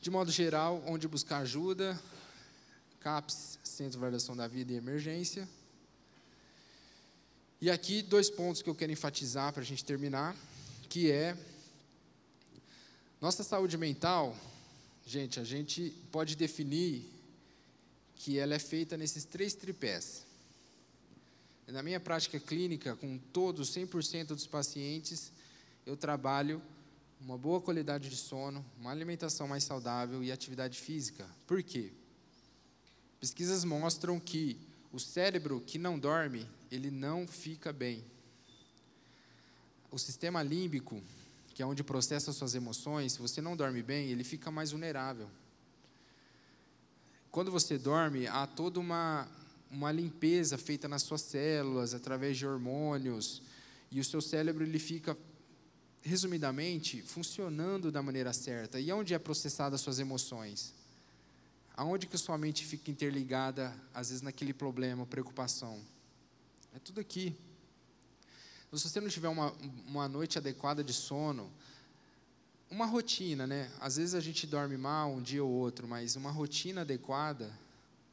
De 0.00 0.08
modo 0.08 0.30
geral, 0.30 0.80
onde 0.86 1.08
buscar 1.08 1.38
ajuda, 1.38 2.00
CAPS, 3.00 3.58
Centro 3.64 3.90
de 3.90 3.96
Avaliação 3.96 4.36
da 4.36 4.46
Vida 4.46 4.72
e 4.72 4.76
Emergência. 4.76 5.48
E 7.60 7.68
aqui 7.68 8.02
dois 8.02 8.30
pontos 8.30 8.62
que 8.62 8.70
eu 8.70 8.74
quero 8.76 8.92
enfatizar 8.92 9.52
para 9.52 9.62
a 9.62 9.66
gente 9.66 9.84
terminar, 9.84 10.36
que 10.88 11.10
é 11.10 11.36
nossa 13.20 13.42
saúde 13.42 13.76
mental, 13.76 14.36
gente, 15.04 15.40
a 15.40 15.44
gente 15.44 15.92
pode 16.12 16.36
definir 16.36 17.04
que 18.14 18.38
ela 18.38 18.54
é 18.54 18.60
feita 18.60 18.96
nesses 18.96 19.24
três 19.24 19.54
tripés. 19.54 20.29
Na 21.66 21.82
minha 21.82 22.00
prática 22.00 22.40
clínica, 22.40 22.96
com 22.96 23.18
todos, 23.32 23.70
100% 23.74 24.26
dos 24.28 24.46
pacientes, 24.46 25.32
eu 25.86 25.96
trabalho 25.96 26.60
uma 27.20 27.36
boa 27.36 27.60
qualidade 27.60 28.08
de 28.08 28.16
sono, 28.16 28.64
uma 28.78 28.90
alimentação 28.90 29.46
mais 29.46 29.64
saudável 29.64 30.24
e 30.24 30.32
atividade 30.32 30.80
física. 30.80 31.28
Por 31.46 31.62
quê? 31.62 31.92
Pesquisas 33.20 33.64
mostram 33.64 34.18
que 34.18 34.58
o 34.92 34.98
cérebro 34.98 35.60
que 35.60 35.78
não 35.78 35.98
dorme, 35.98 36.48
ele 36.70 36.90
não 36.90 37.28
fica 37.28 37.72
bem. 37.72 38.02
O 39.90 39.98
sistema 39.98 40.42
límbico, 40.42 41.02
que 41.54 41.62
é 41.62 41.66
onde 41.66 41.84
processa 41.84 42.32
suas 42.32 42.54
emoções, 42.54 43.12
se 43.12 43.18
você 43.18 43.40
não 43.40 43.56
dorme 43.56 43.82
bem, 43.82 44.08
ele 44.08 44.24
fica 44.24 44.50
mais 44.50 44.70
vulnerável. 44.70 45.28
Quando 47.30 47.50
você 47.52 47.76
dorme, 47.76 48.26
há 48.26 48.46
toda 48.46 48.80
uma, 48.80 49.28
uma 49.70 49.92
limpeza 49.92 50.58
feita 50.58 50.88
nas 50.88 51.02
suas 51.02 51.20
células, 51.20 51.94
através 51.94 52.36
de 52.36 52.46
hormônios, 52.46 53.40
e 53.90 54.00
o 54.00 54.04
seu 54.04 54.20
cérebro 54.20 54.64
ele 54.64 54.78
fica 54.78 55.16
resumidamente, 56.02 57.02
funcionando 57.02 57.92
da 57.92 58.02
maneira 58.02 58.32
certa. 58.32 58.80
E 58.80 58.90
onde 58.92 59.14
é 59.14 59.18
processada 59.18 59.76
as 59.76 59.80
suas 59.80 59.98
emoções? 59.98 60.74
Aonde 61.76 62.06
que 62.06 62.18
sua 62.18 62.36
mente 62.36 62.64
fica 62.64 62.90
interligada, 62.90 63.74
às 63.94 64.08
vezes, 64.08 64.22
naquele 64.22 64.52
problema, 64.52 65.06
preocupação? 65.06 65.80
É 66.74 66.78
tudo 66.78 67.00
aqui. 67.00 67.34
Se 68.72 68.88
você 68.88 69.00
não 69.00 69.08
tiver 69.08 69.28
uma, 69.28 69.52
uma 69.86 70.08
noite 70.08 70.38
adequada 70.38 70.84
de 70.84 70.92
sono, 70.92 71.50
uma 72.70 72.86
rotina, 72.86 73.46
né? 73.46 73.70
Às 73.80 73.96
vezes 73.96 74.14
a 74.14 74.20
gente 74.20 74.46
dorme 74.46 74.76
mal 74.76 75.10
um 75.10 75.20
dia 75.20 75.42
ou 75.42 75.50
outro, 75.50 75.88
mas 75.88 76.14
uma 76.14 76.30
rotina 76.30 76.82
adequada, 76.82 77.50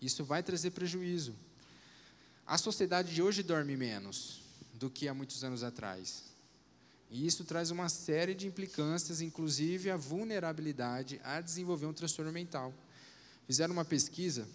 isso 0.01 0.25
vai 0.25 0.41
trazer 0.41 0.71
prejuízo. 0.71 1.35
A 2.47 2.57
sociedade 2.57 3.13
de 3.13 3.21
hoje 3.21 3.43
dorme 3.43 3.75
menos 3.75 4.39
do 4.73 4.89
que 4.89 5.09
há 5.09 5.13
muitos 5.13 5.43
anos 5.43 5.63
atrás. 5.63 6.23
E 7.11 7.27
isso 7.27 7.43
traz 7.43 7.71
uma 7.71 7.89
série 7.89 8.33
de 8.33 8.47
implicâncias, 8.47 9.19
inclusive 9.19 9.89
a 9.89 9.97
vulnerabilidade 9.97 11.19
a 11.25 11.41
desenvolver 11.41 11.87
um 11.87 11.93
transtorno 11.93 12.31
mental. 12.31 12.73
Fizeram 13.45 13.73
uma 13.73 13.83
pesquisa 13.83 14.47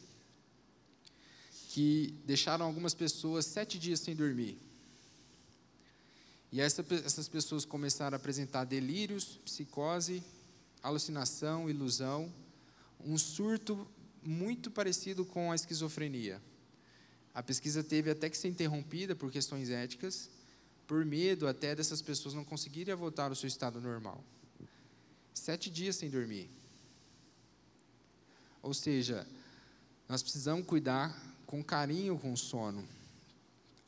que 1.69 2.15
deixaram 2.25 2.65
algumas 2.65 2.95
pessoas 2.95 3.45
sete 3.45 3.79
dias 3.79 4.01
sem 4.01 4.17
dormir. 4.17 4.59
E 6.51 6.63
essa, 6.63 6.83
essas 7.05 7.29
pessoas 7.29 7.67
começaram 7.67 8.15
a 8.15 8.17
apresentar 8.17 8.65
delírios, 8.65 9.39
psicose, 9.45 10.23
alucinação, 10.83 11.69
ilusão, 11.69 12.33
um 13.05 13.19
surto 13.19 13.87
muito 14.23 14.71
parecido 14.71 15.27
com 15.27 15.53
a 15.53 15.55
esquizofrenia. 15.55 16.41
A 17.35 17.43
pesquisa 17.43 17.83
teve 17.83 18.11
até 18.11 18.29
que 18.29 18.37
ser 18.37 18.49
interrompida 18.49 19.17
por 19.17 19.31
questões 19.31 19.71
éticas, 19.71 20.29
por 20.87 21.05
medo 21.05 21.47
até 21.47 21.75
dessas 21.75 22.03
pessoas 22.03 22.35
não 22.35 22.45
conseguirem 22.45 22.95
voltar 22.95 23.31
ao 23.31 23.35
seu 23.35 23.49
estado 23.49 23.81
normal. 23.81 24.23
Sete 25.33 25.71
dias 25.71 25.97
sem 25.97 26.11
dormir. 26.11 26.51
Ou 28.63 28.75
seja, 28.75 29.27
nós 30.09 30.23
precisamos 30.23 30.67
cuidar 30.67 31.19
com 31.47 31.65
carinho 31.65 32.19
com 32.19 32.33
o 32.33 32.37
sono. 32.37 32.87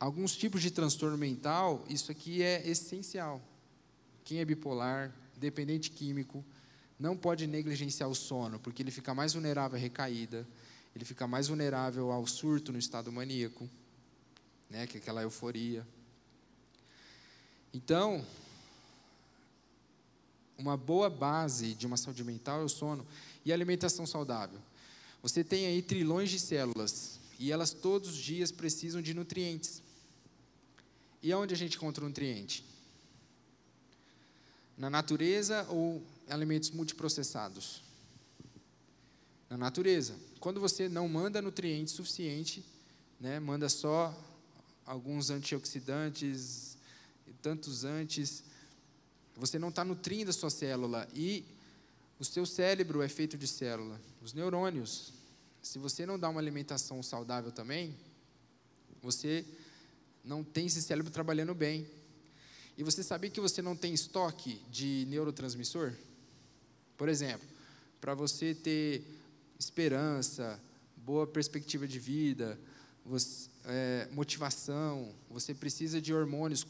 Alguns 0.00 0.36
tipos 0.36 0.62
de 0.62 0.70
transtorno 0.70 1.16
mental, 1.16 1.84
isso 1.88 2.10
aqui 2.10 2.42
é 2.42 2.66
essencial. 2.68 3.40
Quem 4.24 4.38
é 4.38 4.44
bipolar, 4.44 5.14
dependente 5.36 5.90
químico, 5.90 6.44
não 6.98 7.16
pode 7.16 7.46
negligenciar 7.46 8.08
o 8.08 8.14
sono, 8.14 8.58
porque 8.58 8.82
ele 8.82 8.90
fica 8.90 9.14
mais 9.14 9.34
vulnerável 9.34 9.76
à 9.76 9.80
recaída, 9.80 10.46
ele 10.94 11.04
fica 11.04 11.26
mais 11.26 11.48
vulnerável 11.48 12.12
ao 12.12 12.26
surto 12.26 12.72
no 12.72 12.78
estado 12.78 13.10
maníaco, 13.10 13.68
né, 14.70 14.86
que 14.86 14.96
é 14.96 15.00
aquela 15.00 15.22
euforia. 15.22 15.86
Então, 17.72 18.24
uma 20.56 20.76
boa 20.76 21.10
base 21.10 21.74
de 21.74 21.86
uma 21.86 21.96
saúde 21.96 22.22
mental 22.22 22.60
é 22.60 22.64
o 22.64 22.68
sono 22.68 23.06
e 23.44 23.50
a 23.50 23.54
alimentação 23.54 24.06
saudável. 24.06 24.58
Você 25.22 25.42
tem 25.42 25.66
aí 25.66 25.82
trilhões 25.82 26.30
de 26.30 26.38
células 26.38 27.18
e 27.38 27.50
elas 27.50 27.72
todos 27.72 28.10
os 28.10 28.16
dias 28.16 28.52
precisam 28.52 29.02
de 29.02 29.12
nutrientes. 29.12 29.82
E 31.22 31.32
aonde 31.32 31.54
a 31.54 31.56
gente 31.56 31.76
encontra 31.76 32.04
nutriente? 32.04 32.64
Na 34.76 34.90
natureza 34.90 35.66
ou 35.70 36.02
alimentos 36.28 36.70
multiprocessados? 36.70 37.82
Na 39.54 39.58
natureza. 39.58 40.16
Quando 40.40 40.58
você 40.58 40.88
não 40.88 41.08
manda 41.08 41.40
nutrientes 41.40 41.94
suficiente, 41.94 42.64
né, 43.20 43.38
manda 43.38 43.68
só 43.68 44.12
alguns 44.84 45.30
antioxidantes, 45.30 46.76
tantos 47.40 47.84
antes. 47.84 48.42
Você 49.36 49.56
não 49.56 49.68
está 49.68 49.84
nutrindo 49.84 50.30
a 50.30 50.32
sua 50.32 50.50
célula. 50.50 51.08
E 51.14 51.44
o 52.18 52.24
seu 52.24 52.44
cérebro 52.44 53.00
é 53.00 53.08
feito 53.08 53.38
de 53.38 53.46
célula. 53.46 54.00
Os 54.20 54.32
neurônios. 54.32 55.12
Se 55.62 55.78
você 55.78 56.04
não 56.04 56.18
dá 56.18 56.28
uma 56.28 56.40
alimentação 56.40 57.00
saudável 57.00 57.52
também, 57.52 57.94
você 59.00 59.44
não 60.24 60.42
tem 60.42 60.66
esse 60.66 60.82
cérebro 60.82 61.12
trabalhando 61.12 61.54
bem. 61.54 61.86
E 62.76 62.82
você 62.82 63.04
sabia 63.04 63.30
que 63.30 63.40
você 63.40 63.62
não 63.62 63.76
tem 63.76 63.94
estoque 63.94 64.60
de 64.68 65.06
neurotransmissor? 65.08 65.92
Por 66.98 67.08
exemplo, 67.08 67.46
para 68.00 68.16
você 68.16 68.52
ter 68.52 69.22
esperança, 69.58 70.60
boa 70.96 71.26
perspectiva 71.26 71.86
de 71.86 71.98
vida, 71.98 72.58
você, 73.04 73.48
é, 73.66 74.08
motivação, 74.12 75.14
você 75.28 75.54
precisa 75.54 76.00
de 76.00 76.12
hormônios 76.12 76.66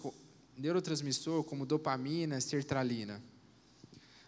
neurotransmissor 0.57 1.45
como 1.45 1.67
dopamina, 1.67 2.41
sertralina. 2.41 3.21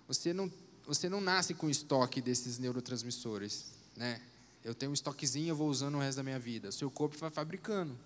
Você 0.09 0.33
não, 0.33 0.51
você 0.87 1.09
não 1.09 1.21
nasce 1.21 1.55
com 1.55 1.69
estoque 1.69 2.21
desses 2.21 2.59
neurotransmissores, 2.59 3.73
né? 3.97 4.21
Eu 4.65 4.75
tenho 4.75 4.91
um 4.91 4.95
estoquezinho, 4.95 5.51
eu 5.51 5.57
vou 5.57 5.69
usando 5.69 5.95
o 5.95 6.01
resto 6.01 6.17
da 6.17 6.25
minha 6.25 6.39
vida. 6.41 6.69
O 6.71 6.73
seu 6.73 6.91
corpo 6.91 7.17
vai 7.17 7.31
fabricando. 7.31 7.97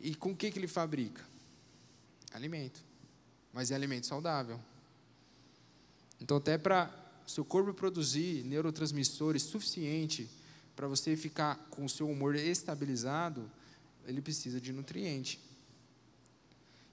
E 0.00 0.12
com 0.14 0.32
o 0.32 0.36
que, 0.36 0.50
que 0.50 0.58
ele 0.58 0.66
fabrica? 0.66 1.24
Alimento. 2.32 2.80
Mas 3.52 3.70
é 3.70 3.76
alimento 3.76 4.06
saudável. 4.06 4.60
Então, 6.20 6.36
até 6.36 6.58
para 6.58 6.92
o 7.28 7.30
seu 7.30 7.44
corpo 7.44 7.74
produzir 7.74 8.42
neurotransmissores 8.44 9.42
suficiente 9.42 10.26
para 10.74 10.88
você 10.88 11.14
ficar 11.14 11.56
com 11.68 11.84
o 11.84 11.88
seu 11.88 12.08
humor 12.08 12.34
estabilizado, 12.34 13.50
ele 14.06 14.22
precisa 14.22 14.58
de 14.58 14.72
nutriente 14.72 15.38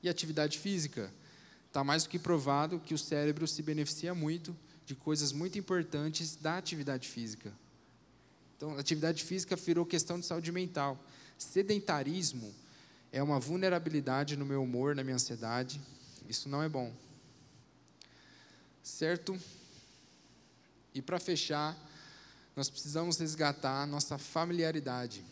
e 0.03 0.09
atividade 0.09 0.59
física. 0.59 1.09
Está 1.67 1.85
mais 1.85 2.03
do 2.03 2.09
que 2.09 2.19
provado 2.19 2.81
que 2.81 2.93
o 2.93 2.97
cérebro 2.97 3.47
se 3.47 3.63
beneficia 3.63 4.13
muito 4.13 4.53
de 4.85 4.93
coisas 4.93 5.31
muito 5.31 5.57
importantes 5.57 6.35
da 6.35 6.57
atividade 6.57 7.07
física. 7.07 7.53
Então, 8.57 8.77
atividade 8.77 9.23
física 9.23 9.55
virou 9.55 9.85
questão 9.85 10.19
de 10.19 10.25
saúde 10.25 10.51
mental. 10.51 11.01
Sedentarismo 11.37 12.53
é 13.09 13.23
uma 13.23 13.39
vulnerabilidade 13.39 14.35
no 14.35 14.45
meu 14.45 14.61
humor, 14.61 14.97
na 14.97 15.03
minha 15.03 15.15
ansiedade. 15.15 15.79
Isso 16.27 16.49
não 16.49 16.61
é 16.61 16.67
bom. 16.67 16.93
Certo? 18.83 19.39
E 20.95 21.01
para 21.01 21.19
fechar, 21.19 21.77
nós 22.55 22.71
precisamos 22.71 23.19
resgatar 23.19 23.85
nossa 23.85 24.17
familiaridade. 24.17 25.23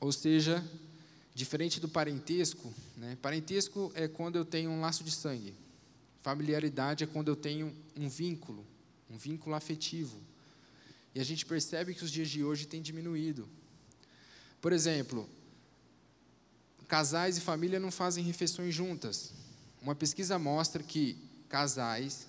Ou 0.00 0.10
seja, 0.10 0.64
Diferente 1.34 1.80
do 1.80 1.88
parentesco, 1.88 2.72
né? 2.96 3.16
parentesco 3.22 3.90
é 3.94 4.06
quando 4.06 4.36
eu 4.36 4.44
tenho 4.44 4.70
um 4.70 4.82
laço 4.82 5.02
de 5.02 5.10
sangue. 5.10 5.54
Familiaridade 6.22 7.04
é 7.04 7.06
quando 7.06 7.28
eu 7.28 7.36
tenho 7.36 7.74
um 7.96 8.06
vínculo, 8.06 8.66
um 9.08 9.16
vínculo 9.16 9.54
afetivo. 9.54 10.20
E 11.14 11.20
a 11.20 11.24
gente 11.24 11.46
percebe 11.46 11.94
que 11.94 12.04
os 12.04 12.10
dias 12.10 12.28
de 12.28 12.44
hoje 12.44 12.66
têm 12.66 12.82
diminuído. 12.82 13.48
Por 14.60 14.74
exemplo, 14.74 15.28
casais 16.86 17.38
e 17.38 17.40
família 17.40 17.80
não 17.80 17.90
fazem 17.90 18.22
refeições 18.22 18.74
juntas. 18.74 19.32
Uma 19.80 19.94
pesquisa 19.94 20.38
mostra 20.38 20.82
que 20.82 21.16
casais 21.48 22.26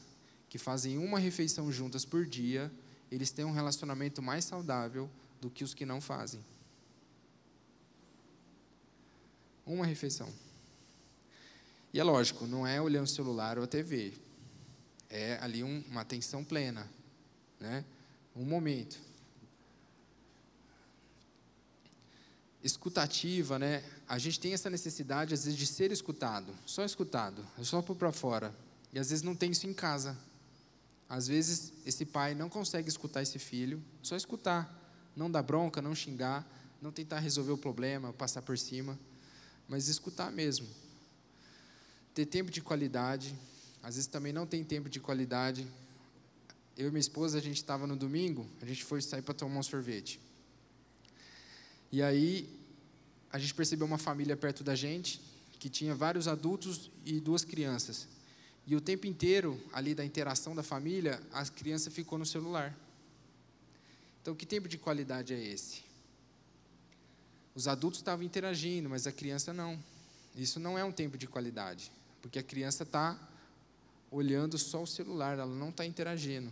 que 0.53 0.59
fazem 0.59 0.99
uma 0.99 1.17
refeição 1.17 1.71
juntas 1.71 2.05
por 2.05 2.27
dia, 2.27 2.71
eles 3.11 3.31
têm 3.31 3.43
um 3.43 3.51
relacionamento 3.51 4.21
mais 4.21 4.45
saudável 4.45 5.09
do 5.41 5.49
que 5.49 5.63
os 5.63 5.73
que 5.73 5.83
não 5.83 5.99
fazem. 5.99 6.39
Uma 9.65 9.83
refeição. 9.83 10.31
E 11.91 11.99
é 11.99 12.03
lógico, 12.03 12.45
não 12.45 12.67
é 12.67 12.79
olhando 12.79 13.05
o 13.05 13.09
celular 13.09 13.57
ou 13.57 13.63
a 13.63 13.67
TV. 13.67 14.13
É 15.09 15.39
ali 15.41 15.63
um, 15.63 15.83
uma 15.89 16.01
atenção 16.01 16.43
plena, 16.43 16.87
né? 17.59 17.83
Um 18.35 18.45
momento. 18.45 18.99
Escutativa, 22.63 23.57
né? 23.57 23.83
A 24.07 24.19
gente 24.19 24.39
tem 24.39 24.53
essa 24.53 24.69
necessidade 24.69 25.33
às 25.33 25.45
vezes 25.45 25.57
de 25.57 25.65
ser 25.65 25.91
escutado, 25.91 26.53
só 26.63 26.85
escutado, 26.85 27.43
é 27.57 27.63
só 27.63 27.81
por 27.81 27.95
para 27.95 28.11
fora. 28.11 28.53
E 28.93 28.99
às 28.99 29.09
vezes 29.09 29.23
não 29.23 29.35
tem 29.35 29.49
isso 29.49 29.65
em 29.65 29.73
casa. 29.73 30.15
Às 31.07 31.27
vezes 31.27 31.73
esse 31.85 32.05
pai 32.05 32.33
não 32.33 32.49
consegue 32.49 32.89
escutar 32.89 33.21
esse 33.21 33.37
filho, 33.37 33.83
só 34.01 34.15
escutar, 34.15 34.79
não 35.15 35.29
dar 35.29 35.43
bronca, 35.43 35.81
não 35.81 35.93
xingar, 35.93 36.47
não 36.81 36.91
tentar 36.91 37.19
resolver 37.19 37.51
o 37.51 37.57
problema, 37.57 38.11
passar 38.11 38.41
por 38.41 38.57
cima, 38.57 38.99
mas 39.67 39.87
escutar 39.87 40.31
mesmo. 40.31 40.67
Ter 42.13 42.25
tempo 42.25 42.51
de 42.51 42.61
qualidade, 42.61 43.35
às 43.81 43.95
vezes 43.95 44.07
também 44.07 44.33
não 44.33 44.45
tem 44.45 44.63
tempo 44.63 44.89
de 44.89 44.99
qualidade. 44.99 45.67
Eu 46.77 46.87
e 46.87 46.91
minha 46.91 46.99
esposa, 46.99 47.37
a 47.37 47.41
gente 47.41 47.57
estava 47.57 47.85
no 47.85 47.95
domingo, 47.95 48.47
a 48.61 48.65
gente 48.65 48.83
foi 48.83 49.01
sair 49.01 49.21
para 49.21 49.33
tomar 49.33 49.59
um 49.59 49.63
sorvete. 49.63 50.19
E 51.91 52.01
aí, 52.01 52.49
a 53.31 53.37
gente 53.37 53.53
percebeu 53.53 53.85
uma 53.85 53.97
família 53.97 54.35
perto 54.35 54.63
da 54.63 54.75
gente, 54.75 55.21
que 55.59 55.69
tinha 55.69 55.95
vários 55.95 56.27
adultos 56.27 56.91
e 57.05 57.19
duas 57.19 57.43
crianças. 57.43 58.07
E 58.65 58.75
o 58.75 58.81
tempo 58.81 59.05
inteiro, 59.05 59.61
ali 59.73 59.93
da 59.93 60.05
interação 60.05 60.55
da 60.55 60.63
família, 60.63 61.21
a 61.31 61.45
criança 61.45 61.91
ficou 61.91 62.17
no 62.17 62.25
celular. 62.25 62.75
Então, 64.21 64.33
que 64.33 64.45
tempo 64.45 64.69
de 64.69 64.77
qualidade 64.77 65.33
é 65.33 65.43
esse? 65.43 65.83
Os 67.53 67.67
adultos 67.67 67.99
estavam 67.99 68.23
interagindo, 68.25 68.89
mas 68.89 69.05
a 69.05 69.11
criança 69.11 69.53
não. 69.53 69.77
Isso 70.35 70.59
não 70.59 70.77
é 70.77 70.83
um 70.83 70.91
tempo 70.91 71.17
de 71.17 71.27
qualidade, 71.27 71.91
porque 72.21 72.39
a 72.39 72.43
criança 72.43 72.83
está 72.83 73.19
olhando 74.09 74.57
só 74.57 74.81
o 74.81 74.87
celular, 74.87 75.37
ela 75.37 75.53
não 75.53 75.69
está 75.69 75.85
interagindo. 75.85 76.51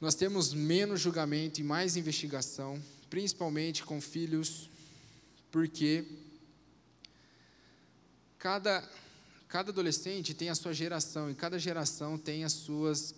Nós 0.00 0.14
temos 0.14 0.52
menos 0.52 1.00
julgamento 1.00 1.60
e 1.60 1.64
mais 1.64 1.96
investigação, 1.96 2.82
principalmente 3.08 3.84
com 3.84 4.00
filhos, 4.00 4.68
porque 5.50 6.04
cada 8.38 8.82
cada 9.52 9.70
adolescente 9.70 10.32
tem 10.32 10.48
a 10.48 10.54
sua 10.54 10.72
geração 10.72 11.30
e 11.30 11.34
cada 11.34 11.58
geração 11.58 12.16
tem 12.16 12.42
as 12.42 12.54
suas, 12.54 13.14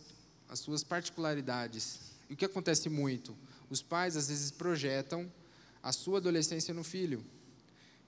as 0.48 0.58
suas 0.58 0.82
particularidades. 0.82 2.00
E 2.28 2.34
o 2.34 2.36
que 2.36 2.44
acontece 2.44 2.88
muito? 2.88 3.36
Os 3.70 3.80
pais 3.80 4.16
às 4.16 4.26
vezes 4.26 4.50
projetam 4.50 5.32
a 5.80 5.92
sua 5.92 6.18
adolescência 6.18 6.74
no 6.74 6.82
filho. 6.82 7.24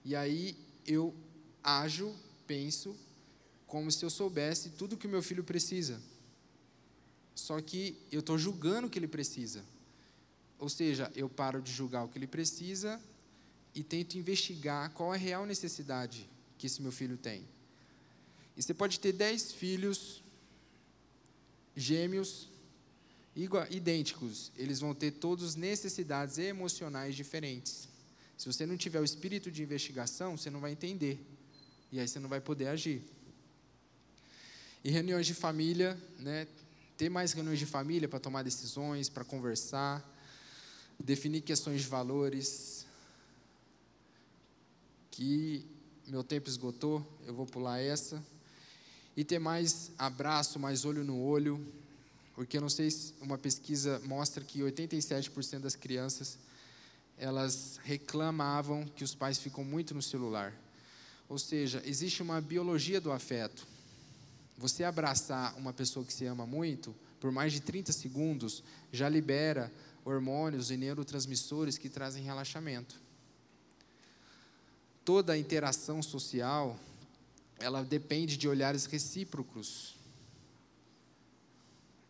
E 0.04 0.16
aí 0.16 0.56
eu 0.84 1.14
ajo, 1.62 2.12
penso, 2.48 2.96
como 3.64 3.92
se 3.92 4.04
eu 4.04 4.10
soubesse 4.10 4.70
tudo 4.70 4.96
que 4.96 5.06
o 5.06 5.10
meu 5.10 5.22
filho 5.22 5.44
precisa. 5.44 6.02
Só 7.32 7.60
que 7.60 7.96
eu 8.10 8.18
estou 8.18 8.36
julgando 8.36 8.88
o 8.88 8.90
que 8.90 8.98
ele 8.98 9.06
precisa. 9.06 9.64
Ou 10.58 10.68
seja, 10.68 11.12
eu 11.14 11.28
paro 11.28 11.62
de 11.62 11.70
julgar 11.70 12.02
o 12.02 12.08
que 12.08 12.18
ele 12.18 12.26
precisa 12.26 13.00
e 13.72 13.84
tento 13.84 14.18
investigar 14.18 14.90
qual 14.90 15.14
é 15.14 15.16
a 15.16 15.20
real 15.20 15.46
necessidade 15.46 16.28
que 16.58 16.66
esse 16.66 16.82
meu 16.82 16.90
filho 16.90 17.16
tem. 17.16 17.46
E 18.56 18.62
você 18.62 18.72
pode 18.72 18.98
ter 18.98 19.12
dez 19.12 19.52
filhos 19.52 20.22
gêmeos 21.76 22.48
idênticos. 23.70 24.50
Eles 24.56 24.80
vão 24.80 24.94
ter 24.94 25.10
todas 25.10 25.54
necessidades 25.54 26.38
emocionais 26.38 27.14
diferentes. 27.14 27.86
Se 28.38 28.46
você 28.46 28.64
não 28.64 28.76
tiver 28.76 29.00
o 29.00 29.04
espírito 29.04 29.50
de 29.50 29.62
investigação, 29.62 30.36
você 30.36 30.48
não 30.48 30.60
vai 30.60 30.72
entender. 30.72 31.20
E 31.92 32.00
aí 32.00 32.08
você 32.08 32.18
não 32.18 32.28
vai 32.28 32.40
poder 32.40 32.68
agir. 32.68 33.02
E 34.82 34.90
reuniões 34.90 35.26
de 35.26 35.34
família, 35.34 35.98
né? 36.18 36.46
Ter 36.96 37.10
mais 37.10 37.32
reuniões 37.32 37.58
de 37.58 37.66
família 37.66 38.08
para 38.08 38.18
tomar 38.18 38.42
decisões, 38.42 39.10
para 39.10 39.24
conversar, 39.24 40.02
definir 40.98 41.42
questões 41.42 41.82
de 41.82 41.88
valores. 41.88 42.86
Que 45.10 45.66
meu 46.06 46.24
tempo 46.24 46.48
esgotou, 46.48 47.06
eu 47.26 47.34
vou 47.34 47.46
pular 47.46 47.80
essa 47.80 48.22
e 49.16 49.24
ter 49.24 49.38
mais 49.38 49.90
abraço, 49.98 50.58
mais 50.58 50.84
olho 50.84 51.02
no 51.02 51.18
olho, 51.18 51.66
porque 52.34 52.58
eu 52.58 52.60
não 52.60 52.68
sei 52.68 52.90
se 52.90 53.14
uma 53.20 53.38
pesquisa 53.38 54.00
mostra 54.04 54.44
que 54.44 54.60
87% 54.60 55.60
das 55.60 55.74
crianças 55.74 56.38
elas 57.18 57.80
reclamavam 57.82 58.84
que 58.84 59.02
os 59.02 59.14
pais 59.14 59.38
ficam 59.38 59.64
muito 59.64 59.94
no 59.94 60.02
celular. 60.02 60.52
Ou 61.28 61.38
seja, 61.38 61.82
existe 61.84 62.22
uma 62.22 62.40
biologia 62.40 63.00
do 63.00 63.10
afeto. 63.10 63.66
Você 64.58 64.84
abraçar 64.84 65.56
uma 65.56 65.72
pessoa 65.72 66.04
que 66.04 66.12
se 66.12 66.26
ama 66.26 66.46
muito, 66.46 66.94
por 67.18 67.32
mais 67.32 67.52
de 67.52 67.60
30 67.60 67.92
segundos, 67.92 68.62
já 68.92 69.08
libera 69.08 69.72
hormônios 70.04 70.70
e 70.70 70.76
neurotransmissores 70.76 71.78
que 71.78 71.88
trazem 71.88 72.22
relaxamento. 72.22 73.00
Toda 75.04 75.32
a 75.32 75.38
interação 75.38 76.02
social 76.02 76.78
ela 77.58 77.82
depende 77.82 78.36
de 78.36 78.48
olhares 78.48 78.86
recíprocos. 78.86 79.96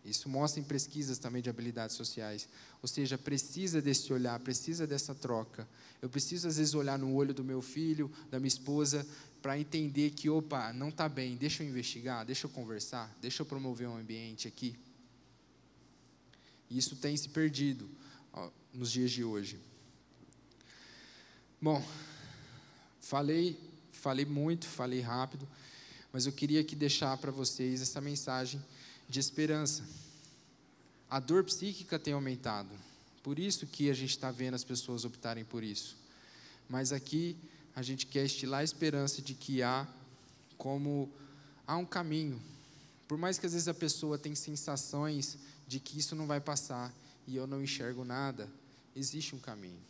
Isso 0.04 0.28
mostra 0.28 0.60
em 0.60 0.64
pesquisas 0.64 1.18
também 1.18 1.42
de 1.42 1.50
habilidades 1.50 1.96
sociais. 1.96 2.48
Ou 2.80 2.88
seja, 2.88 3.18
precisa 3.18 3.82
desse 3.82 4.12
olhar, 4.12 4.38
precisa 4.38 4.86
dessa 4.86 5.14
troca. 5.14 5.68
Eu 6.00 6.08
preciso, 6.08 6.46
às 6.46 6.58
vezes, 6.58 6.74
olhar 6.74 6.96
no 6.96 7.12
olho 7.12 7.34
do 7.34 7.42
meu 7.42 7.60
filho, 7.60 8.10
da 8.30 8.38
minha 8.38 8.48
esposa, 8.48 9.06
para 9.42 9.58
entender 9.58 10.10
que, 10.10 10.30
opa, 10.30 10.72
não 10.72 10.90
está 10.90 11.08
bem, 11.08 11.36
deixa 11.36 11.64
eu 11.64 11.68
investigar, 11.68 12.24
deixa 12.24 12.46
eu 12.46 12.50
conversar, 12.50 13.12
deixa 13.20 13.42
eu 13.42 13.46
promover 13.46 13.88
um 13.88 13.96
ambiente 13.96 14.46
aqui. 14.46 14.76
Isso 16.70 16.96
tem 16.96 17.16
se 17.16 17.28
perdido 17.28 17.88
ó, 18.32 18.50
nos 18.72 18.92
dias 18.92 19.10
de 19.10 19.24
hoje. 19.24 19.58
Bom, 21.60 21.84
falei 23.00 23.58
Falei 24.06 24.24
muito, 24.24 24.68
falei 24.68 25.00
rápido, 25.00 25.48
mas 26.12 26.26
eu 26.26 26.32
queria 26.32 26.60
aqui 26.60 26.76
deixar 26.76 27.16
para 27.16 27.32
vocês 27.32 27.82
essa 27.82 28.00
mensagem 28.00 28.64
de 29.08 29.18
esperança. 29.18 29.82
A 31.10 31.18
dor 31.18 31.42
psíquica 31.42 31.98
tem 31.98 32.14
aumentado, 32.14 32.70
por 33.20 33.36
isso 33.36 33.66
que 33.66 33.90
a 33.90 33.94
gente 33.94 34.10
está 34.10 34.30
vendo 34.30 34.54
as 34.54 34.62
pessoas 34.62 35.04
optarem 35.04 35.44
por 35.44 35.64
isso. 35.64 35.96
Mas 36.68 36.92
aqui 36.92 37.36
a 37.74 37.82
gente 37.82 38.06
quer 38.06 38.24
estilar 38.24 38.60
a 38.60 38.62
esperança 38.62 39.20
de 39.20 39.34
que 39.34 39.60
há 39.60 39.84
como 40.56 41.10
há 41.66 41.76
um 41.76 41.84
caminho. 41.84 42.40
Por 43.08 43.18
mais 43.18 43.40
que 43.40 43.46
às 43.46 43.54
vezes 43.54 43.66
a 43.66 43.74
pessoa 43.74 44.16
tenha 44.16 44.36
sensações 44.36 45.36
de 45.66 45.80
que 45.80 45.98
isso 45.98 46.14
não 46.14 46.28
vai 46.28 46.40
passar 46.40 46.94
e 47.26 47.34
eu 47.34 47.44
não 47.44 47.60
enxergo 47.60 48.04
nada, 48.04 48.48
existe 48.94 49.34
um 49.34 49.40
caminho. 49.40 49.82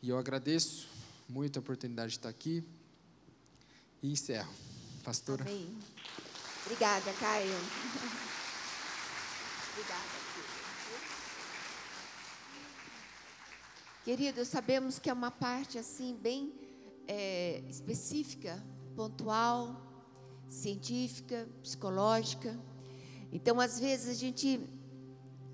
E 0.00 0.08
eu 0.08 0.16
agradeço 0.16 0.88
muito 1.28 1.58
a 1.58 1.60
oportunidade 1.60 2.12
de 2.12 2.18
estar 2.18 2.28
aqui. 2.28 2.64
E 4.02 4.10
encerro. 4.10 4.52
Pastora. 5.04 5.42
Amém. 5.42 5.76
Obrigada, 6.64 7.12
Caio. 7.14 7.54
Obrigada, 9.72 10.18
Queridos, 14.04 14.48
sabemos 14.48 14.98
que 14.98 15.10
é 15.10 15.12
uma 15.12 15.30
parte 15.30 15.76
assim 15.76 16.16
bem 16.16 16.54
é, 17.06 17.62
específica, 17.68 18.64
pontual, 18.96 19.76
científica, 20.48 21.46
psicológica. 21.62 22.58
Então, 23.30 23.60
às 23.60 23.78
vezes 23.78 24.08
a 24.08 24.14
gente 24.14 24.60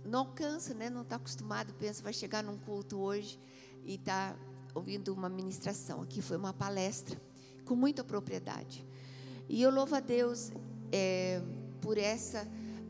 não 0.05 0.21
alcança, 0.21 0.73
né? 0.73 0.89
Não 0.89 1.03
está 1.03 1.17
acostumado, 1.17 1.75
pensa 1.75 2.03
vai 2.03 2.13
chegar 2.13 2.45
num 2.45 2.57
culto 2.59 2.99
hoje 2.99 3.41
e 3.85 3.95
está 3.95 4.37
ouvindo 4.75 5.13
uma 5.13 5.29
ministração. 5.29 6.03
Aqui 6.03 6.21
foi 6.21 6.37
uma 6.37 6.53
palestra 6.53 7.21
com 7.65 7.77
muita 7.77 8.03
propriedade. 8.03 8.85
E 9.49 9.63
eu 9.63 9.71
louvo 9.71 9.95
a 9.95 10.01
Deus 10.01 10.51
é, 10.91 11.41
por 11.81 11.97
essa 11.97 12.49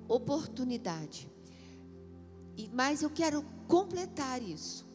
oportunidade. 0.08 1.28
E, 2.56 2.68
mas 2.72 3.02
eu 3.02 3.10
quero 3.10 3.44
completar 3.68 4.42
isso. 4.42 4.86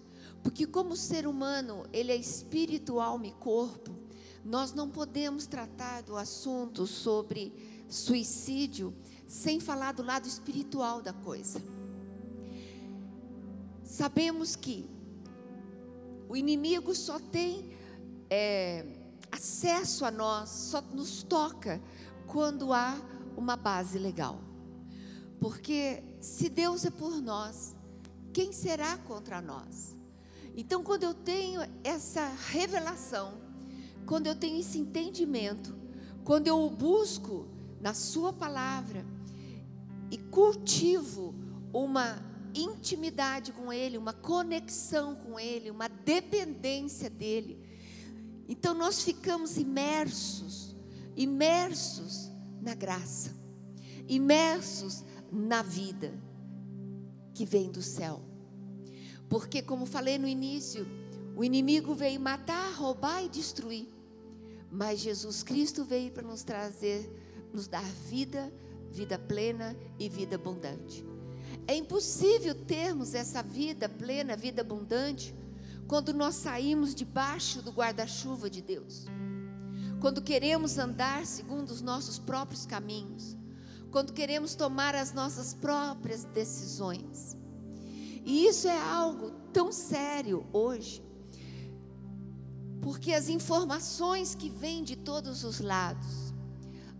Porque 0.41 0.65
como 0.65 0.95
ser 0.95 1.27
humano, 1.27 1.85
ele 1.91 2.11
é 2.11 2.15
espírito, 2.15 2.99
alma 2.99 3.27
e 3.27 3.31
corpo, 3.33 3.91
nós 4.43 4.73
não 4.73 4.89
podemos 4.89 5.45
tratar 5.45 6.01
do 6.01 6.15
assunto 6.15 6.87
sobre 6.87 7.53
suicídio 7.89 8.93
sem 9.27 9.59
falar 9.59 9.91
do 9.91 10.03
lado 10.03 10.27
espiritual 10.27 11.01
da 11.01 11.11
coisa. 11.11 11.61
Sabemos 13.83 14.55
que 14.55 14.89
o 16.30 16.38
inimigo 16.38 16.93
só 16.93 17.19
tem 17.19 17.71
é, 18.30 18.86
acesso 19.32 20.05
a 20.05 20.11
nós, 20.11 20.49
só 20.49 20.80
nos 20.80 21.23
toca 21.23 21.82
quando 22.27 22.71
há 22.71 22.95
uma 23.36 23.55
base 23.55 23.97
legal. 23.97 24.39
Porque 25.39 26.03
se 26.21 26.47
Deus 26.47 26.86
é 26.86 26.91
por 26.91 27.19
nós, 27.19 27.75
quem 28.32 28.51
será 28.51 28.95
contra 28.99 29.41
nós? 29.41 29.97
Então, 30.55 30.84
quando 30.84 31.03
eu 31.03 31.15
tenho 31.15 31.61
essa 31.84 32.27
revelação, 32.49 33.34
quando 34.05 34.27
eu 34.27 34.36
tenho 34.36 34.59
esse 34.59 34.77
entendimento, 34.77 35.75
quando 36.23 36.47
eu 36.47 36.63
o 36.63 36.69
busco 36.69 37.47
na 37.82 37.95
Sua 37.95 38.32
palavra 38.32 39.03
e 40.11 40.17
cultivo 40.17 41.34
uma 41.73 42.28
intimidade 42.54 43.52
com 43.52 43.72
Ele, 43.72 43.97
uma 43.97 44.14
conexão 44.14 45.16
com 45.16 45.39
Ele, 45.39 45.72
uma 45.72 45.88
dependência 45.88 47.10
dEle, 47.10 47.70
então 48.50 48.74
nós 48.74 49.04
ficamos 49.04 49.58
imersos, 49.58 50.76
imersos 51.16 52.32
na 52.60 52.74
graça, 52.74 53.36
imersos 54.08 55.04
na 55.32 55.62
vida 55.62 56.12
que 57.36 57.45
vem 57.45 57.72
do 57.72 57.84
céu. 57.84 58.22
Porque, 59.30 59.62
como 59.62 59.86
falei 59.86 60.18
no 60.18 60.28
início, 60.28 60.88
o 61.36 61.43
inimigo 61.43 61.93
veio 61.93 62.20
matar, 62.20 62.74
roubar 62.74 63.24
e 63.24 63.30
destruir. 63.30 63.88
Mas 64.72 65.00
Jesus 65.00 65.43
Cristo 65.43 65.86
veio 65.86 66.12
para 66.12 66.28
nos 66.28 66.43
trazer, 66.43 67.08
nos 67.54 67.68
dar 67.68 67.84
vida, 67.84 68.52
vida 68.89 69.20
plena 69.20 69.78
e 70.00 70.10
vida 70.10 70.36
abundante. 70.38 71.06
É 71.68 71.76
impossível 71.76 72.55
termos 72.55 73.14
essa 73.14 73.43
vida 73.43 73.88
plena, 73.88 74.36
vida 74.36 74.62
abundante, 74.62 75.36
quando 75.88 76.14
nós 76.14 76.36
saímos 76.36 76.93
debaixo 76.95 77.62
do 77.62 77.72
guarda-chuva 77.72 78.49
de 78.49 78.62
Deus. 78.62 79.05
Quando 79.99 80.22
queremos 80.22 80.78
andar 80.78 81.26
segundo 81.26 81.70
os 81.70 81.82
nossos 81.82 82.18
próprios 82.18 82.66
caminhos 82.66 83.38
quando 83.91 84.14
queremos 84.14 84.55
tomar 84.55 84.95
as 84.95 85.14
nossas 85.14 85.53
próprias 85.53 86.24
decisões. 86.26 87.36
E 88.26 88.45
isso 88.45 88.68
é 88.68 88.80
algo 88.80 89.32
tão 89.51 89.72
sério 89.72 90.45
hoje, 90.53 91.03
porque 92.82 93.14
as 93.14 93.30
informações 93.30 94.36
que 94.36 94.49
vêm 94.49 94.84
de 94.84 94.95
todos 94.95 95.43
os 95.43 95.60
lados, 95.60 96.34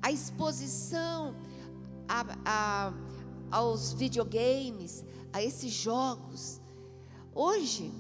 a 0.02 0.12
exposição 0.12 1.36
a, 2.08 2.26
a, 2.44 2.94
aos 3.52 3.94
videogames, 3.94 5.04
a 5.32 5.44
esses 5.44 5.72
jogos, 5.72 6.60
hoje, 7.34 7.92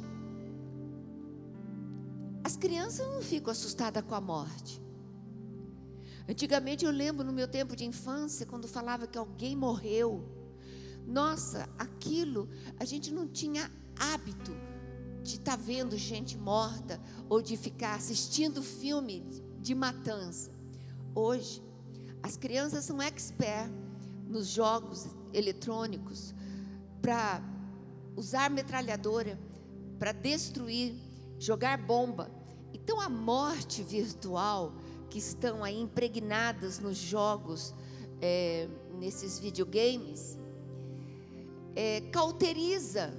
as 2.43 2.55
crianças 2.55 3.07
não 3.07 3.21
ficam 3.21 3.51
assustadas 3.51 4.03
com 4.03 4.15
a 4.15 4.21
morte. 4.21 4.81
Antigamente 6.27 6.85
eu 6.85 6.91
lembro 6.91 7.25
no 7.25 7.33
meu 7.33 7.47
tempo 7.47 7.75
de 7.75 7.85
infância, 7.85 8.45
quando 8.45 8.67
falava 8.67 9.07
que 9.07 9.17
alguém 9.17 9.55
morreu. 9.55 10.23
Nossa, 11.05 11.67
aquilo, 11.77 12.47
a 12.79 12.85
gente 12.85 13.11
não 13.11 13.27
tinha 13.27 13.71
hábito 13.97 14.51
de 15.23 15.35
estar 15.35 15.57
tá 15.57 15.63
vendo 15.63 15.97
gente 15.97 16.37
morta 16.37 17.01
ou 17.27 17.41
de 17.41 17.57
ficar 17.57 17.95
assistindo 17.95 18.61
filme 18.61 19.23
de 19.59 19.73
matança. 19.73 20.51
Hoje, 21.15 21.63
as 22.21 22.37
crianças 22.37 22.85
são 22.85 23.01
expert 23.01 23.71
nos 24.27 24.47
jogos 24.47 25.07
eletrônicos 25.33 26.33
para 27.01 27.41
usar 28.15 28.49
metralhadora, 28.49 29.39
para 29.97 30.11
destruir, 30.11 30.95
jogar 31.37 31.77
bomba. 31.77 32.29
Então 32.73 32.99
a 32.99 33.09
morte 33.09 33.81
virtual 33.83 34.73
que 35.09 35.17
estão 35.17 35.63
aí 35.63 35.79
impregnadas 35.79 36.79
nos 36.79 36.97
jogos, 36.97 37.73
é, 38.21 38.67
nesses 38.99 39.39
videogames, 39.39 40.37
é, 41.75 42.01
cauteriza 42.11 43.13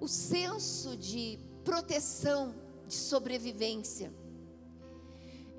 o 0.00 0.08
senso 0.08 0.96
de 0.96 1.38
proteção, 1.64 2.54
de 2.86 2.94
sobrevivência. 2.94 4.12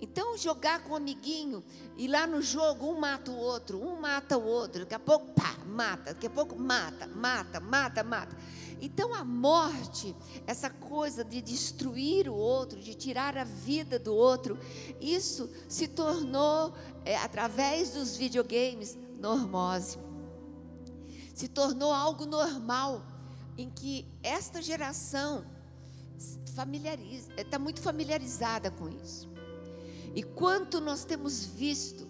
Então, 0.04 0.38
jogar 0.38 0.84
com 0.84 0.91
um 0.91 0.95
amiguinho 0.97 1.64
e 1.95 2.10
lá 2.10 2.28
no 2.28 2.41
jogo 2.41 2.91
um 2.91 2.99
mata 2.99 3.32
o 3.32 3.38
outro, 3.38 3.82
um 3.82 4.01
mata 4.01 4.38
o 4.38 4.43
outro, 4.43 4.82
daqui 4.82 4.95
a 4.95 4.99
pouco 4.99 5.32
pá, 5.32 5.56
mata, 5.66 6.14
daqui 6.14 6.28
a 6.28 6.30
pouco 6.30 6.60
mata, 6.60 7.08
mata, 7.08 7.62
mata, 7.62 8.04
mata. 8.04 8.36
Então 8.82 9.14
a 9.14 9.24
morte, 9.24 10.14
essa 10.45 10.70
coisa 10.70 11.24
de 11.24 11.41
destruir 11.41 12.28
o 12.28 12.34
outro, 12.34 12.82
de 12.82 12.93
tirar 12.93 13.38
a 13.38 13.45
vida 13.45 13.97
do 13.97 14.14
outro, 14.14 14.60
isso 14.99 15.49
se 15.70 15.88
tornou, 15.88 16.74
é, 17.06 17.16
através 17.16 17.91
dos 17.91 18.18
videogames, 18.18 18.97
normose. 19.18 19.97
Se 21.34 21.47
tornou 21.47 21.93
algo 21.93 22.26
normal, 22.26 23.01
em 23.58 23.70
que 23.70 24.06
esta 24.22 24.62
geração 24.62 25.45
está 26.18 27.58
muito 27.58 27.82
familiarizada 27.82 28.70
com 28.70 28.89
isso. 28.89 29.33
E 30.16 30.22
quanto 30.22 30.80
nós 30.80 31.03
temos 31.05 31.45
visto, 31.45 32.07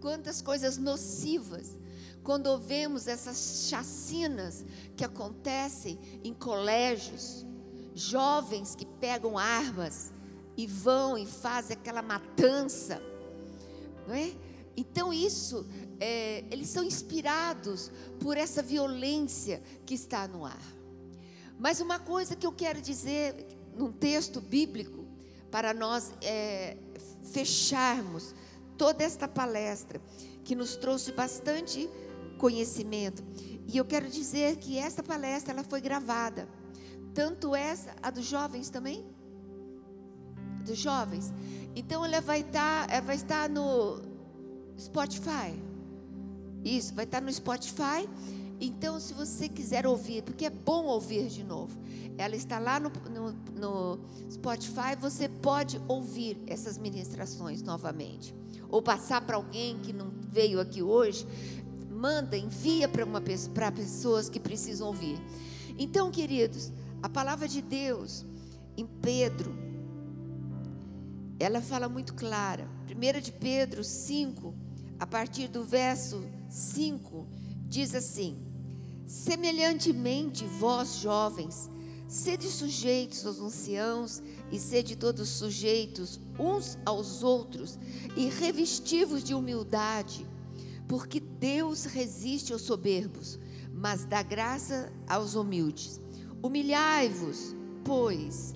quantas 0.00 0.42
coisas 0.42 0.76
nocivas 0.76 1.78
quando 2.22 2.58
vemos 2.58 3.06
essas 3.06 3.66
chacinas 3.68 4.64
que 4.96 5.04
acontecem 5.04 5.98
em 6.22 6.34
colégios, 6.34 7.46
jovens 7.94 8.74
que 8.74 8.84
pegam 8.84 9.38
armas 9.38 10.12
e 10.56 10.66
vão 10.66 11.16
e 11.16 11.26
fazem 11.26 11.76
aquela 11.76 12.02
matança, 12.02 13.02
não 14.06 14.14
é? 14.14 14.32
Então 14.76 15.12
isso, 15.12 15.66
é, 15.98 16.44
eles 16.50 16.68
são 16.68 16.84
inspirados 16.84 17.90
por 18.20 18.36
essa 18.36 18.62
violência 18.62 19.62
que 19.84 19.94
está 19.94 20.28
no 20.28 20.44
ar. 20.44 20.62
Mas 21.58 21.80
uma 21.80 21.98
coisa 21.98 22.36
que 22.36 22.46
eu 22.46 22.52
quero 22.52 22.80
dizer 22.80 23.46
num 23.76 23.92
texto 23.92 24.40
bíblico 24.40 25.04
para 25.50 25.74
nós 25.74 26.12
é, 26.22 26.76
fecharmos 27.32 28.34
toda 28.76 29.04
esta 29.04 29.28
palestra 29.28 30.00
que 30.44 30.54
nos 30.54 30.76
trouxe 30.76 31.12
bastante 31.12 31.88
conhecimento. 32.38 33.22
E 33.66 33.76
eu 33.76 33.84
quero 33.84 34.08
dizer 34.08 34.56
que 34.56 34.78
essa 34.78 35.02
palestra 35.02 35.52
ela 35.52 35.62
foi 35.62 35.80
gravada. 35.80 36.48
Tanto 37.14 37.54
essa, 37.54 37.94
a 38.02 38.10
dos 38.10 38.24
jovens 38.24 38.70
também? 38.70 39.04
Dos 40.64 40.78
jovens. 40.78 41.32
Então 41.74 42.04
ela 42.04 42.20
vai 42.20 42.40
estar, 42.40 42.90
ela 42.90 43.02
vai 43.02 43.16
estar 43.16 43.48
no 43.48 44.00
Spotify. 44.78 45.54
Isso, 46.64 46.94
vai 46.94 47.04
estar 47.04 47.20
no 47.20 47.32
Spotify. 47.32 48.08
Então, 48.60 49.00
se 49.00 49.14
você 49.14 49.48
quiser 49.48 49.86
ouvir, 49.86 50.22
porque 50.22 50.44
é 50.44 50.50
bom 50.50 50.84
ouvir 50.84 51.28
de 51.28 51.42
novo, 51.42 51.80
ela 52.18 52.36
está 52.36 52.58
lá 52.58 52.78
no, 52.78 52.90
no, 53.10 53.32
no 53.58 53.98
Spotify, 54.30 54.94
você 55.00 55.28
pode 55.28 55.80
ouvir 55.88 56.38
essas 56.46 56.76
ministrações 56.76 57.62
novamente. 57.62 58.34
Ou 58.68 58.82
passar 58.82 59.22
para 59.22 59.36
alguém 59.36 59.78
que 59.78 59.94
não 59.94 60.10
veio 60.28 60.60
aqui 60.60 60.82
hoje, 60.82 61.26
manda, 61.90 62.36
envia 62.36 62.86
para 62.88 63.72
pessoas 63.72 64.28
que 64.28 64.38
precisam 64.38 64.88
ouvir. 64.88 65.18
Então, 65.78 66.10
queridos, 66.10 66.70
a 67.02 67.08
palavra 67.08 67.48
de 67.48 67.62
Deus 67.62 68.26
em 68.76 68.86
Pedro, 68.86 69.54
ela 71.38 71.62
fala 71.62 71.88
muito 71.88 72.12
clara. 72.12 72.68
1 72.86 73.20
de 73.22 73.32
Pedro 73.32 73.82
5, 73.82 74.54
a 74.98 75.06
partir 75.06 75.48
do 75.48 75.64
verso 75.64 76.22
5, 76.50 77.26
diz 77.66 77.94
assim: 77.94 78.49
Semelhantemente, 79.10 80.44
vós 80.44 80.98
jovens, 80.98 81.68
sede 82.06 82.46
sujeitos 82.48 83.26
aos 83.26 83.40
anciãos 83.40 84.22
e 84.52 84.58
sede 84.60 84.94
todos 84.94 85.28
sujeitos 85.28 86.20
uns 86.38 86.78
aos 86.86 87.24
outros 87.24 87.76
e 88.16 88.28
revestivos 88.28 89.24
de 89.24 89.34
humildade 89.34 90.30
porque 90.90 91.20
Deus 91.20 91.84
resiste 91.84 92.52
aos 92.52 92.62
soberbos, 92.62 93.38
mas 93.72 94.04
dá 94.04 94.24
graça 94.24 94.92
aos 95.08 95.36
humildes. 95.36 96.00
Humilhai-vos, 96.42 97.54
pois, 97.84 98.52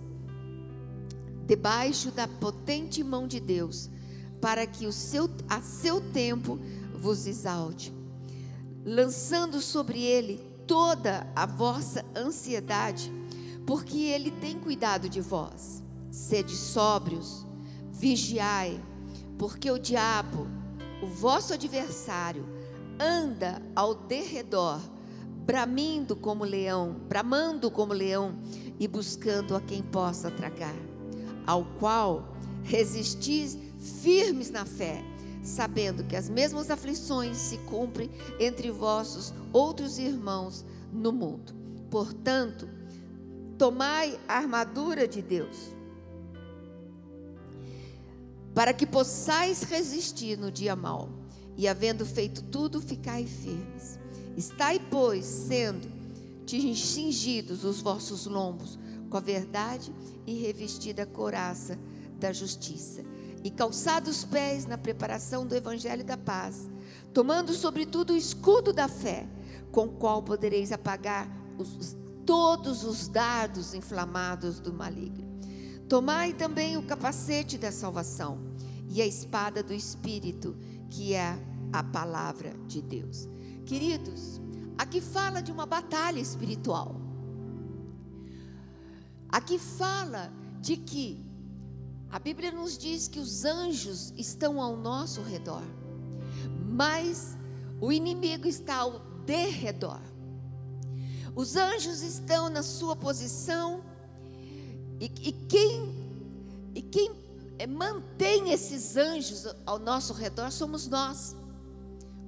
debaixo 1.47 2.11
da 2.11 2.27
potente 2.27 3.05
mão 3.05 3.29
de 3.29 3.39
Deus, 3.39 3.89
para 4.41 4.67
que 4.67 4.85
o 4.85 4.93
seu, 4.93 5.31
a 5.49 5.61
seu 5.61 6.01
tempo 6.11 6.59
vos 6.93 7.25
exalte, 7.25 7.93
lançando 8.85 9.61
sobre 9.61 10.03
ele 10.03 10.39
toda 10.67 11.27
a 11.35 11.47
vossa 11.47 12.05
ansiedade, 12.17 13.13
porque 13.67 13.99
ele 13.99 14.31
tem 14.31 14.59
cuidado 14.59 15.09
de 15.09 15.21
vós. 15.21 15.83
Sede 16.11 16.55
sóbrios, 16.55 17.47
vigiai, 17.91 18.81
porque 19.39 19.71
o 19.71 19.79
diabo 19.79 20.47
o 21.05 21.07
vosso 21.07 21.53
adversário 21.53 22.47
anda 22.99 23.61
ao 23.77 23.95
derredor, 23.95 24.81
bramindo 25.45 26.17
como 26.17 26.45
leão, 26.45 26.97
bramando 27.07 27.71
como 27.71 27.93
leão 27.93 28.39
e 28.81 28.89
buscando 28.89 29.55
a 29.55 29.61
quem 29.61 29.83
possa 29.83 30.31
tragar, 30.31 30.75
ao 31.47 31.65
qual 31.79 32.35
resistis 32.63 33.59
firmes 34.03 34.51
na 34.51 34.65
fé, 34.65 35.05
sabendo 35.45 36.03
que 36.03 36.17
as 36.17 36.29
mesmas 36.29 36.71
aflições 36.71 37.37
se 37.37 37.59
cumprem 37.59 38.11
entre 38.41 38.71
vossos 38.71 39.33
outros 39.53 39.99
irmãos 39.99 40.65
no 40.91 41.13
mundo. 41.13 41.55
Portanto, 41.91 42.69
tomai 43.59 44.19
a 44.27 44.39
armadura 44.39 45.07
de 45.07 45.23
Deus, 45.23 45.57
para 48.55 48.73
que 48.73 48.87
possais 48.87 49.63
resistir 49.63 50.39
no 50.39 50.51
dia 50.51 50.75
mau, 50.75 51.09
e 51.57 51.69
havendo 51.69 52.05
feito 52.05 52.43
tudo, 52.43 52.81
ficai 52.81 53.27
firmes. 53.27 53.99
Estai, 54.37 54.81
pois, 54.91 55.25
sendo 55.25 55.93
cingidos 56.75 57.65
os 57.65 57.81
vossos 57.81 58.27
lombos 58.27 58.79
com 59.09 59.17
a 59.17 59.21
verdade 59.21 59.93
e 60.27 60.35
revestida 60.35 61.03
a 61.03 61.07
coraça 61.07 61.79
da 62.19 62.33
justiça, 62.33 63.05
e 63.45 63.51
calçados 63.51 64.17
os 64.17 64.25
pés 64.25 64.65
na 64.65 64.79
preparação 64.79 65.47
do 65.47 65.55
evangelho 65.55 66.03
da 66.03 66.17
paz, 66.17 66.67
tomando 67.13 67.53
sobretudo 67.53 68.15
o 68.15 68.17
escudo 68.17 68.73
da 68.73 68.89
fé, 68.89 69.29
com 69.71 69.85
o 69.85 69.93
qual 69.93 70.23
podereis 70.23 70.73
apagar 70.73 71.29
os, 71.59 71.95
todos 72.25 72.85
os 72.85 73.07
dardos 73.07 73.75
inflamados 73.75 74.59
do 74.61 74.73
maligno. 74.73 75.35
Tomai 75.89 76.33
também 76.33 76.79
o 76.79 76.83
capacete 76.83 77.59
da 77.59 77.71
salvação 77.71 78.39
e 78.89 79.03
a 79.03 79.07
espada 79.07 79.63
do 79.63 79.75
Espírito, 79.75 80.57
que 80.89 81.13
é 81.13 81.39
a 81.71 81.83
palavra 81.83 82.55
de 82.67 82.81
Deus. 82.81 83.29
Queridos, 83.67 84.41
aqui 84.79 85.01
fala 85.01 85.43
de 85.43 85.53
uma 85.53 85.67
batalha 85.67 86.21
espiritual. 86.21 87.01
Aqui 89.29 89.59
fala 89.59 90.33
de 90.61 90.77
que 90.77 91.24
a 92.15 92.19
Bíblia 92.21 92.53
nos 92.53 92.79
diz 92.79 93.09
que 93.09 93.19
os 93.19 93.45
anjos 93.45 94.15
estão 94.17 94.63
ao 94.63 94.77
nosso 94.77 95.21
redor, 95.21 95.65
mas 96.65 97.37
o 97.81 97.91
inimigo 97.91 98.47
está 98.47 98.77
ao 98.77 99.01
derredor. 99.27 99.99
Os 101.35 101.57
anjos 101.57 102.03
estão 102.03 102.49
na 102.49 102.63
sua 102.63 102.95
posição 102.95 103.83
e, 105.01 105.07
e 105.07 105.33
quem 105.33 105.93
e 106.73 106.83
quem 106.83 107.11
mantém 107.69 108.53
esses 108.53 108.97
anjos 108.97 109.53
ao 109.67 109.81
nosso 109.81 110.13
redor 110.13 110.53
somos 110.53 110.87
nós. 110.87 111.35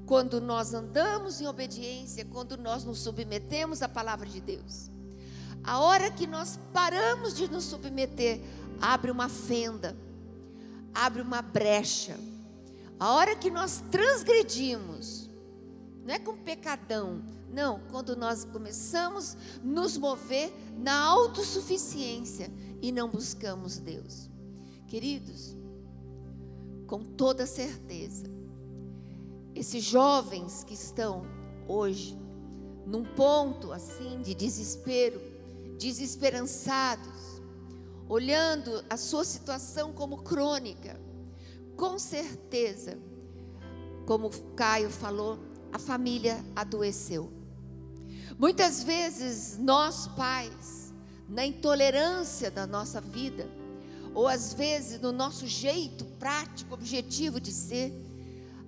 Quando 0.05 0.41
nós 0.41 0.75
andamos 0.75 1.41
em 1.41 1.47
obediência, 1.47 2.25
quando 2.25 2.57
nós 2.57 2.83
nos 2.83 2.99
submetemos 2.99 3.83
à 3.83 3.89
palavra 3.89 4.27
de 4.27 4.41
Deus. 4.41 4.91
A 5.63 5.79
hora 5.79 6.11
que 6.11 6.27
nós 6.27 6.59
paramos 6.73 7.37
de 7.37 7.49
nos 7.49 7.65
submeter, 7.65 8.41
abre 8.81 9.11
uma 9.11 9.29
fenda, 9.29 9.97
abre 10.95 11.23
uma 11.23 11.43
brecha. 11.43 12.19
A 12.99 13.13
hora 13.13 13.37
que 13.37 13.51
nós 13.51 13.83
transgredimos, 13.91 15.29
não 16.05 16.15
é 16.15 16.19
com 16.19 16.37
pecadão, 16.37 17.23
não, 17.53 17.81
quando 17.91 18.17
nós 18.17 18.45
começamos 18.45 19.35
a 19.35 19.67
nos 19.67 19.97
mover 19.97 20.53
na 20.77 20.99
autossuficiência 20.99 22.51
e 22.83 22.93
não 22.93 23.09
buscamos 23.09 23.79
Deus. 23.79 24.29
Queridos, 24.87 25.57
com 26.87 27.03
toda 27.03 27.47
certeza, 27.47 28.27
esses 29.55 29.83
jovens 29.83 30.63
que 30.65 30.75
estão 30.75 31.27
hoje 31.67 32.17
num 32.87 33.03
ponto 33.03 33.73
assim 33.73 34.23
de 34.23 34.35
desespero, 34.35 35.21
desesperançados, 35.79 37.26
olhando 38.09 38.85
a 38.89 38.97
sua 38.97 39.25
situação 39.25 39.93
como 39.93 40.23
crônica, 40.23 41.01
com 41.77 41.99
certeza, 41.99 42.99
como 44.07 44.31
Caio 44.55 44.91
falou, 44.91 45.39
a 45.73 45.79
família 45.79 46.45
adoeceu. 46.55 47.33
Muitas 48.39 48.83
vezes 48.83 49.59
nós 49.59 50.07
pais, 50.09 50.93
na 51.29 51.45
intolerância 51.45 52.51
da 52.51 52.67
nossa 52.67 53.01
vida, 53.01 53.49
ou 54.15 54.29
às 54.29 54.55
vezes 54.55 55.01
no 55.01 55.13
nosso 55.13 55.47
jeito 55.47 56.05
prático, 56.19 56.75
objetivo 56.75 57.41
de 57.41 57.53
ser, 57.53 57.93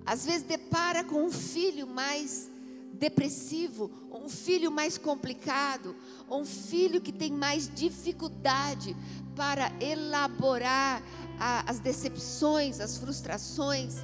às 0.05 0.25
vezes 0.25 0.43
depara 0.43 1.03
com 1.03 1.23
um 1.23 1.31
filho 1.31 1.87
mais 1.87 2.48
depressivo, 2.93 3.91
um 4.11 4.29
filho 4.29 4.71
mais 4.71 4.97
complicado, 4.97 5.95
um 6.29 6.45
filho 6.45 7.01
que 7.01 7.11
tem 7.11 7.31
mais 7.31 7.69
dificuldade 7.73 8.95
para 9.35 9.71
elaborar 9.79 11.01
a, 11.39 11.69
as 11.69 11.79
decepções, 11.79 12.79
as 12.79 12.97
frustrações. 12.97 13.95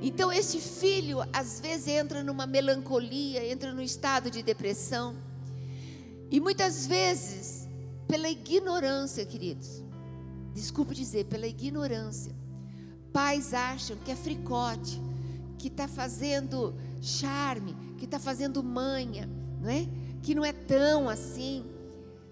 Então, 0.00 0.32
esse 0.32 0.58
filho 0.58 1.18
às 1.32 1.60
vezes 1.60 1.88
entra 1.88 2.24
numa 2.24 2.46
melancolia, 2.46 3.46
entra 3.46 3.72
num 3.72 3.82
estado 3.82 4.30
de 4.30 4.42
depressão. 4.42 5.16
E 6.30 6.40
muitas 6.40 6.86
vezes, 6.86 7.68
pela 8.08 8.28
ignorância, 8.28 9.24
queridos, 9.24 9.82
desculpe 10.54 10.94
dizer, 10.94 11.26
pela 11.26 11.46
ignorância, 11.46 12.34
pais 13.12 13.52
acham 13.52 13.96
que 13.98 14.10
é 14.10 14.16
fricote, 14.16 15.00
que 15.58 15.68
está 15.68 15.86
fazendo 15.86 16.74
charme, 17.00 17.76
que 18.02 18.06
está 18.06 18.18
fazendo 18.18 18.64
manha, 18.64 19.30
não 19.60 19.70
é? 19.70 19.86
Que 20.24 20.34
não 20.34 20.44
é 20.44 20.52
tão 20.52 21.08
assim, 21.08 21.64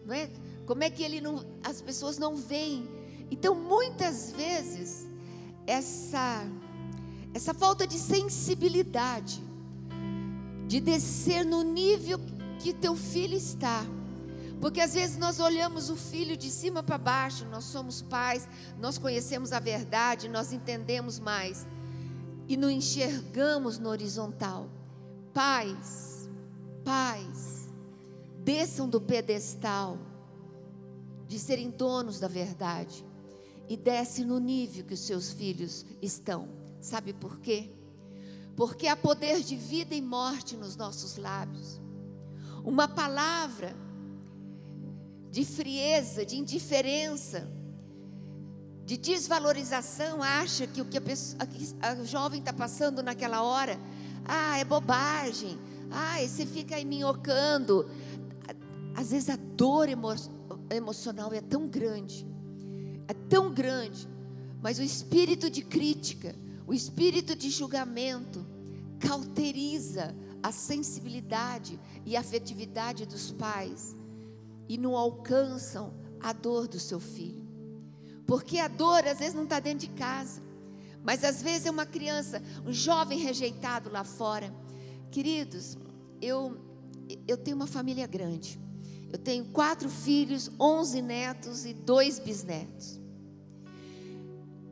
não 0.04 0.12
é? 0.12 0.28
Como 0.66 0.82
é 0.82 0.90
que 0.90 1.00
ele 1.00 1.20
não, 1.20 1.46
as 1.62 1.80
pessoas 1.80 2.18
não 2.18 2.34
veem? 2.34 2.90
Então, 3.30 3.54
muitas 3.54 4.32
vezes, 4.32 5.06
essa 5.68 6.44
essa 7.32 7.54
falta 7.54 7.86
de 7.86 8.00
sensibilidade, 8.00 9.40
de 10.66 10.80
descer 10.80 11.44
no 11.44 11.62
nível 11.62 12.18
que 12.58 12.74
teu 12.74 12.96
filho 12.96 13.36
está. 13.36 13.86
Porque 14.60 14.80
às 14.80 14.94
vezes 14.94 15.18
nós 15.18 15.38
olhamos 15.38 15.88
o 15.88 15.94
filho 15.94 16.36
de 16.36 16.50
cima 16.50 16.82
para 16.82 16.98
baixo, 16.98 17.44
nós 17.44 17.62
somos 17.62 18.02
pais, 18.02 18.48
nós 18.80 18.98
conhecemos 18.98 19.52
a 19.52 19.60
verdade, 19.60 20.28
nós 20.28 20.52
entendemos 20.52 21.20
mais 21.20 21.64
e 22.48 22.56
não 22.56 22.68
enxergamos 22.68 23.78
no 23.78 23.88
horizontal. 23.88 24.79
Pais, 25.32 26.28
pais, 26.84 27.68
desçam 28.42 28.88
do 28.88 29.00
pedestal 29.00 29.98
de 31.26 31.38
serem 31.38 31.70
donos 31.70 32.18
da 32.18 32.26
verdade 32.26 33.04
e 33.68 33.76
desce 33.76 34.24
no 34.24 34.40
nível 34.40 34.84
que 34.84 34.94
os 34.94 35.00
seus 35.00 35.30
filhos 35.30 35.86
estão. 36.02 36.48
Sabe 36.80 37.12
por 37.12 37.38
quê? 37.38 37.70
Porque 38.56 38.88
há 38.88 38.96
poder 38.96 39.40
de 39.42 39.54
vida 39.54 39.94
e 39.94 40.02
morte 40.02 40.56
nos 40.56 40.76
nossos 40.76 41.16
lábios. 41.16 41.80
Uma 42.64 42.88
palavra 42.88 43.76
de 45.30 45.44
frieza, 45.44 46.26
de 46.26 46.36
indiferença, 46.36 47.48
de 48.84 48.96
desvalorização, 48.96 50.20
acha 50.20 50.66
que 50.66 50.80
o 50.80 50.84
que 50.84 50.98
a, 50.98 51.00
pessoa, 51.00 51.38
a, 51.80 52.04
jovem 52.04 52.40
está 52.40 52.52
passando 52.52 53.04
naquela 53.04 53.40
hora, 53.40 53.78
ah, 54.30 54.58
é 54.58 54.64
bobagem, 54.64 55.58
ah, 55.90 56.16
você 56.20 56.46
fica 56.46 56.76
aí 56.76 56.84
minhocando. 56.84 57.90
Às 58.94 59.10
vezes 59.10 59.28
a 59.28 59.36
dor 59.36 59.88
emo, 59.88 60.08
emocional 60.70 61.32
é 61.32 61.40
tão 61.40 61.66
grande, 61.66 62.24
é 63.08 63.14
tão 63.28 63.52
grande, 63.52 64.08
mas 64.62 64.78
o 64.78 64.82
espírito 64.82 65.50
de 65.50 65.62
crítica, 65.62 66.34
o 66.64 66.72
espírito 66.72 67.34
de 67.34 67.50
julgamento, 67.50 68.46
cauteriza 69.00 70.14
a 70.42 70.52
sensibilidade 70.52 71.78
e 72.06 72.16
a 72.16 72.20
afetividade 72.20 73.06
dos 73.06 73.32
pais 73.32 73.96
e 74.68 74.78
não 74.78 74.96
alcançam 74.96 75.92
a 76.20 76.32
dor 76.32 76.68
do 76.68 76.78
seu 76.78 77.00
filho. 77.00 77.48
Porque 78.26 78.58
a 78.58 78.68
dor 78.68 79.04
às 79.08 79.18
vezes 79.18 79.34
não 79.34 79.42
está 79.42 79.58
dentro 79.58 79.88
de 79.88 79.94
casa. 79.94 80.40
Mas 81.02 81.24
às 81.24 81.42
vezes 81.42 81.66
é 81.66 81.70
uma 81.70 81.86
criança, 81.86 82.42
um 82.66 82.72
jovem 82.72 83.18
rejeitado 83.18 83.90
lá 83.90 84.04
fora. 84.04 84.52
Queridos, 85.10 85.76
eu, 86.20 86.56
eu 87.26 87.36
tenho 87.36 87.56
uma 87.56 87.66
família 87.66 88.06
grande. 88.06 88.60
Eu 89.12 89.18
tenho 89.18 89.44
quatro 89.46 89.88
filhos, 89.88 90.50
onze 90.58 91.02
netos 91.02 91.64
e 91.64 91.72
dois 91.72 92.18
bisnetos. 92.18 93.00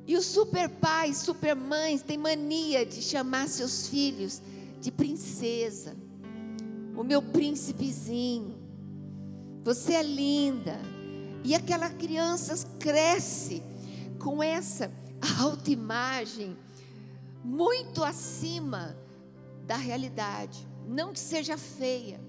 E 0.07 0.17
os 0.17 0.25
super 0.25 0.69
pais, 0.69 1.19
super 1.19 1.55
mães 1.55 2.03
têm 2.03 2.17
mania 2.17 2.87
de 2.87 3.03
chamar 3.03 3.49
seus 3.49 3.89
filhos 3.89 4.41
de 4.81 4.91
princesa. 4.91 5.97
O 6.97 7.03
meu 7.03 7.21
príncipezinho. 7.21 8.57
Você 9.65 9.95
é 9.95 10.03
linda. 10.03 10.79
E 11.45 11.55
aquela 11.55 11.91
criança 11.91 12.55
cresce 12.79 13.63
com 14.19 14.43
essa 14.43 14.91
autoimagem 15.41 16.57
muito 17.45 18.05
acima 18.05 18.97
da 19.67 19.77
realidade. 19.77 20.67
Não 20.87 21.13
que 21.13 21.21
seja 21.21 21.57
feia, 21.59 22.21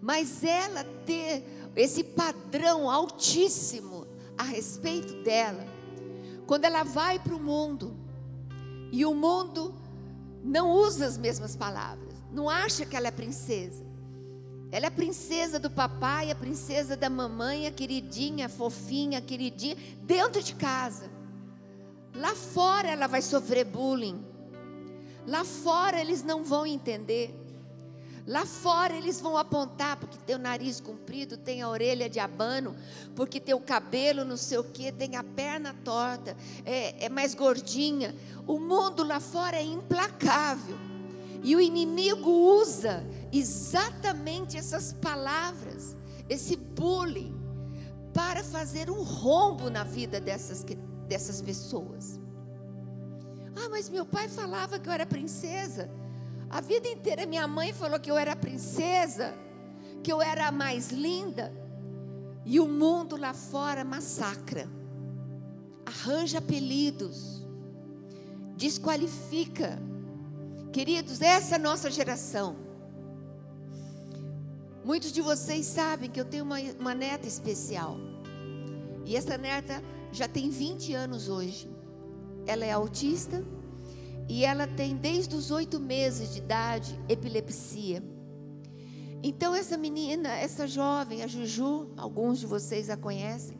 mas 0.00 0.42
ela 0.42 0.84
ter 1.04 1.44
esse 1.76 2.02
padrão 2.02 2.90
altíssimo 2.90 4.06
a 4.36 4.42
respeito 4.42 5.22
dela, 5.22 5.66
quando 6.46 6.64
ela 6.64 6.82
vai 6.82 7.18
para 7.18 7.34
o 7.34 7.40
mundo 7.40 7.94
e 8.90 9.04
o 9.04 9.14
mundo 9.14 9.74
não 10.42 10.70
usa 10.70 11.06
as 11.06 11.18
mesmas 11.18 11.54
palavras, 11.54 12.14
não 12.32 12.48
acha 12.48 12.86
que 12.86 12.96
ela 12.96 13.08
é 13.08 13.10
princesa. 13.10 13.84
Ela 14.72 14.86
é 14.86 14.88
a 14.88 14.92
princesa 14.92 15.58
do 15.58 15.68
papai, 15.68 16.30
a 16.30 16.34
princesa 16.34 16.96
da 16.96 17.10
mamãe, 17.10 17.66
a 17.66 17.72
queridinha, 17.72 18.46
a 18.46 18.48
fofinha, 18.48 19.18
a 19.18 19.20
queridinha, 19.20 19.76
dentro 20.02 20.42
de 20.42 20.54
casa. 20.54 21.10
Lá 22.14 22.34
fora 22.34 22.88
ela 22.88 23.06
vai 23.06 23.22
sofrer 23.22 23.64
bullying. 23.64 24.24
Lá 25.26 25.44
fora 25.44 26.00
eles 26.00 26.22
não 26.22 26.42
vão 26.42 26.66
entender. 26.66 27.34
Lá 28.26 28.44
fora 28.44 28.94
eles 28.94 29.20
vão 29.20 29.36
apontar 29.36 29.96
porque 29.96 30.16
tem 30.18 30.36
o 30.36 30.38
nariz 30.38 30.80
comprido, 30.80 31.36
tem 31.36 31.62
a 31.62 31.68
orelha 31.68 32.08
de 32.08 32.20
abano, 32.20 32.76
porque 33.16 33.40
tem 33.40 33.54
o 33.54 33.60
cabelo 33.60 34.24
não 34.24 34.36
sei 34.36 34.58
o 34.58 34.64
que, 34.64 34.92
tem 34.92 35.16
a 35.16 35.24
perna 35.24 35.74
torta, 35.84 36.36
é, 36.64 37.06
é 37.06 37.08
mais 37.08 37.34
gordinha. 37.34 38.14
O 38.46 38.58
mundo 38.58 39.02
lá 39.02 39.20
fora 39.20 39.56
é 39.56 39.62
implacável. 39.62 40.76
E 41.42 41.56
o 41.56 41.60
inimigo 41.60 42.30
usa 42.30 43.04
exatamente 43.32 44.56
essas 44.56 44.92
palavras, 44.92 45.96
esse 46.28 46.54
bullying, 46.54 47.34
para 48.12 48.44
fazer 48.44 48.90
um 48.90 49.02
rombo 49.02 49.70
na 49.70 49.84
vida 49.84 50.20
dessas, 50.20 50.62
dessas 51.10 51.42
pessoas. 51.42 52.20
Ah, 53.56 53.68
mas 53.68 53.88
meu 53.88 54.06
pai 54.06 54.28
falava 54.28 54.78
que 54.78 54.88
eu 54.88 54.92
era 54.92 55.04
princesa. 55.04 55.90
A 56.48 56.60
vida 56.60 56.88
inteira 56.88 57.26
minha 57.26 57.48
mãe 57.48 57.72
falou 57.72 57.98
que 57.98 58.10
eu 58.10 58.16
era 58.16 58.36
princesa, 58.36 59.34
que 60.04 60.12
eu 60.12 60.22
era 60.22 60.46
a 60.46 60.52
mais 60.52 60.90
linda. 60.90 61.52
E 62.46 62.60
o 62.60 62.68
mundo 62.68 63.16
lá 63.16 63.34
fora 63.34 63.84
massacra, 63.84 64.68
arranja 65.84 66.38
apelidos, 66.38 67.44
desqualifica. 68.56 69.78
Queridos, 70.72 71.20
essa 71.20 71.56
é 71.56 71.56
a 71.56 71.58
nossa 71.68 71.90
geração. 71.90 72.56
Muitos 74.84 75.10
de 75.12 75.20
vocês 75.20 75.66
sabem 75.66 76.08
que 76.08 76.20
eu 76.20 76.24
tenho 76.24 76.44
uma, 76.44 76.60
uma 76.78 76.94
neta 76.94 77.26
especial. 77.26 77.96
E 79.04 79.16
essa 79.16 79.36
neta 79.36 79.82
já 80.12 80.28
tem 80.28 80.50
20 80.50 80.94
anos 80.94 81.28
hoje. 81.28 81.70
Ela 82.46 82.64
é 82.64 82.72
autista 82.72 83.44
e 84.28 84.44
ela 84.44 84.66
tem 84.66 84.96
desde 84.96 85.34
os 85.34 85.50
oito 85.50 85.78
meses 85.80 86.32
de 86.32 86.38
idade 86.38 86.98
epilepsia. 87.08 88.02
Então 89.22 89.54
essa 89.54 89.76
menina, 89.76 90.30
essa 90.30 90.66
jovem, 90.66 91.22
a 91.22 91.26
Juju, 91.26 91.92
alguns 91.96 92.40
de 92.40 92.46
vocês 92.46 92.88
a 92.88 92.96
conhecem, 92.96 93.58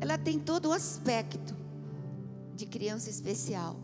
ela 0.00 0.18
tem 0.18 0.38
todo 0.38 0.68
o 0.68 0.72
aspecto 0.72 1.56
de 2.54 2.66
criança 2.66 3.08
especial. 3.08 3.76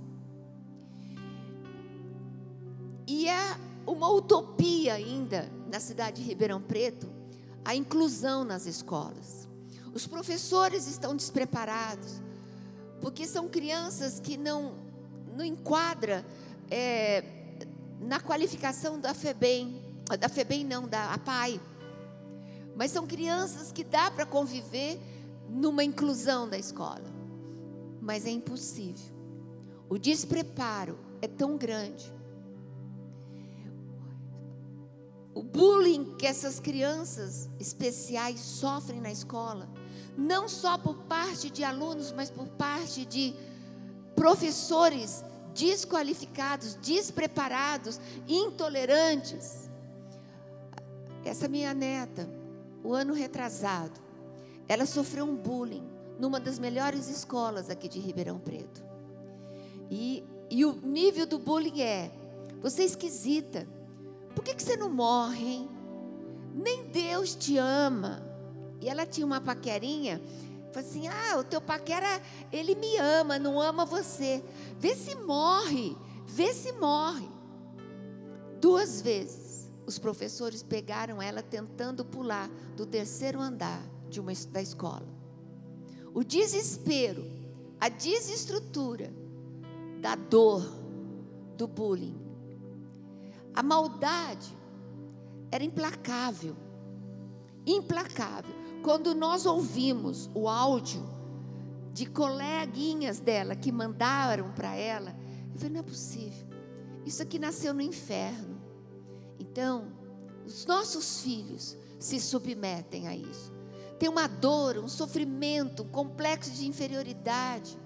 E 3.07 3.29
é 3.29 3.57
uma 3.87 4.11
utopia 4.11 4.95
ainda 4.95 5.51
na 5.71 5.81
cidade 5.81 6.23
de 6.23 6.29
Ribeirão 6.29 6.61
Preto 6.61 7.11
a 7.65 7.75
inclusão 7.75 8.45
nas 8.45 8.67
escolas. 8.67 9.42
Os 9.95 10.07
professores 10.07 10.87
estão 10.87 11.15
despreparados, 11.15 12.21
porque 13.01 13.27
são 13.27 13.49
crianças 13.49 14.19
que 14.21 14.37
não 14.37 14.81
não 15.35 15.45
enquadra 15.45 16.25
é, 16.71 17.25
na 18.01 18.21
qualificação 18.21 18.99
da 18.99 19.15
FEBEM, 19.15 19.81
da 20.19 20.29
FEBEM 20.29 20.65
não, 20.65 20.87
da 20.87 21.15
APAI. 21.15 21.61
Mas 22.77 22.91
são 22.91 23.07
crianças 23.07 23.73
que 23.73 23.85
dá 23.85 24.11
para 24.11 24.27
conviver 24.27 24.99
numa 25.49 25.85
inclusão 25.85 26.49
da 26.49 26.59
escola. 26.59 27.05
Mas 28.01 28.27
é 28.27 28.31
impossível. 28.31 29.13
O 29.89 29.99
despreparo 29.99 30.99
é 31.21 31.29
tão 31.29 31.57
grande. 31.57 32.13
O 35.35 35.43
bullying 35.43 36.17
que 36.17 36.27
essas 36.27 36.61
crianças 36.61 37.49
especiais 37.59 38.41
sofrem 38.41 39.01
na 39.01 39.11
escola, 39.11 39.69
não 40.17 40.49
só 40.49 40.77
por 40.77 40.97
parte 41.05 41.51
de 41.51 41.65
alunos, 41.65 42.13
mas 42.13 42.31
por 42.31 42.47
parte 42.49 43.05
de 43.05 43.35
professores 44.15 45.25
desqualificados, 45.55 46.75
despreparados, 46.77 48.01
intolerantes. 48.27 49.71
Essa 51.25 51.49
minha 51.49 51.73
neta, 51.73 52.29
o 52.83 52.93
ano 52.93 53.15
retrasado, 53.15 54.01
ela 54.69 54.87
sofreu 54.87 55.25
um 55.25 55.37
bullying 55.37 55.87
numa 56.19 56.41
das 56.41 56.59
melhores 56.59 57.09
escolas 57.09 57.71
aqui 57.71 57.89
de 57.89 57.99
Ribeirão 57.99 58.39
Preto. 58.39 58.83
E, 59.91 60.25
e 60.51 60.65
o 60.65 60.73
nível 60.73 61.27
do 61.27 61.39
bullying 61.39 61.81
é: 61.81 62.11
você 62.61 62.83
é 62.83 62.87
esquisita, 62.87 63.67
por 64.35 64.43
que, 64.43 64.55
que 64.55 64.63
você 64.63 64.77
não 64.77 64.91
morre? 64.91 65.47
Hein? 65.47 65.71
Nem 66.55 66.85
Deus 66.85 67.35
te 67.35 67.57
ama. 67.57 68.32
E 68.83 68.89
ela 68.89 69.07
tinha 69.07 69.27
uma 69.27 69.41
paquerinha 69.41 70.21
Falei 70.73 70.89
assim: 70.89 71.07
ah, 71.07 71.39
o 71.39 71.45
teu 71.45 71.61
paquera, 71.61 72.21
ele 72.51 72.75
me 72.75 72.97
ama, 72.97 73.39
não 73.39 73.61
ama 73.61 73.85
você. 73.85 74.43
Vê 74.79 74.97
se 74.97 75.15
morre, 75.15 75.97
vê 76.27 76.53
se 76.55 76.73
morre. 76.73 77.29
Duas 78.59 79.03
vezes 79.03 79.71
os 79.85 79.99
professores 79.99 80.63
pegaram 80.63 81.21
ela 81.21 81.43
tentando 81.43 82.05
pular 82.05 82.49
do 82.77 82.87
terceiro 82.87 83.39
andar 83.39 83.83
de 84.09 84.19
uma, 84.19 84.33
da 84.51 84.63
escola. 84.63 85.07
O 86.15 86.25
desespero, 86.25 87.25
a 87.79 87.89
desestrutura 87.89 89.13
da 90.01 90.15
dor, 90.15 90.63
do 91.57 91.67
bullying. 91.67 92.19
A 93.55 93.63
maldade 93.63 94.57
era 95.51 95.63
implacável. 95.63 96.57
Implacável. 97.67 98.62
Quando 98.83 99.15
nós 99.15 99.47
ouvimos 99.47 100.29
o 100.35 100.49
áudio 100.49 101.09
de 101.93 102.07
coleguinhas 102.07 103.21
dela 103.21 103.55
que 103.55 103.71
mandaram 103.71 104.51
para 104.53 104.75
ela, 104.75 105.15
eu 105.53 105.59
falei: 105.59 105.73
não 105.75 105.81
é 105.81 105.85
possível. 105.85 106.49
Isso 107.05 107.23
aqui 107.23 107.39
nasceu 107.39 107.73
no 107.73 107.81
inferno. 107.81 108.61
Então, 109.39 109.93
os 110.45 110.67
nossos 110.67 111.21
filhos 111.23 111.77
se 111.99 112.21
submetem 112.21 113.07
a 113.07 113.17
isso. 113.17 113.53
Tem 113.99 114.09
uma 114.09 114.27
dor, 114.27 114.79
um 114.79 114.89
sofrimento, 114.89 115.85
um 115.85 115.89
complexo 115.89 116.51
de 116.51 116.67
inferioridade. 116.67 117.77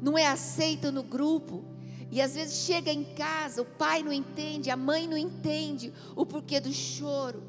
Não 0.00 0.16
é 0.16 0.26
aceito 0.26 0.90
no 0.90 1.02
grupo. 1.02 1.64
E 2.10 2.22
às 2.22 2.34
vezes 2.34 2.64
chega 2.64 2.90
em 2.90 3.04
casa, 3.04 3.60
o 3.60 3.66
pai 3.66 4.02
não 4.02 4.12
entende, 4.12 4.70
a 4.70 4.76
mãe 4.76 5.06
não 5.06 5.16
entende 5.16 5.92
o 6.16 6.24
porquê 6.24 6.58
do 6.58 6.72
choro. 6.72 7.42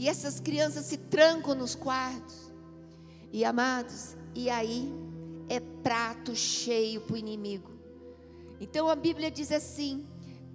E 0.00 0.08
essas 0.08 0.40
crianças 0.40 0.86
se 0.86 0.96
trancam 0.96 1.54
nos 1.54 1.74
quartos. 1.74 2.50
E 3.30 3.44
amados, 3.44 4.16
e 4.34 4.48
aí 4.48 4.90
é 5.46 5.60
prato 5.60 6.34
cheio 6.34 7.02
para 7.02 7.12
o 7.12 7.18
inimigo. 7.18 7.70
Então 8.58 8.88
a 8.88 8.96
Bíblia 8.96 9.30
diz 9.30 9.52
assim: 9.52 10.06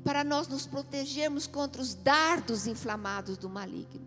para 0.04 0.24
nós 0.24 0.48
nos 0.48 0.66
protegermos 0.66 1.46
contra 1.46 1.80
os 1.80 1.94
dardos 1.94 2.66
inflamados 2.66 3.38
do 3.38 3.48
maligno. 3.48 4.02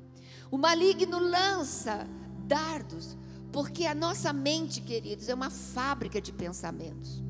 O 0.51 0.59
maligno 0.59 1.21
lança 1.21 2.05
dardos, 2.49 3.17
porque 3.53 3.87
a 3.87 3.95
nossa 3.95 4.33
mente, 4.33 4.81
queridos, 4.81 5.29
é 5.29 5.35
uma 5.35 5.51
fábrica 5.51 6.21
de 6.21 6.33
pensamentos. 6.33 7.23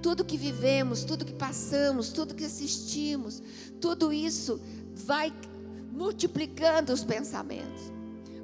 Tudo 0.00 0.24
que 0.24 0.36
vivemos, 0.36 1.02
tudo 1.02 1.24
que 1.24 1.34
passamos, 1.34 2.10
tudo 2.10 2.36
que 2.36 2.44
assistimos, 2.44 3.42
tudo 3.80 4.12
isso 4.12 4.60
vai 4.94 5.32
multiplicando 5.92 6.92
os 6.92 7.04
pensamentos. 7.04 7.92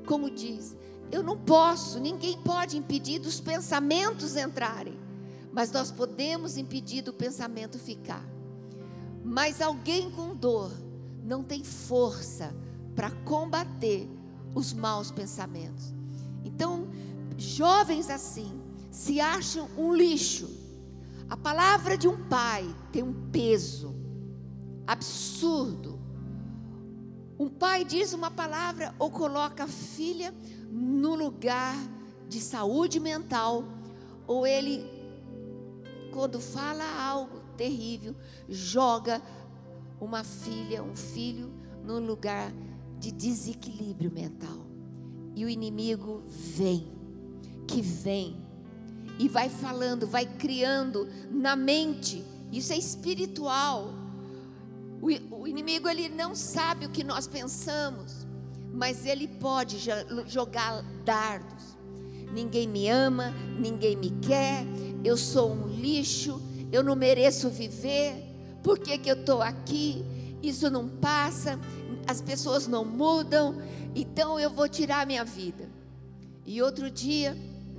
Como 0.07 0.31
diz, 0.31 0.77
eu 1.11 1.23
não 1.23 1.37
posso, 1.37 1.99
ninguém 1.99 2.39
pode 2.43 2.77
impedir 2.77 3.19
dos 3.19 3.41
pensamentos 3.41 4.37
entrarem, 4.37 4.99
mas 5.51 5.73
nós 5.73 5.91
podemos 5.91 6.57
impedir 6.59 7.03
do 7.03 7.13
pensamento 7.13 7.79
ficar. 7.79 8.25
Mas 9.25 9.61
alguém 9.63 10.11
com 10.11 10.37
dor 10.37 10.71
não 11.25 11.43
tem 11.43 11.65
força 11.65 12.55
para 12.95 13.11
combater 13.11 14.09
os 14.55 14.73
maus 14.73 15.11
pensamentos. 15.11 15.95
Então, 16.45 16.89
jovens 17.37 18.11
assim 18.11 18.61
se 18.91 19.21
acham 19.21 19.69
um 19.77 19.95
lixo. 19.95 20.49
A 21.31 21.37
palavra 21.37 21.97
de 21.97 22.09
um 22.09 22.29
pai 22.29 22.65
tem 22.91 23.03
um 23.03 23.31
peso 23.31 23.95
absurdo 24.87 25.88
um 27.39 27.49
pai 27.49 27.85
diz 27.85 28.13
uma 28.13 28.31
palavra 28.31 28.95
ou 28.99 29.11
coloca 29.11 29.65
a 29.65 29.69
filha 29.69 30.35
no 30.71 31.15
lugar 31.15 31.77
de 32.29 32.41
saúde 32.41 33.01
mental, 33.01 33.65
ou 34.27 34.47
ele, 34.47 34.85
quando 36.13 36.41
fala 36.41 36.85
algo 37.01 37.41
terrível, 37.57 38.15
joga 38.49 39.23
uma 40.01 40.23
filha, 40.23 40.83
um 40.83 40.95
filho, 40.95 41.51
no 41.83 41.99
lugar 41.99 42.53
de 42.99 43.11
desequilíbrio 43.11 44.11
mental. 44.11 44.67
E 45.35 45.45
o 45.45 45.49
inimigo 45.49 46.23
vem, 46.27 46.93
que 47.67 47.81
vem, 47.81 48.37
e 49.19 49.29
vai 49.29 49.49
falando, 49.49 50.07
vai 50.07 50.27
criando 50.27 51.09
na 51.31 51.57
mente, 51.57 52.25
isso 52.53 52.73
é 52.73 52.77
espiritual. 52.77 53.98
O, 55.01 55.47
inimigo 55.47 55.89
ele 55.89 56.09
não 56.09 56.35
sabe 56.35 56.87
o 56.87 56.91
que 56.91 57.05
nós 57.05 57.27
pensamos, 57.27 58.27
mas 58.73 59.07
ele 59.07 59.29
pode 59.29 59.79
jogar 60.27 60.83
dardos. 61.05 61.77
Ninguém 62.33 62.69
me 62.69 62.89
ama, 62.89 63.33
ninguém 63.59 63.97
me 63.97 64.11
quer, 64.21 64.65
eu 65.05 65.17
sou 65.17 65.53
um 65.53 65.69
lixo, 65.69 66.43
eu 66.71 66.83
não 66.83 66.95
mereço 66.95 67.49
viver, 67.49 68.29
por 68.63 68.79
que, 68.79 68.99
que 68.99 69.11
eu 69.11 69.15
estou 69.15 69.41
aqui? 69.41 70.05
Isso 70.43 70.71
não 70.71 70.89
passa, 70.89 71.59
as 72.07 72.21
pessoas 72.21 72.67
não 72.67 72.85
mudam, 72.85 73.57
então 73.95 74.39
eu 74.39 74.51
vou 74.51 74.69
tirar 74.69 75.07
minha 75.07 75.25
vida. 75.25 75.69
E 76.45 76.61
outro 76.63 76.91
dia, 76.91 77.37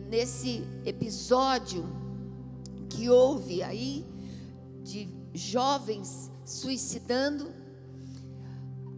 nesse 0.10 0.64
episódio 0.86 1.86
que 2.90 3.10
houve 3.10 3.62
aí, 3.62 4.06
de 4.84 5.08
jovens 5.34 6.32
suicidando, 6.50 7.54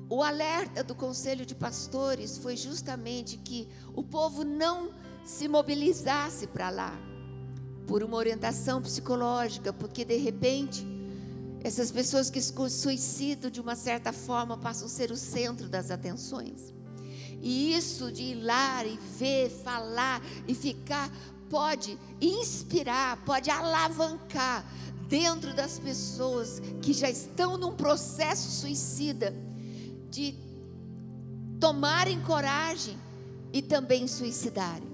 o 0.10 0.23
alerta 0.23 0.84
do 0.84 0.95
conselho 0.95 1.45
de 1.45 1.53
pastores 1.53 2.38
foi 2.38 2.56
justamente 2.56 3.38
que 3.38 3.68
o 3.94 4.02
povo 4.02 4.45
não 4.45 4.91
se 5.26 5.49
mobilizasse 5.49 6.48
para 6.48 6.69
lá, 6.69 6.98
por 7.86 8.03
uma 8.03 8.15
orientação 8.15 8.82
psicológica, 8.82 9.73
porque 9.73 10.06
de 10.06 10.15
repente 10.15 10.88
essas 11.61 11.91
pessoas 11.91 12.30
que 12.30 12.41
se 12.41 12.53
suicidam 12.69 13.52
de 13.52 13.60
uma 13.60 13.76
certa 13.76 14.14
forma 14.14 14.57
passam 14.57 14.88
a 14.88 14.90
ser 14.90 15.11
o 15.11 15.18
centro 15.18 15.68
das 15.68 15.91
atenções. 15.91 16.73
E 17.41 17.76
isso 17.76 18.11
de 18.11 18.23
ir 18.23 18.36
lá 18.36 18.86
e 18.86 18.98
ver, 19.18 19.49
falar 19.49 20.22
e 20.48 20.56
ficar 20.56 21.11
pode 21.49 21.99
inspirar, 22.22 23.18
pode 23.26 23.49
alavancar 23.49 24.65
dentro 25.12 25.54
das 25.54 25.78
pessoas 25.78 26.62
que 26.82 26.94
já 26.94 27.10
estão 27.10 27.58
num 27.58 27.76
processo 27.76 28.50
suicida 28.50 29.36
de 30.10 30.34
tomarem 31.60 32.22
coragem 32.22 32.98
e 33.52 33.62
também 33.62 34.08
suicidarem. 34.08 34.90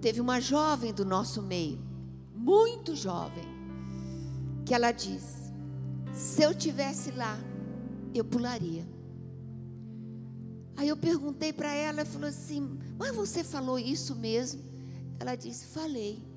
Teve 0.00 0.20
uma 0.20 0.40
jovem 0.40 0.94
do 0.94 1.04
nosso 1.04 1.42
meio, 1.42 1.80
muito 2.32 2.94
jovem, 2.94 3.44
que 4.64 4.72
ela 4.72 4.92
diz: 4.92 5.50
se 6.12 6.40
eu 6.40 6.54
tivesse 6.54 7.10
lá, 7.10 7.36
eu 8.14 8.24
pularia. 8.24 8.86
Aí 10.76 10.88
eu 10.88 10.96
perguntei 10.96 11.52
para 11.52 11.72
ela, 11.72 12.02
ela 12.02 12.08
falou 12.08 12.28
assim: 12.28 12.78
Mas 12.96 13.12
você 13.16 13.42
falou 13.42 13.80
isso 13.80 14.14
mesmo? 14.14 14.62
Ela 15.18 15.34
disse: 15.34 15.66
Falei. 15.66 16.33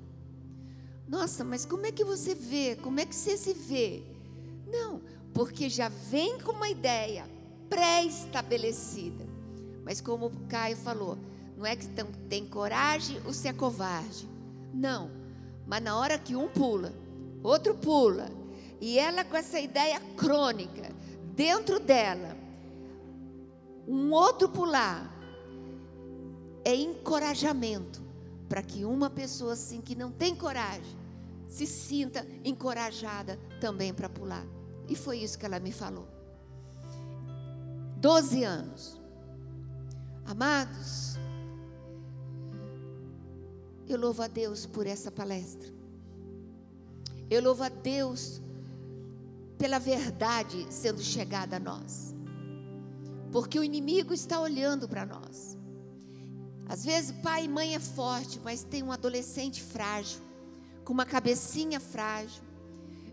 Nossa, 1.08 1.42
mas 1.42 1.64
como 1.64 1.86
é 1.86 1.92
que 1.92 2.04
você 2.04 2.34
vê? 2.34 2.76
Como 2.76 3.00
é 3.00 3.06
que 3.06 3.14
você 3.14 3.36
se 3.38 3.54
vê? 3.54 4.02
Não, 4.70 5.00
porque 5.32 5.70
já 5.70 5.88
vem 5.88 6.38
com 6.38 6.52
uma 6.52 6.68
ideia 6.68 7.24
pré-estabelecida. 7.70 9.24
Mas 9.82 10.02
como 10.02 10.26
o 10.26 10.46
Caio 10.48 10.76
falou, 10.76 11.16
não 11.56 11.64
é 11.64 11.74
que 11.74 11.86
tem 12.28 12.46
coragem 12.46 13.22
ou 13.24 13.32
se 13.32 13.48
é 13.48 13.54
covarde. 13.54 14.28
Não, 14.74 15.10
mas 15.66 15.82
na 15.82 15.98
hora 15.98 16.18
que 16.18 16.36
um 16.36 16.46
pula, 16.46 16.92
outro 17.42 17.74
pula, 17.74 18.30
e 18.78 18.98
ela 18.98 19.24
com 19.24 19.36
essa 19.36 19.58
ideia 19.58 19.98
crônica 20.14 20.94
dentro 21.34 21.80
dela, 21.80 22.36
um 23.86 24.12
outro 24.12 24.50
pular, 24.50 25.10
é 26.66 26.74
encorajamento 26.74 28.02
para 28.46 28.62
que 28.62 28.84
uma 28.84 29.08
pessoa 29.08 29.54
assim 29.54 29.80
que 29.80 29.94
não 29.94 30.10
tem 30.10 30.34
coragem 30.34 30.97
se 31.48 31.66
sinta 31.66 32.24
encorajada 32.44 33.38
também 33.60 33.92
para 33.92 34.08
pular. 34.08 34.46
E 34.86 34.94
foi 34.94 35.18
isso 35.18 35.38
que 35.38 35.46
ela 35.46 35.58
me 35.58 35.72
falou. 35.72 36.06
Doze 37.96 38.44
anos. 38.44 39.00
Amados, 40.24 41.16
eu 43.88 43.98
louvo 43.98 44.22
a 44.22 44.28
Deus 44.28 44.66
por 44.66 44.86
essa 44.86 45.10
palestra. 45.10 45.68
Eu 47.30 47.42
louvo 47.42 47.62
a 47.62 47.70
Deus 47.70 48.42
pela 49.56 49.78
verdade 49.78 50.66
sendo 50.70 51.00
chegada 51.00 51.56
a 51.56 51.60
nós. 51.60 52.14
Porque 53.32 53.58
o 53.58 53.64
inimigo 53.64 54.12
está 54.12 54.38
olhando 54.38 54.86
para 54.86 55.06
nós. 55.06 55.56
Às 56.68 56.84
vezes 56.84 57.12
pai 57.22 57.46
e 57.46 57.48
mãe 57.48 57.74
é 57.74 57.78
forte, 57.78 58.38
mas 58.44 58.62
tem 58.62 58.82
um 58.82 58.92
adolescente 58.92 59.62
frágil 59.62 60.27
com 60.88 60.94
uma 60.94 61.04
cabecinha 61.04 61.78
frágil, 61.78 62.42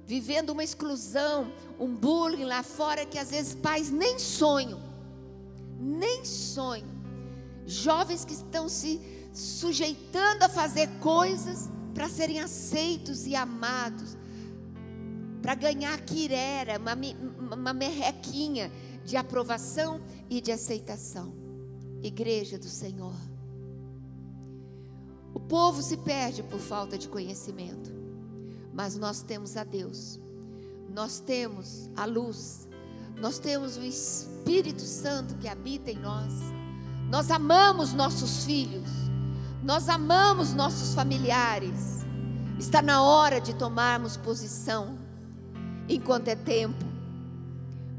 vivendo 0.07 0.51
uma 0.51 0.63
exclusão, 0.63 1.51
um 1.77 1.93
bullying 1.93 2.45
lá 2.45 2.63
fora 2.63 3.05
que 3.05 3.19
às 3.19 3.31
vezes 3.31 3.53
pais 3.53 3.91
nem 3.91 4.17
sonham, 4.17 4.81
nem 5.77 6.23
sonham. 6.23 6.87
Jovens 7.65 8.23
que 8.23 8.33
estão 8.33 8.69
se 8.69 9.01
sujeitando 9.33 10.43
a 10.43 10.47
fazer 10.47 10.87
coisas 11.01 11.69
para 11.93 12.07
serem 12.07 12.39
aceitos 12.39 13.27
e 13.27 13.35
amados, 13.35 14.15
para 15.41 15.53
ganhar 15.53 15.99
quirera, 15.99 16.79
uma, 16.79 16.95
uma 17.55 17.73
merrequinha 17.73 18.71
de 19.03 19.17
aprovação 19.17 19.99
e 20.29 20.39
de 20.39 20.49
aceitação. 20.49 21.33
Igreja 22.01 22.57
do 22.57 22.69
Senhor. 22.69 23.34
O 25.35 25.39
povo 25.39 25.81
se 25.81 25.97
perde 25.97 26.41
por 26.41 26.59
falta 26.59 26.97
de 26.97 27.09
conhecimento, 27.09 27.91
mas 28.73 28.95
nós 28.95 29.21
temos 29.21 29.57
a 29.57 29.65
Deus, 29.65 30.17
nós 30.89 31.19
temos 31.19 31.89
a 31.93 32.05
luz, 32.05 32.69
nós 33.17 33.37
temos 33.37 33.75
o 33.75 33.83
Espírito 33.83 34.81
Santo 34.81 35.35
que 35.35 35.49
habita 35.49 35.91
em 35.91 35.99
nós, 35.99 36.33
nós 37.09 37.29
amamos 37.29 37.91
nossos 37.91 38.45
filhos, 38.45 38.89
nós 39.61 39.89
amamos 39.89 40.53
nossos 40.53 40.95
familiares. 40.95 42.05
Está 42.57 42.81
na 42.81 43.03
hora 43.03 43.41
de 43.41 43.53
tomarmos 43.53 44.15
posição, 44.15 44.97
enquanto 45.89 46.29
é 46.29 46.35
tempo, 46.35 46.85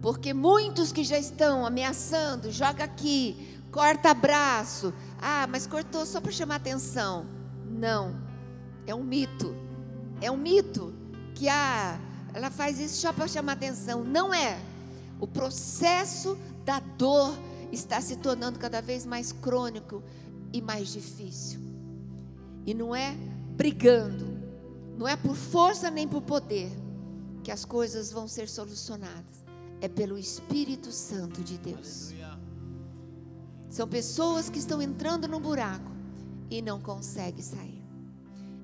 porque 0.01 0.33
muitos 0.33 0.93
que 0.93 1.05
já 1.05 1.19
estão 1.19 1.67
ameaçando, 1.67 2.51
joga 2.51 2.85
aqui, 2.85 3.56
corta 3.77 4.15
braço, 4.15 4.95
ah, 5.21 5.47
mas 5.47 5.67
cortou 5.67 6.07
só 6.07 6.19
para 6.19 6.33
chamar 6.33 6.55
atenção. 6.55 7.27
Não, 7.69 8.19
é 8.87 8.95
um 8.95 9.05
mito. 9.05 9.55
É 10.19 10.31
um 10.31 10.37
mito 10.39 10.95
que 11.35 11.47
ah, 11.47 12.01
ela 12.33 12.51
faz 12.51 12.81
isso 12.81 12.97
só 12.97 13.13
para 13.13 13.29
chamar 13.29 13.53
atenção. 13.53 14.03
Não 14.03 14.33
é. 14.33 14.59
O 15.21 15.27
processo 15.27 16.39
da 16.65 16.81
dor 16.81 17.39
está 17.71 18.01
se 18.01 18.17
tornando 18.17 18.59
cada 18.59 18.81
vez 18.81 19.05
mais 19.05 19.31
crônico 19.31 20.03
e 20.55 20.63
mais 20.63 20.89
difícil. 20.89 21.61
E 22.65 22.73
não 22.73 22.97
é 22.97 23.15
brigando, 23.59 24.39
não 24.97 25.07
é 25.07 25.17
por 25.17 25.37
força 25.37 25.91
nem 25.91 26.09
por 26.09 26.23
poder 26.23 26.73
que 27.45 27.51
as 27.51 27.67
coisas 27.67 28.11
vão 28.11 28.27
ser 28.27 28.49
solucionadas. 28.49 29.45
É 29.83 29.89
pelo 29.89 30.17
Espírito 30.17 30.91
Santo 30.91 31.45
de 31.45 31.59
Deus. 31.59 32.15
São 33.69 33.87
pessoas 33.87 34.49
que 34.49 34.59
estão 34.59 34.81
entrando 34.81 35.27
no 35.29 35.41
buraco 35.41 35.91
e 36.51 36.63
não 36.63 36.81
conseguem 36.81 37.43
sair. 37.43 37.83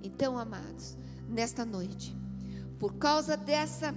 Então, 0.03 0.39
amados, 0.39 0.97
nesta 1.29 1.65
noite, 1.65 2.17
por 2.79 2.95
causa 2.95 3.37
dessa 3.37 3.95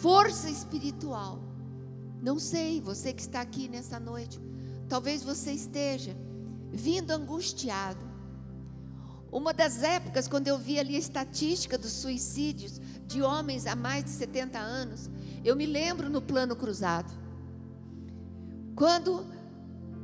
força 0.00 0.48
espiritual, 0.48 1.40
não 2.22 2.38
sei, 2.38 2.80
você 2.80 3.12
que 3.12 3.22
está 3.22 3.40
aqui 3.40 3.68
nessa 3.68 3.98
noite, 4.00 4.40
talvez 4.88 5.22
você 5.22 5.52
esteja 5.52 6.16
vindo 6.72 7.10
angustiado. 7.10 8.04
Uma 9.30 9.52
das 9.52 9.82
épocas, 9.82 10.28
quando 10.28 10.46
eu 10.46 10.56
vi 10.56 10.78
ali 10.78 10.94
a 10.94 10.98
estatística 10.98 11.76
dos 11.76 11.90
suicídios 11.90 12.80
de 13.06 13.20
homens 13.20 13.66
a 13.66 13.74
mais 13.74 14.04
de 14.04 14.10
70 14.10 14.58
anos, 14.58 15.10
eu 15.44 15.56
me 15.56 15.66
lembro 15.66 16.08
no 16.08 16.22
plano 16.22 16.54
cruzado. 16.54 17.12
Quando 18.76 19.26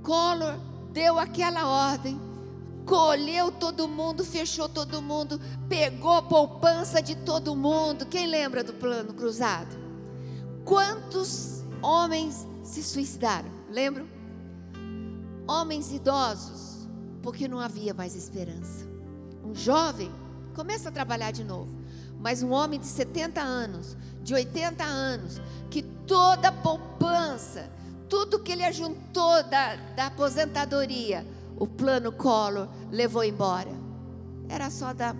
Collor 0.02 0.58
deu 0.92 1.18
aquela 1.18 1.66
ordem, 1.66 2.20
colheu 2.84 3.52
todo 3.52 3.86
mundo, 3.86 4.24
fechou 4.24 4.68
todo 4.68 5.00
mundo, 5.00 5.40
pegou 5.68 6.12
a 6.12 6.22
poupança 6.22 7.00
de 7.00 7.14
todo 7.14 7.54
mundo. 7.54 8.06
Quem 8.06 8.26
lembra 8.26 8.64
do 8.64 8.72
plano 8.72 9.14
cruzado? 9.14 9.78
Quantos 10.64 11.62
homens 11.82 12.46
se 12.62 12.82
suicidaram? 12.82 13.50
Lembram? 13.70 14.06
Homens 15.46 15.92
idosos, 15.92 16.88
porque 17.22 17.48
não 17.48 17.60
havia 17.60 17.94
mais 17.94 18.14
esperança. 18.14 18.86
Um 19.44 19.54
jovem 19.54 20.10
começa 20.54 20.88
a 20.88 20.92
trabalhar 20.92 21.30
de 21.30 21.44
novo, 21.44 21.74
mas 22.18 22.42
um 22.42 22.50
homem 22.50 22.78
de 22.78 22.86
70 22.86 23.40
anos, 23.40 23.96
de 24.22 24.34
80 24.34 24.84
anos, 24.84 25.40
que 25.70 25.82
toda 25.82 26.48
a 26.48 26.52
poupança, 26.52 27.70
tudo 28.10 28.40
que 28.40 28.50
ele 28.50 28.64
ajuntou 28.64 29.42
da, 29.44 29.76
da 29.94 30.06
aposentadoria, 30.06 31.24
o 31.56 31.66
plano 31.66 32.10
Collor 32.10 32.68
levou 32.90 33.22
embora. 33.22 33.70
Era 34.48 34.68
só 34.68 34.92
dar 34.92 35.14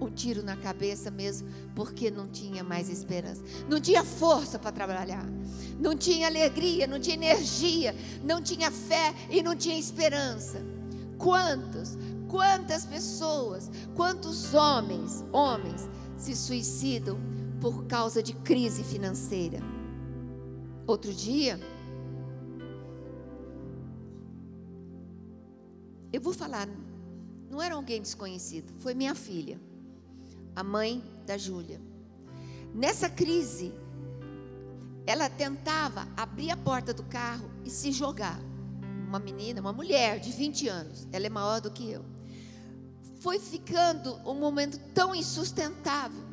um 0.00 0.08
tiro 0.08 0.44
na 0.44 0.56
cabeça 0.56 1.10
mesmo, 1.10 1.48
porque 1.74 2.12
não 2.12 2.28
tinha 2.28 2.62
mais 2.62 2.88
esperança. 2.88 3.42
Não 3.68 3.80
tinha 3.80 4.04
força 4.04 4.56
para 4.56 4.70
trabalhar. 4.70 5.26
Não 5.80 5.96
tinha 5.96 6.28
alegria, 6.28 6.86
não 6.86 7.00
tinha 7.00 7.16
energia, 7.16 7.94
não 8.22 8.40
tinha 8.40 8.70
fé 8.70 9.12
e 9.28 9.42
não 9.42 9.56
tinha 9.56 9.76
esperança. 9.76 10.62
Quantos, 11.18 11.98
quantas 12.28 12.86
pessoas, 12.86 13.68
quantos 13.96 14.54
homens, 14.54 15.24
homens 15.32 15.88
se 16.16 16.36
suicidam 16.36 17.18
por 17.60 17.86
causa 17.86 18.22
de 18.22 18.32
crise 18.32 18.84
financeira? 18.84 19.58
Outro 20.86 21.12
dia, 21.12 21.58
eu 26.12 26.20
vou 26.20 26.32
falar, 26.32 26.68
não 27.50 27.60
era 27.60 27.74
alguém 27.74 28.00
desconhecido, 28.00 28.72
foi 28.78 28.94
minha 28.94 29.14
filha 29.14 29.58
a 30.58 30.64
mãe 30.64 31.04
da 31.24 31.38
Júlia. 31.38 31.80
Nessa 32.74 33.08
crise, 33.08 33.72
ela 35.06 35.30
tentava 35.30 36.08
abrir 36.16 36.50
a 36.50 36.56
porta 36.56 36.92
do 36.92 37.04
carro 37.04 37.48
e 37.64 37.70
se 37.70 37.92
jogar. 37.92 38.40
Uma 39.06 39.20
menina, 39.20 39.60
uma 39.60 39.72
mulher 39.72 40.18
de 40.18 40.32
20 40.32 40.68
anos, 40.68 41.06
ela 41.12 41.26
é 41.26 41.30
maior 41.30 41.60
do 41.60 41.70
que 41.70 41.88
eu. 41.88 42.04
Foi 43.20 43.38
ficando 43.38 44.16
um 44.28 44.34
momento 44.34 44.80
tão 44.92 45.14
insustentável 45.14 46.26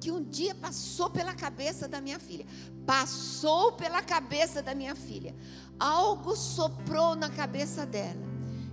que 0.00 0.10
um 0.10 0.24
dia 0.24 0.54
passou 0.54 1.10
pela 1.10 1.34
cabeça 1.34 1.86
da 1.86 2.00
minha 2.00 2.18
filha. 2.18 2.46
Passou 2.86 3.72
pela 3.72 4.00
cabeça 4.00 4.62
da 4.62 4.74
minha 4.74 4.94
filha. 4.94 5.36
Algo 5.78 6.34
soprou 6.34 7.14
na 7.14 7.28
cabeça 7.28 7.84
dela, 7.84 8.20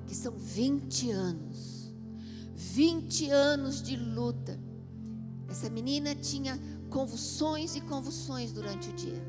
que 0.08 0.16
são 0.16 0.34
20 0.38 1.12
anos. 1.12 1.94
20 2.56 3.30
anos 3.30 3.82
de 3.82 3.96
luta 3.96 4.60
essa 5.50 5.70
menina 5.70 6.14
tinha 6.14 6.60
convulsões 6.90 7.76
e 7.76 7.82
convulsões 7.82 8.52
durante 8.52 8.90
o 8.90 8.94
dia. 8.94 9.22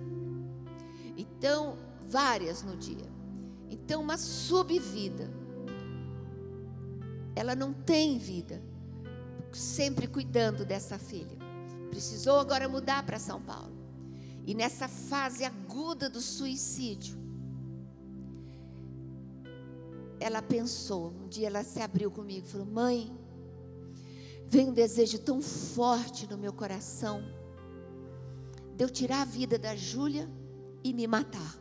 Então, 1.16 1.76
várias 2.06 2.62
no 2.62 2.76
dia. 2.76 3.06
Então, 3.70 4.02
uma 4.02 4.16
subvida. 4.16 5.30
Ela 7.34 7.54
não 7.54 7.72
tem 7.72 8.18
vida. 8.18 8.62
Sempre 9.52 10.06
cuidando 10.06 10.64
dessa 10.64 10.98
filha. 10.98 11.38
Precisou 11.90 12.38
agora 12.38 12.68
mudar 12.68 13.04
para 13.04 13.18
São 13.18 13.40
Paulo. 13.40 13.76
E 14.44 14.54
nessa 14.54 14.88
fase 14.88 15.44
aguda 15.44 16.08
do 16.08 16.20
suicídio, 16.20 17.16
ela 20.20 20.42
pensou, 20.42 21.12
um 21.22 21.28
dia 21.28 21.46
ela 21.46 21.62
se 21.64 21.80
abriu 21.80 22.10
comigo 22.10 22.46
e 22.46 22.50
falou: 22.50 22.66
Mãe, 22.66 23.10
Vem 24.50 24.70
um 24.70 24.72
desejo 24.72 25.18
tão 25.18 25.42
forte 25.42 26.26
no 26.26 26.38
meu 26.38 26.54
coração 26.54 27.22
de 28.74 28.82
eu 28.82 28.88
tirar 28.88 29.20
a 29.20 29.24
vida 29.26 29.58
da 29.58 29.76
Júlia 29.76 30.26
e 30.82 30.94
me 30.94 31.06
matar. 31.06 31.54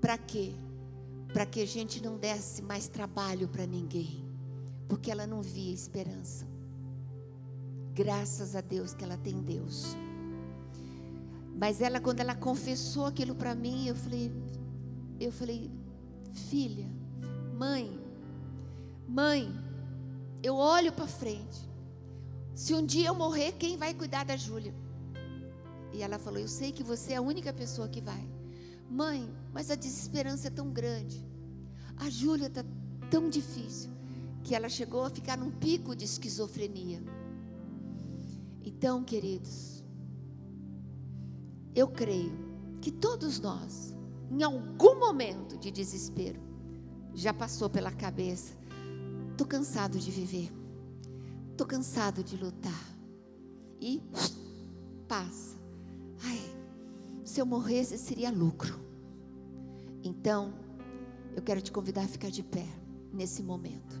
Para 0.00 0.16
quê? 0.16 0.54
Para 1.34 1.44
que 1.44 1.60
a 1.60 1.66
gente 1.66 2.02
não 2.02 2.16
desse 2.16 2.62
mais 2.62 2.88
trabalho 2.88 3.46
para 3.46 3.66
ninguém, 3.66 4.24
porque 4.88 5.10
ela 5.10 5.26
não 5.26 5.42
via 5.42 5.74
esperança. 5.74 6.46
Graças 7.92 8.56
a 8.56 8.62
Deus 8.62 8.94
que 8.94 9.04
ela 9.04 9.18
tem 9.18 9.42
Deus. 9.42 9.94
Mas 11.58 11.82
ela, 11.82 12.00
quando 12.00 12.20
ela 12.20 12.34
confessou 12.34 13.04
aquilo 13.04 13.34
para 13.34 13.54
mim, 13.54 13.86
eu 13.86 13.94
falei, 13.94 14.32
eu 15.20 15.30
falei, 15.30 15.70
filha, 16.36 16.86
mãe, 17.56 17.98
mãe, 19.08 19.52
eu 20.42 20.56
olho 20.56 20.92
para 20.92 21.06
frente. 21.06 21.66
Se 22.54 22.74
um 22.74 22.84
dia 22.84 23.08
eu 23.08 23.14
morrer, 23.14 23.52
quem 23.52 23.76
vai 23.76 23.92
cuidar 23.92 24.24
da 24.24 24.36
Júlia? 24.36 24.74
E 25.92 26.02
ela 26.02 26.18
falou: 26.18 26.38
Eu 26.38 26.48
sei 26.48 26.72
que 26.72 26.82
você 26.82 27.14
é 27.14 27.16
a 27.16 27.22
única 27.22 27.52
pessoa 27.52 27.88
que 27.88 28.00
vai. 28.00 28.26
Mãe, 28.88 29.28
mas 29.52 29.70
a 29.70 29.74
desesperança 29.74 30.48
é 30.48 30.50
tão 30.50 30.70
grande. 30.70 31.24
A 31.96 32.08
Júlia 32.08 32.46
está 32.46 32.64
tão 33.10 33.28
difícil 33.28 33.90
que 34.44 34.54
ela 34.54 34.68
chegou 34.68 35.04
a 35.04 35.10
ficar 35.10 35.36
num 35.36 35.50
pico 35.50 35.96
de 35.96 36.04
esquizofrenia. 36.04 37.02
Então, 38.62 39.02
queridos, 39.02 39.82
eu 41.74 41.88
creio 41.88 42.32
que 42.80 42.90
todos 42.90 43.40
nós, 43.40 43.95
em 44.30 44.42
algum 44.42 44.98
momento 44.98 45.56
de 45.56 45.70
desespero, 45.70 46.40
já 47.14 47.32
passou 47.32 47.70
pela 47.70 47.90
cabeça 47.90 48.56
Estou 49.36 49.46
cansado 49.46 49.98
de 49.98 50.10
viver. 50.10 50.50
Estou 51.50 51.66
cansado 51.66 52.24
de 52.24 52.38
lutar. 52.38 52.96
E 53.78 54.02
passa. 55.06 55.58
Ai, 56.24 56.40
se 57.22 57.38
eu 57.38 57.44
morresse 57.44 57.98
seria 57.98 58.30
lucro. 58.30 58.80
Então, 60.02 60.54
eu 61.36 61.42
quero 61.42 61.60
te 61.60 61.70
convidar 61.70 62.04
a 62.04 62.08
ficar 62.08 62.30
de 62.30 62.42
pé 62.42 62.66
nesse 63.12 63.42
momento. 63.42 64.00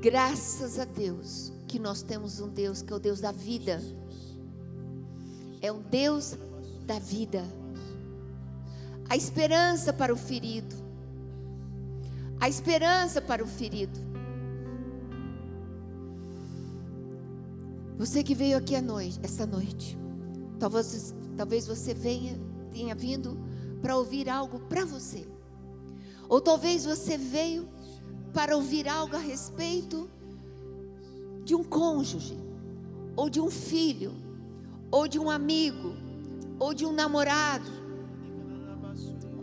Graças 0.00 0.78
a 0.78 0.84
Deus 0.84 1.52
que 1.66 1.80
nós 1.80 2.02
temos 2.02 2.38
um 2.38 2.48
Deus 2.48 2.82
que 2.82 2.92
é 2.92 2.96
o 2.96 3.00
Deus 3.00 3.20
da 3.20 3.32
vida. 3.32 3.82
É 5.60 5.72
um 5.72 5.82
Deus 5.82 6.38
da 6.86 7.00
vida. 7.00 7.42
A 9.08 9.16
esperança 9.16 9.92
para 9.92 10.12
o 10.12 10.16
ferido 10.16 10.88
a 12.40 12.48
esperança 12.48 13.20
para 13.20 13.42
o 13.42 13.46
ferido. 13.46 13.98
Você 17.98 18.22
que 18.22 18.34
veio 18.34 18.56
aqui 18.56 18.76
à 18.76 18.82
noite, 18.82 19.18
essa 19.24 19.44
noite, 19.44 19.98
talvez, 20.58 21.14
talvez 21.36 21.66
você 21.66 21.92
venha, 21.92 22.38
tenha 22.72 22.94
vindo 22.94 23.36
para 23.82 23.96
ouvir 23.96 24.28
algo 24.28 24.60
para 24.60 24.84
você. 24.84 25.26
Ou 26.28 26.40
talvez 26.40 26.84
você 26.84 27.18
veio 27.18 27.68
para 28.32 28.54
ouvir 28.56 28.88
algo 28.88 29.16
a 29.16 29.18
respeito 29.18 30.08
de 31.44 31.56
um 31.56 31.64
cônjuge, 31.64 32.38
ou 33.16 33.28
de 33.28 33.40
um 33.40 33.50
filho, 33.50 34.12
ou 34.92 35.08
de 35.08 35.18
um 35.18 35.28
amigo, 35.28 35.92
ou 36.60 36.72
de 36.72 36.86
um 36.86 36.92
namorado, 36.92 37.70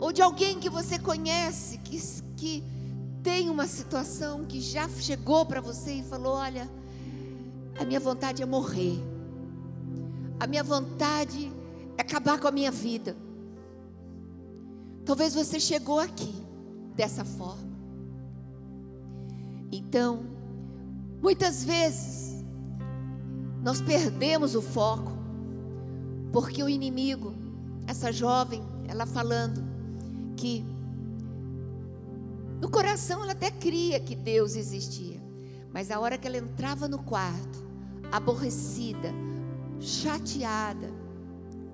ou 0.00 0.12
de 0.12 0.22
alguém 0.22 0.58
que 0.58 0.68
você 0.68 0.98
conhece, 0.98 1.78
que, 1.78 1.98
que 2.36 2.64
tem 3.22 3.48
uma 3.48 3.66
situação 3.66 4.44
que 4.44 4.60
já 4.60 4.88
chegou 4.88 5.44
para 5.46 5.60
você 5.60 5.94
e 5.94 6.02
falou: 6.02 6.34
Olha, 6.34 6.70
a 7.78 7.84
minha 7.84 8.00
vontade 8.00 8.42
é 8.42 8.46
morrer, 8.46 9.02
a 10.38 10.46
minha 10.46 10.62
vontade 10.62 11.50
é 11.96 12.02
acabar 12.02 12.38
com 12.38 12.46
a 12.46 12.52
minha 12.52 12.70
vida. 12.70 13.16
Talvez 15.04 15.34
você 15.34 15.58
chegou 15.58 15.98
aqui 15.98 16.34
dessa 16.94 17.24
forma. 17.24 17.76
Então, 19.72 20.24
muitas 21.22 21.64
vezes, 21.64 22.44
nós 23.62 23.80
perdemos 23.80 24.54
o 24.54 24.62
foco, 24.62 25.12
porque 26.32 26.62
o 26.62 26.68
inimigo, 26.68 27.34
essa 27.86 28.12
jovem, 28.12 28.62
ela 28.88 29.06
falando 29.06 29.65
que 30.36 30.64
no 32.60 32.70
coração 32.70 33.22
ela 33.22 33.32
até 33.32 33.50
cria 33.50 34.00
que 34.00 34.14
Deus 34.14 34.56
existia. 34.56 35.20
Mas 35.72 35.90
a 35.90 36.00
hora 36.00 36.16
que 36.16 36.26
ela 36.26 36.38
entrava 36.38 36.88
no 36.88 36.98
quarto, 36.98 37.66
aborrecida, 38.10 39.12
chateada, 39.80 40.90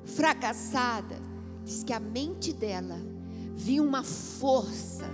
fracassada, 0.05 1.17
diz 1.65 1.85
que 1.85 1.93
a 1.93 2.01
mente 2.01 2.53
dela 2.53 2.99
via 3.55 3.83
uma 3.83 4.03
força 4.03 5.09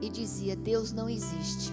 e 0.00 0.08
dizia: 0.08 0.54
Deus 0.54 0.92
não 0.92 1.08
existe. 1.08 1.72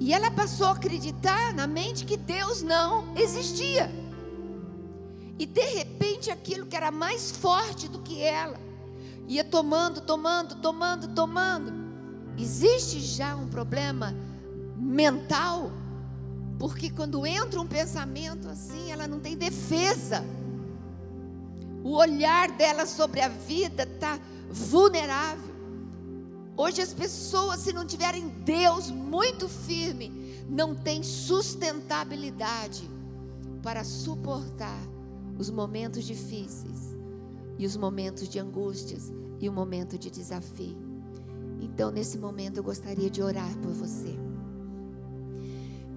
E 0.00 0.12
ela 0.12 0.30
passou 0.30 0.66
a 0.66 0.72
acreditar 0.72 1.54
na 1.54 1.66
mente 1.66 2.04
que 2.04 2.16
Deus 2.16 2.62
não 2.62 3.14
existia. 3.16 3.90
E 5.38 5.46
de 5.46 5.62
repente 5.62 6.30
aquilo 6.30 6.66
que 6.66 6.76
era 6.76 6.90
mais 6.90 7.30
forte 7.30 7.88
do 7.88 8.00
que 8.00 8.20
ela, 8.22 8.58
ia 9.28 9.44
tomando, 9.44 10.00
tomando, 10.00 10.56
tomando, 10.56 11.08
tomando. 11.14 11.72
Existe 12.36 13.00
já 13.00 13.34
um 13.36 13.48
problema 13.48 14.14
mental, 14.76 15.70
porque 16.58 16.90
quando 16.90 17.26
entra 17.26 17.60
um 17.60 17.66
pensamento 17.66 18.48
assim, 18.48 18.90
ela 18.90 19.06
não 19.06 19.20
tem 19.20 19.36
defesa. 19.36 20.24
O 21.82 21.96
olhar 21.96 22.50
dela 22.52 22.86
sobre 22.86 23.20
a 23.20 23.28
vida 23.28 23.84
está 23.84 24.18
vulnerável. 24.50 25.54
Hoje 26.56 26.80
as 26.80 26.94
pessoas, 26.94 27.60
se 27.60 27.72
não 27.72 27.84
tiverem 27.84 28.28
Deus 28.28 28.90
muito 28.90 29.48
firme, 29.48 30.44
não 30.48 30.74
têm 30.74 31.02
sustentabilidade 31.02 32.88
para 33.62 33.82
suportar 33.82 34.78
os 35.38 35.50
momentos 35.50 36.04
difíceis 36.04 36.93
e 37.58 37.66
os 37.66 37.76
momentos 37.76 38.28
de 38.28 38.38
angústias 38.38 39.12
e 39.40 39.48
o 39.48 39.52
momento 39.52 39.98
de 39.98 40.10
desafio. 40.10 40.76
Então, 41.60 41.90
nesse 41.90 42.18
momento, 42.18 42.58
eu 42.58 42.62
gostaria 42.62 43.10
de 43.10 43.22
orar 43.22 43.56
por 43.58 43.72
você. 43.72 44.16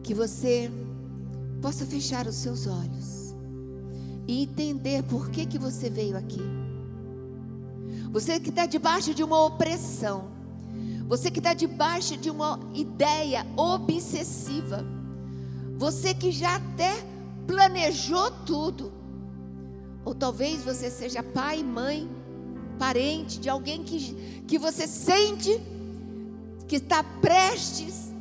Que 0.03 0.13
você 0.13 0.71
possa 1.61 1.85
fechar 1.85 2.27
os 2.27 2.35
seus 2.35 2.67
olhos 2.67 3.35
e 4.27 4.43
entender 4.43 5.03
por 5.03 5.29
que, 5.29 5.45
que 5.45 5.57
você 5.57 5.89
veio 5.89 6.17
aqui. 6.17 6.41
Você 8.11 8.39
que 8.39 8.49
está 8.49 8.65
debaixo 8.65 9.13
de 9.13 9.23
uma 9.23 9.43
opressão, 9.45 10.29
você 11.07 11.31
que 11.31 11.39
está 11.39 11.53
debaixo 11.53 12.17
de 12.17 12.29
uma 12.29 12.59
ideia 12.73 13.45
obsessiva, 13.55 14.85
você 15.77 16.13
que 16.13 16.31
já 16.31 16.55
até 16.55 16.93
planejou 17.45 18.31
tudo, 18.45 18.91
ou 20.07 20.15
talvez 20.15 20.63
você 20.63 20.89
seja 20.89 21.21
pai, 21.21 21.61
mãe, 21.61 22.09
parente 22.79 23.41
de 23.41 23.49
alguém 23.49 23.83
que, 23.83 24.41
que 24.47 24.57
você 24.57 24.87
sente 24.87 25.61
que 26.65 26.77
está 26.77 27.03
prestes 27.03 28.13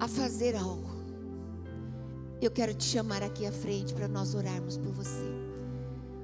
a 0.00 0.08
fazer 0.08 0.56
algo. 0.56 0.90
Eu 2.40 2.50
quero 2.50 2.74
te 2.74 2.82
chamar 2.82 3.22
aqui 3.22 3.46
à 3.46 3.52
frente 3.52 3.94
para 3.94 4.08
nós 4.08 4.34
orarmos 4.34 4.76
por 4.76 4.90
você. 4.90 5.24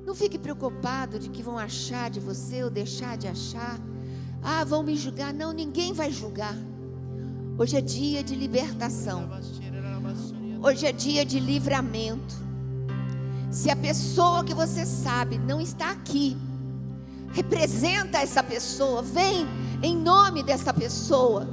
Não 0.04 0.16
fique 0.16 0.36
preocupado 0.36 1.16
de 1.16 1.30
que 1.30 1.44
vão 1.44 1.56
achar 1.56 2.10
de 2.10 2.18
você 2.18 2.64
ou 2.64 2.70
deixar 2.70 3.16
de 3.16 3.28
achar. 3.28 3.78
Ah, 4.42 4.64
vão 4.64 4.82
me 4.82 4.96
julgar. 4.96 5.32
Não, 5.32 5.52
ninguém 5.52 5.92
vai 5.92 6.10
julgar. 6.10 6.56
Hoje 7.56 7.76
é 7.76 7.80
dia 7.80 8.24
de 8.24 8.34
libertação. 8.34 9.30
Hoje 10.60 10.86
é 10.86 10.90
dia 10.90 11.24
de 11.24 11.38
livramento. 11.38 12.47
Se 13.50 13.70
a 13.70 13.76
pessoa 13.76 14.44
que 14.44 14.52
você 14.52 14.84
sabe 14.84 15.38
não 15.38 15.60
está 15.60 15.90
aqui, 15.90 16.36
representa 17.32 18.18
essa 18.18 18.42
pessoa, 18.42 19.02
vem 19.02 19.46
em 19.82 19.96
nome 19.96 20.42
dessa 20.42 20.72
pessoa. 20.72 21.48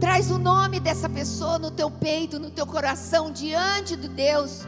Traz 0.00 0.30
o 0.30 0.38
nome 0.38 0.78
dessa 0.78 1.08
pessoa 1.08 1.58
no 1.58 1.70
teu 1.70 1.90
peito, 1.90 2.38
no 2.38 2.50
teu 2.50 2.66
coração, 2.66 3.30
diante 3.30 3.96
de 3.96 4.08
Deus. 4.08 4.66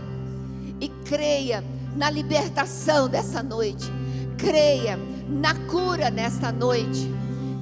E 0.80 0.88
creia 0.88 1.62
na 1.96 2.10
libertação 2.10 3.08
dessa 3.08 3.42
noite. 3.42 3.90
Creia 4.36 4.98
na 5.28 5.54
cura 5.66 6.10
nesta 6.10 6.50
noite. 6.50 7.10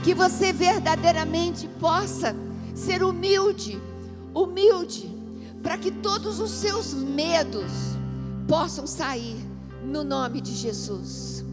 Que 0.03 0.15
você 0.15 0.53
verdadeiramente 0.53 1.69
possa 1.81 2.37
ser 2.75 3.03
humilde, 3.03 3.81
humilde, 4.35 5.11
para 5.63 5.77
que 5.77 5.91
todos 5.91 6.39
os 6.39 6.51
seus 6.51 6.95
medos, 6.95 7.96
possam 8.47 8.87
sair 8.87 9.37
no 9.83 10.05
nome 10.05 10.41
de 10.41 10.55
Jesus. 10.55 11.45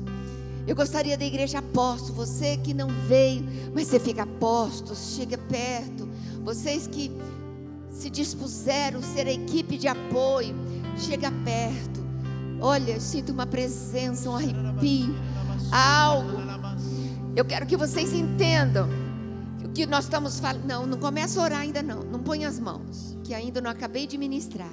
Eu 0.65 0.75
gostaria 0.75 1.17
da 1.17 1.25
igreja 1.25 1.59
aposto, 1.59 2.13
você 2.13 2.55
que 2.57 2.73
não 2.73 2.87
veio, 3.07 3.43
mas 3.73 3.87
você 3.87 3.99
fica 3.99 4.23
aposto, 4.23 4.95
chega 4.95 5.37
perto. 5.37 6.07
Vocês 6.43 6.87
que 6.87 7.11
se 7.89 8.09
dispuseram 8.09 8.99
a 8.99 9.03
ser 9.03 9.27
a 9.27 9.31
equipe 9.31 9.77
de 9.77 9.87
apoio, 9.87 10.55
chega 10.97 11.31
perto. 11.43 12.01
Olha, 12.61 12.99
sinto 12.99 13.33
uma 13.33 13.45
presença, 13.45 14.29
um 14.29 14.35
arrepio, 14.35 15.13
algo. 15.69 16.41
Eu 17.35 17.43
quero 17.43 17.65
que 17.65 17.75
vocês 17.75 18.13
entendam 18.13 18.87
o 19.65 19.69
que 19.69 19.85
nós 19.85 20.05
estamos 20.05 20.39
falando. 20.39 20.65
Não, 20.65 20.85
não 20.85 20.97
começa 20.97 21.41
a 21.41 21.43
orar 21.43 21.59
ainda 21.59 21.83
não. 21.83 22.03
Não 22.03 22.19
põe 22.19 22.45
as 22.45 22.57
mãos, 22.57 23.17
que 23.23 23.33
ainda 23.33 23.59
não 23.59 23.69
acabei 23.69 24.07
de 24.07 24.17
ministrar. 24.17 24.71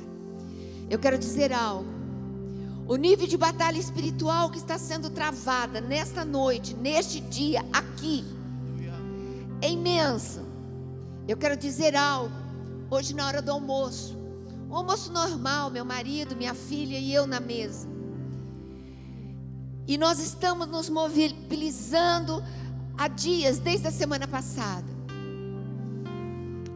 Eu 0.89 0.99
quero 1.01 1.19
dizer 1.19 1.53
algo. 1.53 2.00
O 2.91 2.97
nível 2.97 3.25
de 3.25 3.37
batalha 3.37 3.79
espiritual 3.79 4.51
que 4.51 4.59
está 4.59 4.77
sendo 4.77 5.11
travada 5.11 5.81
nesta 5.81 6.25
noite, 6.25 6.75
neste 6.75 7.21
dia, 7.21 7.65
aqui, 7.73 8.25
é 9.63 9.71
imenso. 9.71 10.41
Eu 11.29 11.37
quero 11.37 11.57
dizer 11.57 11.95
algo. 11.95 12.35
Hoje, 12.91 13.15
na 13.15 13.29
hora 13.29 13.41
do 13.41 13.53
almoço, 13.53 14.19
um 14.69 14.75
almoço 14.75 15.13
normal, 15.13 15.71
meu 15.71 15.85
marido, 15.85 16.35
minha 16.35 16.53
filha 16.53 16.99
e 16.99 17.15
eu 17.15 17.29
na 17.29 17.39
mesa. 17.39 17.89
E 19.87 19.97
nós 19.97 20.19
estamos 20.19 20.67
nos 20.67 20.91
mobilizando 20.91 22.43
há 22.99 23.07
dias, 23.07 23.61
desde 23.61 23.87
a 23.87 23.93
semana 23.93 24.27
passada. 24.27 24.91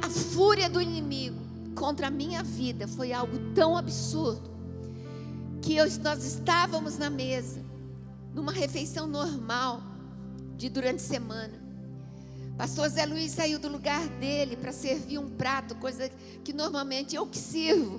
A 0.00 0.08
fúria 0.08 0.70
do 0.70 0.80
inimigo 0.80 1.40
contra 1.74 2.06
a 2.06 2.10
minha 2.10 2.44
vida 2.44 2.86
foi 2.86 3.12
algo 3.12 3.36
tão 3.52 3.76
absurdo 3.76 4.53
que 5.64 5.76
nós 6.00 6.22
estávamos 6.22 6.98
na 6.98 7.08
mesa, 7.08 7.64
numa 8.34 8.52
refeição 8.52 9.06
normal, 9.06 9.82
de 10.58 10.68
durante 10.68 10.96
a 11.02 11.06
semana. 11.06 11.54
Pastor 12.58 12.86
Zé 12.90 13.06
Luiz 13.06 13.32
saiu 13.32 13.58
do 13.58 13.68
lugar 13.68 14.06
dele 14.06 14.56
para 14.56 14.72
servir 14.72 15.18
um 15.18 15.30
prato, 15.30 15.74
coisa 15.76 16.10
que 16.44 16.52
normalmente 16.52 17.16
eu 17.16 17.26
que 17.26 17.38
sirvo. 17.38 17.98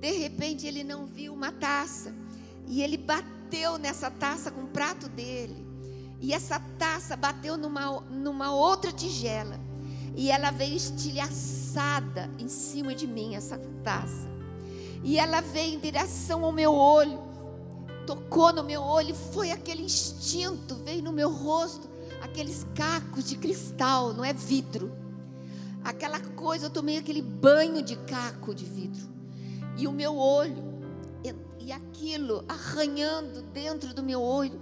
De 0.00 0.12
repente 0.12 0.68
ele 0.68 0.84
não 0.84 1.04
viu 1.04 1.34
uma 1.34 1.50
taça 1.50 2.14
e 2.68 2.80
ele 2.80 2.96
bateu 2.96 3.76
nessa 3.76 4.08
taça 4.08 4.48
com 4.50 4.62
o 4.62 4.68
prato 4.68 5.08
dele. 5.08 5.66
E 6.20 6.32
essa 6.32 6.60
taça 6.78 7.16
bateu 7.16 7.56
numa, 7.56 8.00
numa 8.02 8.54
outra 8.54 8.92
tigela. 8.92 9.60
E 10.14 10.30
ela 10.30 10.50
veio 10.50 10.76
estilhaçada 10.76 12.30
em 12.38 12.48
cima 12.48 12.94
de 12.94 13.06
mim, 13.06 13.34
essa 13.34 13.58
taça. 13.82 14.35
E 15.02 15.18
ela 15.18 15.40
veio 15.40 15.74
em 15.74 15.78
direção 15.78 16.44
ao 16.44 16.52
meu 16.52 16.72
olho, 16.72 17.18
tocou 18.06 18.52
no 18.52 18.62
meu 18.62 18.80
olho, 18.80 19.14
foi 19.14 19.50
aquele 19.50 19.82
instinto, 19.82 20.76
veio 20.76 21.02
no 21.02 21.12
meu 21.12 21.30
rosto, 21.30 21.88
aqueles 22.22 22.66
cacos 22.74 23.24
de 23.24 23.36
cristal, 23.36 24.12
não 24.12 24.24
é 24.24 24.32
vidro. 24.32 24.92
Aquela 25.84 26.20
coisa, 26.20 26.66
eu 26.66 26.70
tomei 26.70 26.98
aquele 26.98 27.22
banho 27.22 27.82
de 27.82 27.96
caco 27.96 28.54
de 28.54 28.64
vidro. 28.64 29.06
E 29.76 29.86
o 29.86 29.92
meu 29.92 30.16
olho, 30.16 30.64
e 31.58 31.72
aquilo 31.72 32.44
arranhando 32.48 33.42
dentro 33.42 33.92
do 33.92 34.00
meu 34.00 34.22
olho, 34.22 34.60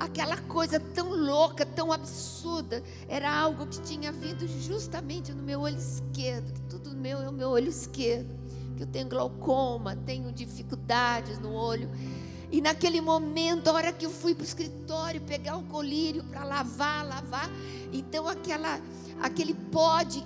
aquela 0.00 0.36
coisa 0.36 0.80
tão 0.80 1.10
louca, 1.10 1.64
tão 1.64 1.92
absurda, 1.92 2.82
era 3.08 3.32
algo 3.32 3.68
que 3.68 3.80
tinha 3.82 4.10
vindo 4.10 4.48
justamente 4.48 5.32
no 5.32 5.44
meu 5.44 5.60
olho 5.60 5.78
esquerdo, 5.78 6.52
que 6.52 6.62
tudo 6.62 6.90
meu 6.90 7.18
é 7.20 7.28
o 7.28 7.32
meu 7.32 7.50
olho 7.50 7.68
esquerdo 7.68 8.39
que 8.80 8.84
eu 8.84 8.86
tenho 8.86 9.08
glaucoma, 9.10 9.94
tenho 9.94 10.32
dificuldades 10.32 11.38
no 11.38 11.52
olho. 11.52 11.90
E 12.50 12.62
naquele 12.62 13.00
momento, 13.00 13.68
a 13.68 13.72
hora 13.74 13.92
que 13.92 14.06
eu 14.06 14.10
fui 14.10 14.34
para 14.34 14.42
o 14.42 14.46
escritório 14.46 15.20
pegar 15.20 15.58
o 15.58 15.64
colírio 15.64 16.24
para 16.24 16.44
lavar, 16.44 17.06
lavar, 17.06 17.50
então 17.92 18.26
aquela, 18.26 18.80
aquele 19.20 19.52
pó 19.52 20.02
de, 20.02 20.24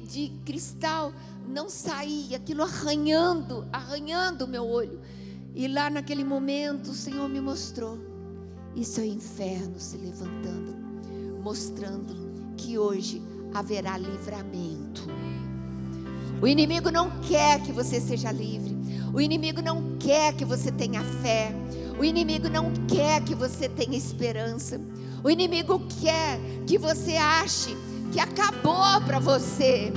de 0.00 0.32
cristal 0.42 1.12
não 1.46 1.68
saía, 1.68 2.38
aquilo 2.38 2.62
arranhando, 2.62 3.68
arranhando 3.70 4.46
o 4.46 4.48
meu 4.48 4.66
olho. 4.66 4.98
E 5.54 5.68
lá 5.68 5.90
naquele 5.90 6.24
momento 6.24 6.92
o 6.92 6.94
Senhor 6.94 7.28
me 7.28 7.42
mostrou: 7.42 7.98
isso 8.74 9.00
é 9.00 9.02
o 9.02 9.06
inferno 9.06 9.78
se 9.78 9.98
levantando, 9.98 10.74
mostrando 11.42 12.54
que 12.56 12.78
hoje 12.78 13.22
haverá 13.52 13.98
livramento. 13.98 15.06
O 16.42 16.46
inimigo 16.48 16.90
não 16.90 17.08
quer 17.20 17.60
que 17.60 17.70
você 17.70 18.00
seja 18.00 18.32
livre. 18.32 18.76
O 19.14 19.20
inimigo 19.20 19.62
não 19.62 19.96
quer 19.96 20.32
que 20.32 20.44
você 20.44 20.72
tenha 20.72 21.00
fé. 21.22 21.54
O 21.96 22.04
inimigo 22.04 22.48
não 22.48 22.72
quer 22.88 23.22
que 23.22 23.32
você 23.32 23.68
tenha 23.68 23.96
esperança. 23.96 24.80
O 25.22 25.30
inimigo 25.30 25.80
quer 26.00 26.40
que 26.66 26.76
você 26.76 27.16
ache 27.16 27.76
que 28.10 28.18
acabou 28.18 29.00
para 29.06 29.20
você. 29.20 29.92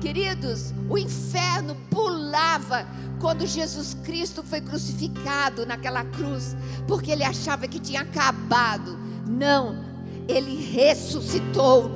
Queridos, 0.00 0.74
o 0.90 0.98
inferno 0.98 1.76
pulava 1.88 2.84
quando 3.20 3.46
Jesus 3.46 3.94
Cristo 4.02 4.42
foi 4.42 4.60
crucificado 4.60 5.64
naquela 5.64 6.04
cruz, 6.04 6.56
porque 6.88 7.12
ele 7.12 7.22
achava 7.22 7.68
que 7.68 7.78
tinha 7.78 8.00
acabado. 8.00 8.98
Não, 9.24 9.84
ele 10.26 10.56
ressuscitou. 10.72 11.92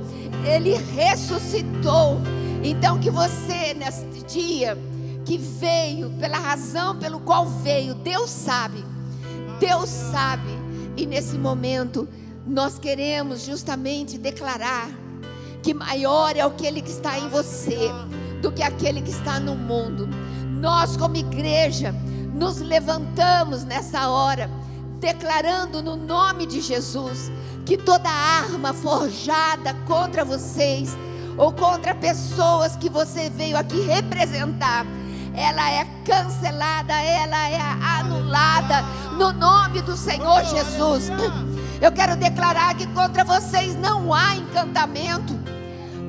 Ele 0.47 0.77
ressuscitou 0.95 2.21
então 2.63 2.99
que 2.99 3.11
você 3.11 3.75
neste 3.75 4.25
dia 4.25 4.77
que 5.25 5.39
veio 5.39 6.11
pela 6.19 6.39
razão 6.39 6.99
pelo 6.99 7.21
qual 7.21 7.47
veio, 7.47 7.95
Deus 7.95 8.31
sabe. 8.31 8.85
Deus 9.59 9.89
sabe. 9.89 10.51
E 10.97 11.07
nesse 11.07 11.37
momento 11.39 12.09
nós 12.47 12.79
queremos 12.79 13.43
justamente 13.45 14.19
declarar 14.19 14.91
que 15.63 15.75
maior 15.75 16.37
é 16.37 16.41
aquele 16.41 16.81
que 16.81 16.91
está 16.91 17.19
em 17.19 17.29
você 17.29 17.91
do 18.41 18.51
que 18.51 18.63
aquele 18.63 19.03
que 19.03 19.11
está 19.11 19.39
no 19.39 19.55
mundo. 19.55 20.09
Nós 20.61 20.97
como 20.97 21.17
igreja 21.17 21.95
nos 22.35 22.59
levantamos 22.59 23.65
nessa 23.65 24.09
hora 24.09 24.51
declarando 24.99 25.83
no 25.83 25.97
nome 25.97 26.47
de 26.47 26.61
Jesus 26.61 27.31
que 27.65 27.77
toda 27.77 28.09
arma 28.09 28.73
forjada 28.73 29.75
contra 29.87 30.25
vocês 30.25 30.97
ou 31.41 31.51
contra 31.55 31.95
pessoas 31.95 32.77
que 32.77 32.91
você 32.91 33.31
veio 33.31 33.57
aqui 33.57 33.81
representar, 33.81 34.85
ela 35.33 35.71
é 35.71 35.87
cancelada, 36.05 36.93
ela 36.93 37.49
é 37.49 37.59
anulada 37.99 38.83
no 39.17 39.33
nome 39.33 39.81
do 39.81 39.97
Senhor 39.97 40.45
Jesus. 40.45 41.09
Eu 41.81 41.91
quero 41.93 42.15
declarar 42.15 42.75
que 42.75 42.87
contra 42.89 43.25
vocês 43.25 43.75
não 43.75 44.13
há 44.13 44.37
encantamento, 44.37 45.33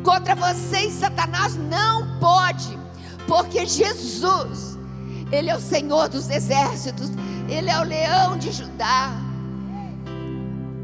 contra 0.03 0.35
vocês 0.35 0.95
Satanás 0.95 1.55
não 1.55 2.19
pode, 2.19 2.77
porque 3.25 3.65
Jesus, 3.65 4.77
Ele 5.31 5.49
é 5.49 5.55
o 5.55 5.61
Senhor 5.61 6.09
dos 6.09 6.29
exércitos, 6.29 7.09
Ele 7.47 7.69
é 7.69 7.79
o 7.79 7.83
leão 7.83 8.37
de 8.37 8.51
Judá. 8.51 9.13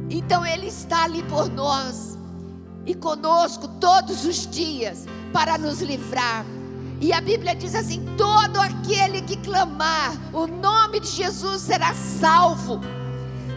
Então 0.09 0.45
Ele 0.45 0.67
está 0.67 1.03
ali 1.03 1.21
por 1.23 1.49
nós 1.49 2.06
e 2.87 2.95
conosco 2.95 3.67
todos 3.67 4.25
os 4.25 4.47
dias 4.47 5.05
para 5.33 5.57
nos 5.57 5.81
livrar. 5.81 6.45
E 6.99 7.13
a 7.13 7.21
Bíblia 7.21 7.53
diz 7.53 7.75
assim: 7.75 8.03
todo 8.17 8.59
aquele 8.59 9.21
que 9.21 9.35
clamar 9.37 10.13
o 10.33 10.47
nome 10.47 11.01
de 11.01 11.09
Jesus 11.09 11.61
será 11.61 11.93
salvo. 11.93 12.81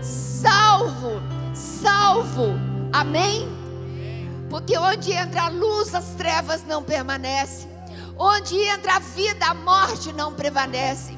Salvo, 0.02 1.22
salvo. 1.54 2.58
Amém? 2.92 3.48
Porque 4.50 4.76
onde 4.76 5.12
entra 5.12 5.44
a 5.44 5.48
luz, 5.48 5.94
as 5.94 6.06
trevas 6.16 6.64
não 6.66 6.82
permanecem. 6.82 7.70
Onde 8.18 8.56
entra 8.56 8.96
a 8.96 8.98
vida, 8.98 9.46
a 9.46 9.54
morte 9.54 10.12
não 10.12 10.34
prevalece. 10.34 11.16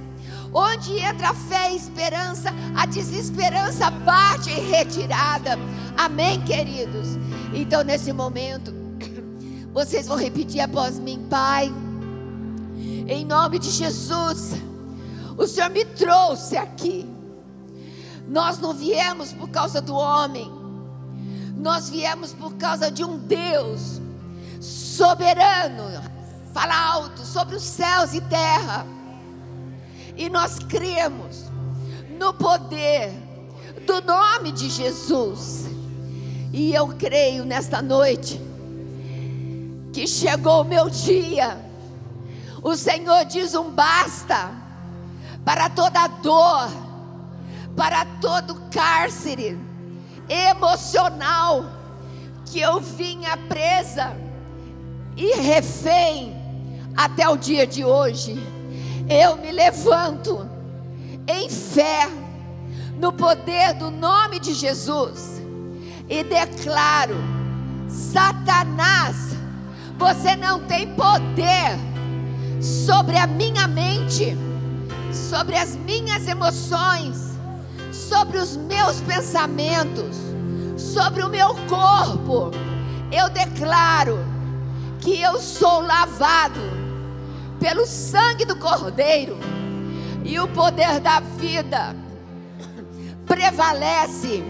Onde 0.52 0.98
entra 0.98 1.30
a 1.30 1.34
fé 1.34 1.72
e 1.72 1.76
esperança, 1.76 2.52
a 2.76 2.84
desesperança 2.84 3.90
bate 3.90 4.50
em 4.50 4.68
retirada. 4.68 5.58
Amém, 5.96 6.42
queridos? 6.42 7.16
Então, 7.54 7.82
nesse 7.82 8.12
momento, 8.12 8.72
vocês 9.72 10.06
vão 10.06 10.16
repetir 10.16 10.60
após 10.60 10.98
mim, 10.98 11.26
Pai. 11.28 11.72
Em 13.06 13.24
nome 13.24 13.58
de 13.58 13.70
Jesus, 13.70 14.52
o 15.36 15.46
Senhor 15.46 15.70
me 15.70 15.84
trouxe 15.84 16.56
aqui. 16.56 17.06
Nós 18.26 18.58
não 18.58 18.72
viemos 18.72 19.32
por 19.32 19.48
causa 19.50 19.80
do 19.82 19.94
homem, 19.94 20.50
nós 21.56 21.90
viemos 21.90 22.32
por 22.32 22.54
causa 22.54 22.90
de 22.90 23.04
um 23.04 23.18
Deus 23.18 24.00
soberano, 24.60 25.84
fala 26.54 26.92
alto, 26.92 27.24
sobre 27.26 27.56
os 27.56 27.62
céus 27.62 28.14
e 28.14 28.20
terra. 28.22 28.86
E 30.16 30.30
nós 30.30 30.58
cremos 30.58 31.50
no 32.18 32.32
poder 32.32 33.12
do 33.86 34.00
nome 34.02 34.52
de 34.52 34.70
Jesus. 34.70 35.71
E 36.52 36.74
eu 36.74 36.88
creio 36.88 37.44
nesta 37.44 37.80
noite 37.80 38.40
que 39.92 40.06
chegou 40.06 40.62
o 40.62 40.64
meu 40.64 40.88
dia 40.90 41.72
o 42.62 42.76
Senhor 42.76 43.24
diz 43.24 43.56
um 43.56 43.70
basta 43.70 44.52
para 45.44 45.68
toda 45.68 46.06
dor, 46.06 46.70
para 47.76 48.04
todo 48.20 48.54
cárcere 48.70 49.58
emocional 50.28 51.64
que 52.46 52.60
eu 52.60 52.78
vinha 52.78 53.36
presa 53.48 54.16
e 55.16 55.34
refém 55.40 56.36
até 56.96 57.28
o 57.28 57.36
dia 57.36 57.66
de 57.66 57.84
hoje. 57.84 58.40
Eu 59.08 59.36
me 59.38 59.50
levanto 59.50 60.48
em 61.26 61.50
fé 61.50 62.08
no 62.96 63.12
poder 63.12 63.74
do 63.74 63.90
nome 63.90 64.38
de 64.38 64.54
Jesus 64.54 65.41
e 66.08 66.22
declaro: 66.24 67.16
Satanás, 67.88 69.36
você 69.98 70.36
não 70.36 70.60
tem 70.60 70.94
poder 70.94 71.78
sobre 72.60 73.16
a 73.16 73.26
minha 73.26 73.66
mente, 73.66 74.36
sobre 75.12 75.56
as 75.56 75.76
minhas 75.76 76.26
emoções, 76.26 77.38
sobre 77.92 78.38
os 78.38 78.56
meus 78.56 79.00
pensamentos, 79.00 80.16
sobre 80.76 81.22
o 81.22 81.28
meu 81.28 81.54
corpo. 81.68 82.50
Eu 83.10 83.28
declaro 83.28 84.18
que 85.00 85.20
eu 85.20 85.38
sou 85.38 85.80
lavado 85.80 86.60
pelo 87.60 87.86
sangue 87.86 88.44
do 88.44 88.56
Cordeiro 88.56 89.38
e 90.24 90.38
o 90.38 90.48
poder 90.48 91.00
da 91.00 91.20
vida 91.20 91.94
prevalece 93.26 94.42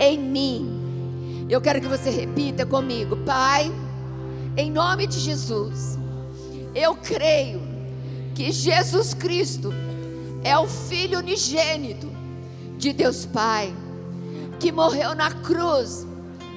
em 0.00 0.18
mim. 0.18 1.46
Eu 1.48 1.60
quero 1.60 1.80
que 1.80 1.88
você 1.88 2.10
repita 2.10 2.64
comigo, 2.64 3.16
Pai, 3.18 3.70
em 4.56 4.70
nome 4.70 5.06
de 5.06 5.18
Jesus 5.20 5.98
eu 6.74 6.96
creio 6.96 7.62
que 8.34 8.50
Jesus 8.50 9.14
Cristo 9.14 9.72
é 10.42 10.58
o 10.58 10.66
Filho 10.66 11.20
unigênito 11.20 12.10
de 12.76 12.92
Deus 12.92 13.24
Pai, 13.24 13.72
que 14.58 14.72
morreu 14.72 15.14
na 15.14 15.30
cruz 15.30 16.04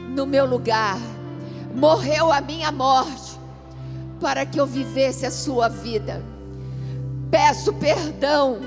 no 0.10 0.26
meu 0.26 0.46
lugar, 0.46 0.98
morreu 1.76 2.32
a 2.32 2.42
minha 2.42 2.72
morte, 2.72 3.38
para 4.20 4.46
que 4.46 4.60
eu 4.60 4.66
vivesse 4.66 5.26
a 5.26 5.32
sua 5.32 5.68
vida. 5.68 6.24
Peço 7.30 7.72
perdão 7.74 8.58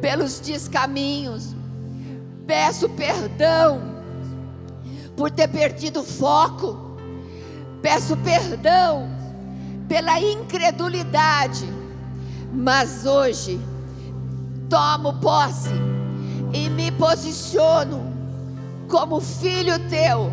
pelos 0.00 0.40
descaminhos, 0.40 1.54
peço 2.46 2.88
perdão 2.90 3.80
por 5.16 5.30
ter 5.30 5.48
perdido 5.48 6.00
o 6.00 6.04
foco, 6.04 6.96
peço 7.80 8.16
perdão 8.18 9.08
pela 9.88 10.20
incredulidade, 10.20 11.66
mas 12.52 13.04
hoje 13.04 13.60
tomo 14.68 15.14
posse 15.14 15.70
e 16.52 16.68
me 16.70 16.90
posiciono 16.92 18.12
como 18.88 19.20
filho 19.20 19.78
teu, 19.88 20.30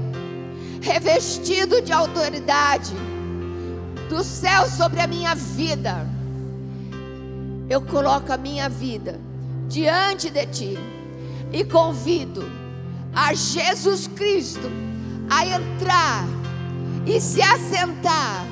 revestido 0.82 1.82
de 1.82 1.92
autoridade 1.92 2.94
do 4.10 4.24
céu 4.24 4.68
sobre 4.68 5.02
a 5.02 5.08
minha 5.08 5.36
vida. 5.36 6.08
Eu 7.70 7.82
coloco 7.82 8.34
a 8.34 8.38
minha 8.38 8.68
vida 8.68 9.20
diante 9.68 10.30
de 10.30 10.46
ti 10.48 10.99
e 11.52 11.64
convido 11.64 12.50
a 13.14 13.34
Jesus 13.34 14.08
Cristo 14.08 14.70
a 15.30 15.46
entrar 15.46 16.28
e 17.06 17.20
se 17.20 17.42
assentar 17.42 18.46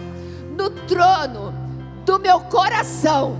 no 0.57 0.69
trono 0.69 1.53
do 2.06 2.19
meu 2.19 2.40
coração. 2.41 3.38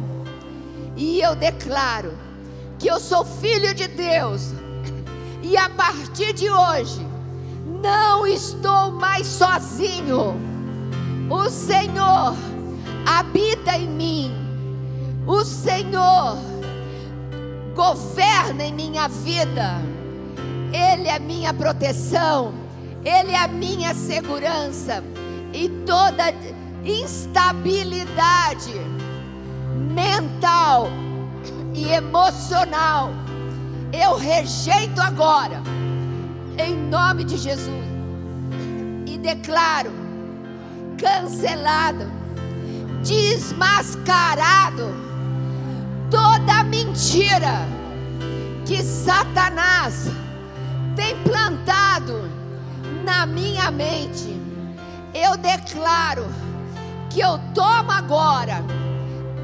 E 0.96 1.22
eu 1.22 1.36
declaro 1.36 2.14
que 2.78 2.88
eu 2.88 3.00
sou 3.00 3.26
filho 3.26 3.74
de 3.74 3.88
Deus. 3.88 4.54
E 5.42 5.56
a 5.56 5.70
partir 5.70 6.34
de 6.34 6.50
hoje, 6.50 7.06
não 7.82 8.26
estou 8.26 8.92
mais 8.92 9.26
sozinho. 9.28 10.36
O 11.30 11.50
Senhor 11.50 12.36
habita 13.06 13.78
em 13.78 13.88
mim. 13.88 14.36
O 15.26 15.44
Senhor 15.44 16.38
governa 17.78 18.66
em 18.66 18.74
minha 18.74 19.08
vida. 19.08 19.80
Ele 20.74 21.08
é 21.08 21.18
minha 21.20 21.54
proteção. 21.54 22.54
Ele 23.06 23.32
é 23.32 23.38
a 23.38 23.48
minha 23.48 23.94
segurança. 23.94 25.02
E 25.54 25.70
toda 25.86 26.34
instabilidade 26.84 28.74
mental 29.94 30.90
e 31.74 31.88
emocional. 31.90 33.12
Eu 33.94 34.18
rejeito 34.18 34.99
agora, 34.99 35.62
em 36.58 36.76
nome 36.76 37.24
de 37.24 37.38
Jesus, 37.38 37.86
e 39.06 39.18
declaro 39.20 39.91
cancelado, 40.98 42.12
desmascarado 43.04 45.07
toda 46.10 46.64
mentira 46.64 47.68
que 48.66 48.82
Satanás 48.84 50.10
tem 50.96 51.16
plantado 51.24 52.30
na 53.04 53.26
minha 53.26 53.70
mente. 53.72 54.40
Eu 55.14 55.36
declaro 55.38 56.26
que 57.10 57.20
eu 57.20 57.38
tomo 57.54 57.92
agora 57.92 58.64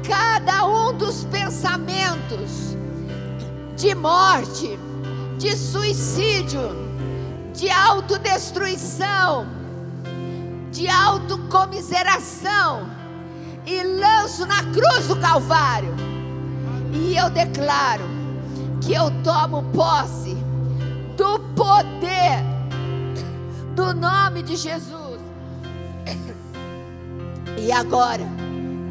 cada 0.06 0.66
um 0.66 0.96
dos 0.96 1.24
pensamentos 1.24 2.76
de 3.76 3.94
morte, 3.94 4.78
de 5.38 5.56
suicídio, 5.56 6.70
de 7.54 7.70
autodestruição, 7.70 9.46
de 10.70 10.88
autocomiseração 10.88 12.88
e 13.66 13.82
lanço 13.82 14.46
na 14.46 14.62
cruz 14.64 15.08
do 15.08 15.16
Calvário. 15.16 16.13
E 16.94 17.16
eu 17.16 17.28
declaro 17.28 18.04
que 18.80 18.94
eu 18.94 19.10
tomo 19.22 19.64
posse 19.72 20.36
do 21.16 21.40
poder 21.54 22.42
do 23.74 23.92
nome 23.92 24.42
de 24.42 24.56
Jesus. 24.56 25.20
E 27.58 27.72
agora, 27.72 28.22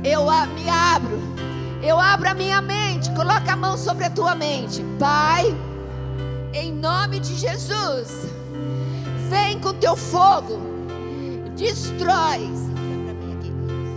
eu 0.03 0.25
me 0.53 0.69
abro, 0.69 1.19
eu 1.81 1.99
abro 1.99 2.29
a 2.29 2.33
minha 2.33 2.61
mente 2.61 2.83
coloca 3.11 3.53
a 3.53 3.55
mão 3.55 3.77
sobre 3.77 4.05
a 4.05 4.09
tua 4.09 4.35
mente. 4.35 4.83
Pai, 4.99 5.55
em 6.53 6.73
nome 6.73 7.19
de 7.19 7.35
Jesus, 7.35 8.27
vem 9.29 9.59
com 9.59 9.73
teu 9.73 9.95
fogo, 9.95 10.59
destrói 11.55 12.51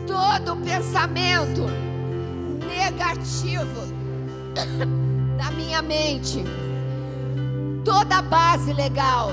todo 0.06 0.56
pensamento 0.58 1.66
negativo 2.66 3.95
da 5.36 5.50
minha 5.50 5.82
mente, 5.82 6.42
toda 7.84 8.22
base 8.22 8.72
legal 8.72 9.30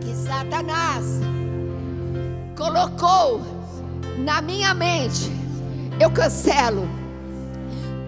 que 0.00 0.14
Satanás 0.14 1.20
colocou 2.56 3.40
na 4.18 4.40
minha 4.40 4.72
mente, 4.74 5.30
eu 6.00 6.10
cancelo. 6.10 6.88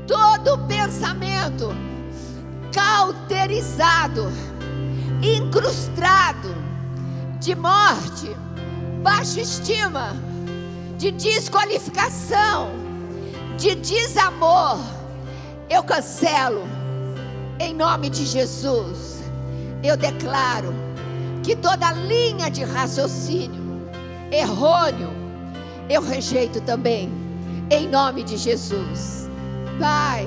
Todo 0.07 0.59
pensamento 0.67 1.75
cauterizado, 2.73 4.31
incrustado 5.23 6.55
de 7.41 7.55
morte, 7.55 8.35
baixa 9.03 9.41
estima, 9.41 10.13
de 10.99 11.11
desqualificação, 11.13 12.84
de 13.57 13.75
desamor, 13.77 14.79
eu 15.71 15.83
cancelo 15.83 16.63
em 17.59 17.75
nome 17.75 18.11
de 18.11 18.27
Jesus. 18.27 19.23
Eu 19.83 19.97
declaro 19.97 20.75
que 21.43 21.55
toda 21.55 21.93
linha 21.93 22.51
de 22.51 22.65
raciocínio 22.65 23.63
errôneo 24.31 25.11
eu 25.89 26.03
rejeito 26.03 26.61
também 26.63 27.11
em 27.71 27.89
nome 27.89 28.23
de 28.23 28.37
Jesus. 28.37 29.29
Pai, 29.79 30.27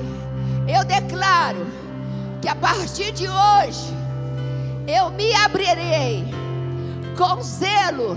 eu 0.68 0.84
declaro 0.84 1.66
que 2.40 2.48
a 2.48 2.54
partir 2.54 3.12
de 3.12 3.26
hoje 3.28 3.94
eu 4.86 5.10
me 5.10 5.34
abrirei 5.34 6.24
com 7.16 7.42
zelo 7.42 8.16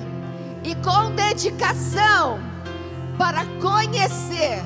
e 0.63 0.75
com 0.75 1.11
dedicação 1.15 2.39
para 3.17 3.45
conhecer 3.59 4.61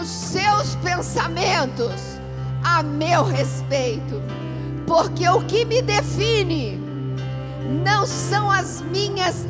os 0.00 0.08
seus 0.08 0.74
pensamentos 0.76 2.20
a 2.62 2.82
meu 2.82 3.24
respeito, 3.24 4.22
porque 4.86 5.28
o 5.28 5.42
que 5.42 5.64
me 5.64 5.82
define 5.82 6.80
não 7.84 8.06
são 8.06 8.50
as 8.50 8.82
minhas 8.82 9.46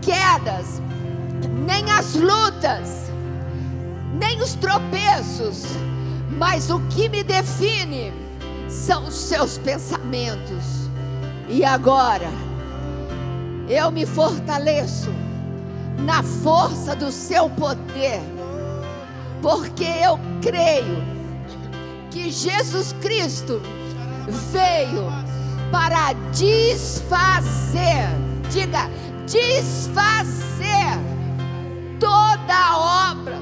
quedas, 0.00 0.80
nem 1.66 1.90
as 1.90 2.14
lutas, 2.14 3.10
nem 4.14 4.40
os 4.40 4.54
tropeços, 4.54 5.64
mas 6.30 6.70
o 6.70 6.80
que 6.88 7.08
me 7.08 7.22
define 7.22 8.12
são 8.68 9.06
os 9.06 9.14
seus 9.14 9.58
pensamentos. 9.58 10.88
E 11.48 11.64
agora, 11.64 12.30
eu 13.68 13.90
me 13.90 14.04
fortaleço 14.06 15.10
na 15.98 16.22
força 16.22 16.94
do 16.94 17.10
seu 17.10 17.50
poder, 17.50 18.20
porque 19.42 19.84
eu 19.84 20.18
creio 20.42 21.02
que 22.10 22.30
Jesus 22.30 22.92
Cristo 23.00 23.60
veio 24.52 25.06
para 25.70 26.12
desfazer, 26.32 28.08
diga, 28.50 28.90
desfazer 29.26 30.98
toda 32.00 32.54
a 32.54 33.12
obra 33.12 33.38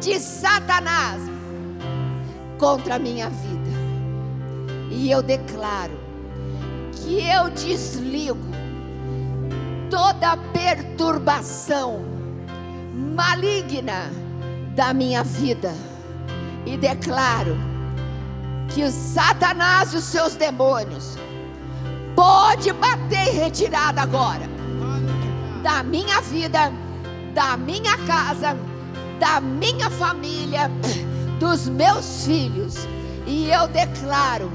de 0.00 0.18
Satanás 0.18 1.22
contra 2.58 2.96
a 2.96 2.98
minha 2.98 3.28
vida. 3.28 3.70
E 4.90 5.10
eu 5.10 5.22
declaro 5.22 5.98
que 6.92 7.20
eu 7.20 7.50
desligo 7.50 8.38
toda 9.90 10.36
perturbação 10.52 12.02
maligna 12.94 14.10
da 14.78 14.94
minha 14.94 15.24
vida 15.24 15.74
e 16.64 16.76
declaro 16.76 17.56
que 18.68 18.84
o 18.84 18.92
Satanás 18.92 19.92
e 19.92 19.96
os 19.96 20.04
seus 20.04 20.36
demônios 20.36 21.18
pode 22.14 22.72
bater 22.74 23.34
retirada 23.34 24.02
agora 24.02 24.48
da 25.64 25.82
minha 25.82 26.20
vida, 26.20 26.72
da 27.34 27.56
minha 27.56 27.98
casa, 28.06 28.56
da 29.18 29.40
minha 29.40 29.90
família, 29.90 30.70
dos 31.40 31.68
meus 31.68 32.24
filhos. 32.24 32.86
E 33.26 33.50
eu 33.50 33.66
declaro 33.66 34.48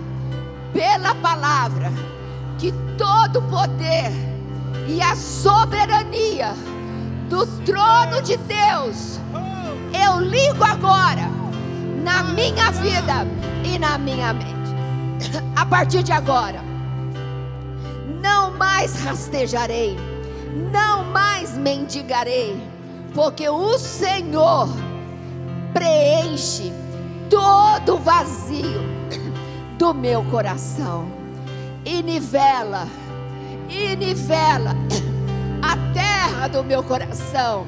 pela 0.71 1.13
palavra 1.15 1.91
que 2.57 2.73
todo 2.97 3.41
poder 3.49 4.09
e 4.87 5.01
a 5.01 5.17
soberania 5.17 6.53
do 7.29 7.45
trono 7.65 8.21
de 8.21 8.37
Deus 8.37 9.19
eu 9.93 10.19
ligo 10.19 10.63
agora 10.63 11.29
na 12.03 12.23
minha 12.23 12.71
vida 12.71 13.25
e 13.63 13.79
na 13.79 13.97
minha 13.97 14.33
mente. 14.33 14.53
A 15.55 15.65
partir 15.65 16.03
de 16.03 16.11
agora, 16.11 16.61
não 18.21 18.51
mais 18.57 19.01
rastejarei, 19.01 19.97
não 20.71 21.05
mais 21.05 21.55
mendigarei, 21.57 22.61
porque 23.13 23.47
o 23.47 23.77
Senhor 23.77 24.67
preenche 25.73 26.73
todo 27.29 27.95
o 27.95 27.99
vazio 27.99 28.81
do 29.77 29.93
meu 29.93 30.23
coração 30.25 31.07
e 31.85 32.01
nivela, 32.01 32.87
e 33.69 33.95
nivela 33.95 34.75
a 35.61 35.93
terra 35.93 36.47
do 36.47 36.63
meu 36.63 36.83
coração 36.83 37.65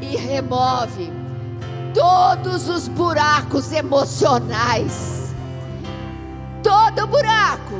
e 0.00 0.16
remove 0.16 1.23
todos 1.94 2.68
os 2.68 2.88
buracos 2.88 3.72
emocionais, 3.72 5.32
todo 6.62 7.06
buraco 7.06 7.76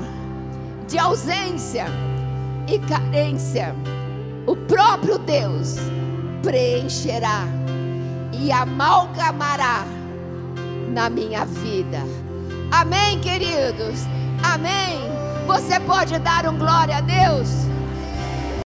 de 0.88 0.96
ausência 0.98 1.86
e 2.68 2.78
carência, 2.78 3.74
o 4.46 4.54
próprio 4.54 5.18
Deus 5.18 5.76
preencherá 6.42 7.42
e 8.32 8.52
amalgamará 8.52 9.84
na 10.90 11.10
minha 11.10 11.44
vida. 11.44 11.98
Amém, 12.70 13.20
queridos? 13.20 14.00
Amém. 14.42 15.00
Você 15.46 15.80
pode 15.80 16.18
dar 16.20 16.46
um 16.46 16.56
glória 16.56 16.98
a 16.98 17.00
Deus? 17.00 17.63